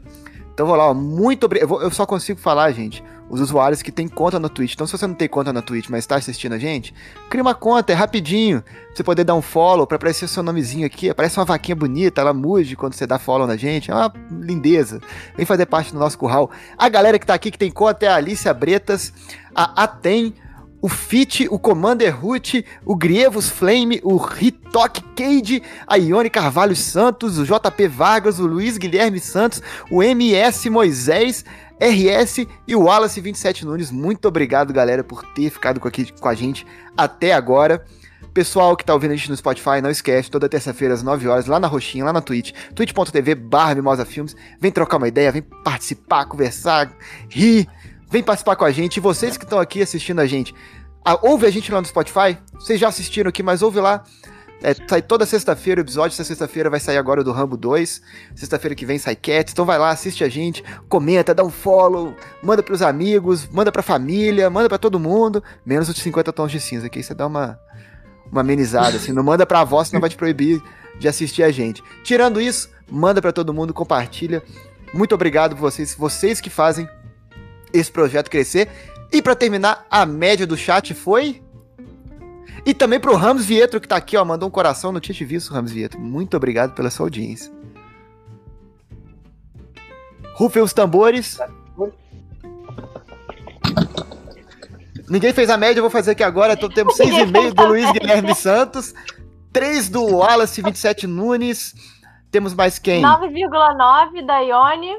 Então 0.54 0.68
vou 0.68 0.76
lá, 0.76 0.90
ó, 0.90 0.94
muito 0.94 1.46
obrigado. 1.46 1.72
Eu, 1.72 1.82
eu 1.82 1.92
só 1.92 2.06
consigo 2.06 2.40
falar, 2.40 2.72
gente, 2.72 3.04
os 3.30 3.42
usuários 3.42 3.82
que 3.82 3.92
têm 3.92 4.08
conta 4.08 4.40
no 4.40 4.50
Twitch. 4.50 4.74
Então 4.74 4.86
se 4.86 4.98
você 4.98 5.08
não 5.08 5.16
tem 5.16 5.28
conta 5.28 5.52
na 5.52 5.62
Twitch, 5.62 5.90
mas 5.90 6.06
tá 6.06 6.16
assistindo 6.16 6.54
a 6.54 6.58
gente, 6.58 6.94
cria 7.30 7.42
uma 7.42 7.56
conta, 7.56 7.92
é 7.92 7.96
rapidinho. 7.96 8.64
Você 8.94 9.04
poder 9.04 9.24
dar 9.24 9.36
um 9.36 9.42
follow, 9.42 9.88
pra 9.88 9.96
aparecer 9.96 10.26
o 10.26 10.28
seu 10.28 10.44
nomezinho 10.44 10.86
aqui. 10.86 11.10
Aparece 11.10 11.40
uma 11.40 11.46
vaquinha 11.46 11.76
bonita, 11.76 12.22
ela 12.22 12.34
mude 12.34 12.76
quando 12.76 12.94
você 12.94 13.08
dá 13.08 13.18
follow 13.18 13.48
na 13.48 13.58
gente. 13.58 13.90
É 13.90 13.94
uma 13.94 14.14
lindeza. 14.32 15.02
Vem 15.36 15.46
fazer 15.46 15.66
parte 15.66 15.92
do 15.92 16.00
nosso 16.00 16.18
curral. 16.18 16.52
A 16.78 16.88
galera 16.90 17.18
que 17.18 17.26
tá 17.26 17.34
aqui, 17.34 17.50
que 17.50 17.58
tem 17.58 17.72
conta, 17.72 18.06
é 18.06 18.10
a 18.10 18.16
Alicia 18.16 18.54
Bretas, 18.54 19.12
a 19.56 19.84
Atem, 19.84 20.34
o 20.84 20.90
Fit, 20.90 21.48
o 21.50 21.58
Commander 21.58 22.14
Root, 22.14 22.66
o 22.86 22.94
Grievous 22.94 23.50
Flame, 23.50 24.02
o 24.04 24.18
Ritok 24.18 25.02
Cade, 25.16 25.64
a 25.88 25.96
Ione 25.96 26.30
Carvalho 26.30 26.76
Santos, 26.76 27.40
o 27.40 27.46
JP 27.46 27.88
Vargas, 27.88 28.38
o 28.38 28.46
Luiz 28.46 28.78
Guilherme 28.78 29.18
Santos, 29.18 29.62
o 29.90 30.04
MS 30.04 30.70
Moisés, 30.70 31.46
RS 31.84 32.48
e 32.68 32.76
o 32.76 32.84
Wallace 32.84 33.20
27 33.20 33.66
Nunes. 33.66 33.92
Muito 33.92 34.28
obrigado, 34.28 34.72
galera, 34.72 35.04
por 35.04 35.24
ter 35.34 35.50
ficado 35.50 35.86
aqui, 35.88 36.12
com 36.14 36.28
a 36.28 36.34
gente 36.34 36.66
até 36.98 37.34
agora. 37.34 37.84
Pessoal 38.34 38.76
que 38.76 38.84
tá 38.84 38.94
ouvindo 38.94 39.12
a 39.12 39.16
gente 39.16 39.30
no 39.30 39.38
Spotify, 39.38 39.80
não 39.82 39.92
esquece, 39.92 40.32
toda 40.32 40.50
terça-feira 40.50 40.94
às 40.94 41.04
9 41.04 41.28
horas, 41.28 41.46
lá 41.46 41.60
na 41.60 41.68
Roxinha, 41.68 42.04
lá 42.06 42.12
na 42.14 42.22
Twitch, 42.22 42.52
twitch.tv 42.74 43.36
barra 43.36 43.76
Mimosa 43.76 44.06
Filmes. 44.06 44.36
Vem 44.60 44.72
trocar 44.72 44.98
uma 44.98 45.08
ideia, 45.08 45.32
vem 45.32 45.42
participar, 45.42 46.26
conversar, 46.26 46.92
rir, 47.30 47.68
vem 48.10 48.24
participar 48.24 48.56
com 48.56 48.66
a 48.66 48.72
gente. 48.72 48.98
E 48.98 49.00
vocês 49.00 49.38
que 49.38 49.44
estão 49.44 49.60
aqui 49.60 49.82
assistindo 49.84 50.20
a 50.20 50.26
gente, 50.26 50.56
a- 51.06 51.20
ouve 51.22 51.46
a 51.46 51.52
gente 51.52 51.72
lá 51.72 51.80
no 51.80 51.86
Spotify, 51.86 52.38
vocês 52.56 52.80
já 52.80 52.88
assistiram 52.88 53.30
aqui, 53.30 53.44
mas 53.44 53.62
ouve 53.62 53.80
lá. 53.80 54.04
É, 54.64 54.74
sai 54.88 55.02
toda 55.02 55.26
sexta-feira 55.26 55.82
o 55.82 55.84
episódio, 55.84 56.16
essa 56.16 56.24
sexta-feira 56.24 56.70
vai 56.70 56.80
sair 56.80 56.98
agora 56.98 57.20
o 57.20 57.24
do 57.24 57.34
Rambo 57.34 57.58
2. 57.58 58.02
Sexta-feira 58.34 58.74
que 58.74 58.86
vem 58.86 58.98
sai 58.98 59.14
Cats, 59.14 59.52
então 59.52 59.66
vai 59.66 59.78
lá, 59.78 59.90
assiste 59.90 60.24
a 60.24 60.30
gente, 60.30 60.64
comenta, 60.88 61.36
dá 61.36 61.44
um 61.44 61.50
follow, 61.50 62.16
manda 62.42 62.64
pros 62.64 62.82
amigos, 62.82 63.46
manda 63.50 63.74
pra 63.74 63.84
família, 63.84 64.50
manda 64.50 64.70
pra 64.70 64.78
todo 64.78 64.98
mundo, 64.98 65.44
menos 65.66 65.90
os 65.90 65.98
50 65.98 66.32
tons 66.32 66.50
de 66.50 66.62
cinza, 66.62 66.88
que 66.88 66.98
aí 66.98 67.04
você 67.04 67.14
dá 67.14 67.28
uma, 67.28 67.60
uma 68.32 68.40
amenizada, 68.40 68.96
assim, 68.96 69.12
não 69.12 69.22
manda 69.22 69.46
pra 69.46 69.60
avó, 69.60 69.84
senão 69.84 70.00
vai 70.00 70.10
te 70.10 70.16
proibir 70.16 70.64
de 70.98 71.10
assistir 71.10 71.44
a 71.44 71.52
gente. 71.52 71.84
Tirando 72.02 72.40
isso, 72.40 72.70
manda 72.90 73.22
pra 73.22 73.34
todo 73.34 73.54
mundo, 73.54 73.74
compartilha. 73.74 74.42
Muito 74.94 75.14
obrigado 75.14 75.56
por 75.58 75.62
vocês, 75.62 75.94
vocês 75.94 76.40
que 76.40 76.50
fazem 76.50 76.88
esse 77.74 77.92
projeto 77.92 78.30
crescer. 78.30 78.70
E 79.12 79.22
pra 79.22 79.36
terminar, 79.36 79.86
a 79.92 80.06
média 80.06 80.48
do 80.48 80.56
chat 80.56 80.94
foi 80.94 81.43
e 82.66 82.74
também 82.74 83.00
pro 83.00 83.16
Ramos 83.16 83.46
Vietro, 83.46 83.82
que 83.82 83.88
tá 83.88 83.96
aqui, 83.96 84.16
ó, 84.16 84.24
mandou 84.24 84.48
um 84.48 84.52
coração, 84.52 84.92
não 84.92 85.00
tinha 85.00 85.16
te 85.16 85.26
visto, 85.26 85.54
Ramos 85.54 85.72
Vietro. 85.72 86.00
Muito 86.00 86.38
obrigado 86.38 86.74
pela 86.74 86.90
sua 86.90 87.06
audiência. 87.06 87.52
Rufem 90.34 90.62
os 90.62 90.74
tambores. 90.74 91.40
Ninguém 95.10 95.34
fez 95.34 95.50
a 95.50 95.58
média, 95.58 95.80
eu 95.80 95.84
vou 95.84 95.92
fazer 95.92 96.12
aqui 96.12 96.24
agora. 96.24 96.54
Então 96.54 96.70
temos 96.70 96.98
6,5 96.98 97.54
do 97.54 97.68
Luiz 97.68 97.92
Guilherme 97.92 98.34
Santos, 98.34 98.94
3 99.52 99.90
do 99.90 100.04
Wallace 100.06 100.62
27 100.62 101.06
Nunes. 101.06 101.76
Temos 102.32 102.54
mais 102.54 102.80
quem? 102.80 103.04
9,9 103.04 104.26
da 104.26 104.40
Ione. 104.40 104.96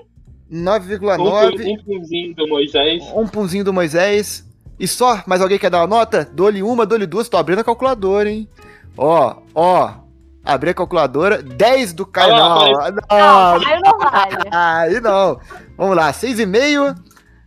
9,9. 0.52 1.66
Um 1.66 1.82
punzinho 1.82 2.35
do 2.36 2.47
Moisés. 2.47 3.02
Um 3.14 3.26
punzinho 3.26 3.64
do 3.64 3.72
Moisés. 3.72 4.43
E 4.78 4.88
só? 4.88 5.22
Mais 5.26 5.40
alguém 5.40 5.59
quer 5.59 5.70
dar 5.70 5.80
uma 5.80 5.86
nota? 5.86 6.28
Dou-lhe 6.32 6.62
uma, 6.62 6.84
dou-lhe 6.86 7.06
duas. 7.06 7.28
Tô 7.28 7.36
abrindo 7.36 7.60
a 7.60 7.64
calculadora, 7.64 8.30
hein? 8.30 8.48
Ó, 8.96 9.36
ó. 9.55 9.94
Abri 10.44 10.70
a 10.70 10.74
calculadora. 10.74 11.42
10 11.42 11.92
do 11.92 12.05
Caio. 12.05 12.34
Ah, 12.34 12.38
não, 12.38 12.72
Não, 12.72 12.90
não. 12.90 13.60
Caio 13.60 13.80
não 13.82 13.98
vale. 13.98 14.36
Aí 14.52 15.01
não. 15.01 15.40
Vamos 15.76 15.96
lá. 15.96 16.12
6,5 16.12 16.96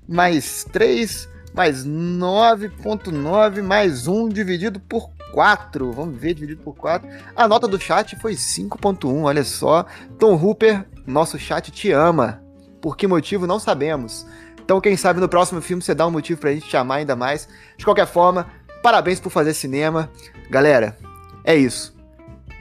mais 0.08 0.64
3 0.72 1.30
mais 1.54 1.84
9,9 1.86 3.64
mais 3.64 4.08
1 4.08 4.30
dividido 4.30 4.80
por 4.80 5.10
4. 5.32 5.92
Vamos 5.92 6.16
ver, 6.18 6.36
dividido 6.36 6.62
por 6.62 6.76
4. 6.76 7.10
A 7.36 7.48
nota 7.48 7.68
do 7.68 7.80
chat 7.80 8.16
foi 8.22 8.34
5,1. 8.34 9.24
Olha 9.24 9.44
só. 9.44 9.86
Tom 10.20 10.36
Hooper, 10.36 10.86
nosso 11.06 11.38
chat 11.40 11.72
te 11.72 11.92
ama. 11.92 12.42
Por 12.80 12.96
que 12.96 13.08
motivo? 13.08 13.48
Não 13.48 13.60
sabemos. 13.60 14.26
Então, 14.68 14.82
quem 14.82 14.98
sabe 14.98 15.22
no 15.22 15.30
próximo 15.30 15.62
filme 15.62 15.82
você 15.82 15.96
dá 15.96 16.06
um 16.06 16.12
motivo 16.12 16.42
pra 16.42 16.52
gente 16.52 16.68
te 16.68 16.76
amar 16.76 16.98
ainda 16.98 17.16
mais. 17.16 17.48
De 17.78 17.86
qualquer 17.86 18.06
forma, 18.06 18.52
parabéns 18.84 19.18
por 19.18 19.30
fazer 19.30 19.54
cinema. 19.54 20.12
Galera, 20.50 20.98
é 21.42 21.56
isso. 21.56 21.96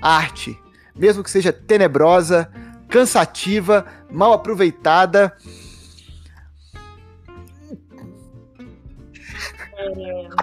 Arte, 0.00 0.56
mesmo 0.94 1.24
que 1.24 1.30
seja 1.32 1.52
tenebrosa, 1.52 2.48
cansativa, 2.88 3.84
mal 4.08 4.32
aproveitada, 4.32 5.36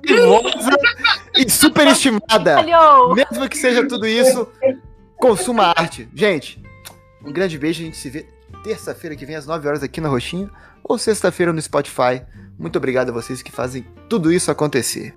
raivosa 0.05 0.69
e 1.33 1.49
superestimada. 1.49 2.61
Mesmo 3.15 3.47
que 3.47 3.57
seja 3.57 3.87
tudo 3.87 4.05
isso, 4.05 4.49
consuma 5.15 5.67
arte. 5.67 6.09
Gente, 6.13 6.61
Um 7.23 7.31
grande 7.31 7.57
beijo, 7.57 7.81
a 7.81 7.85
gente 7.85 7.95
se 7.95 8.09
vê 8.09 8.27
terça-feira 8.63 9.15
que 9.15 9.25
vem 9.25 9.35
às 9.35 9.45
9 9.45 9.67
horas 9.67 9.83
aqui 9.83 9.99
na 9.99 10.09
Roxinho 10.09 10.49
ou 10.83 10.97
sexta-feira 10.97 11.51
no 11.51 11.61
Spotify. 11.61 12.23
Muito 12.57 12.77
obrigado 12.77 13.09
a 13.09 13.13
vocês 13.13 13.41
que 13.41 13.51
fazem 13.51 13.85
tudo 14.09 14.31
isso 14.31 14.49
acontecer. 14.49 15.13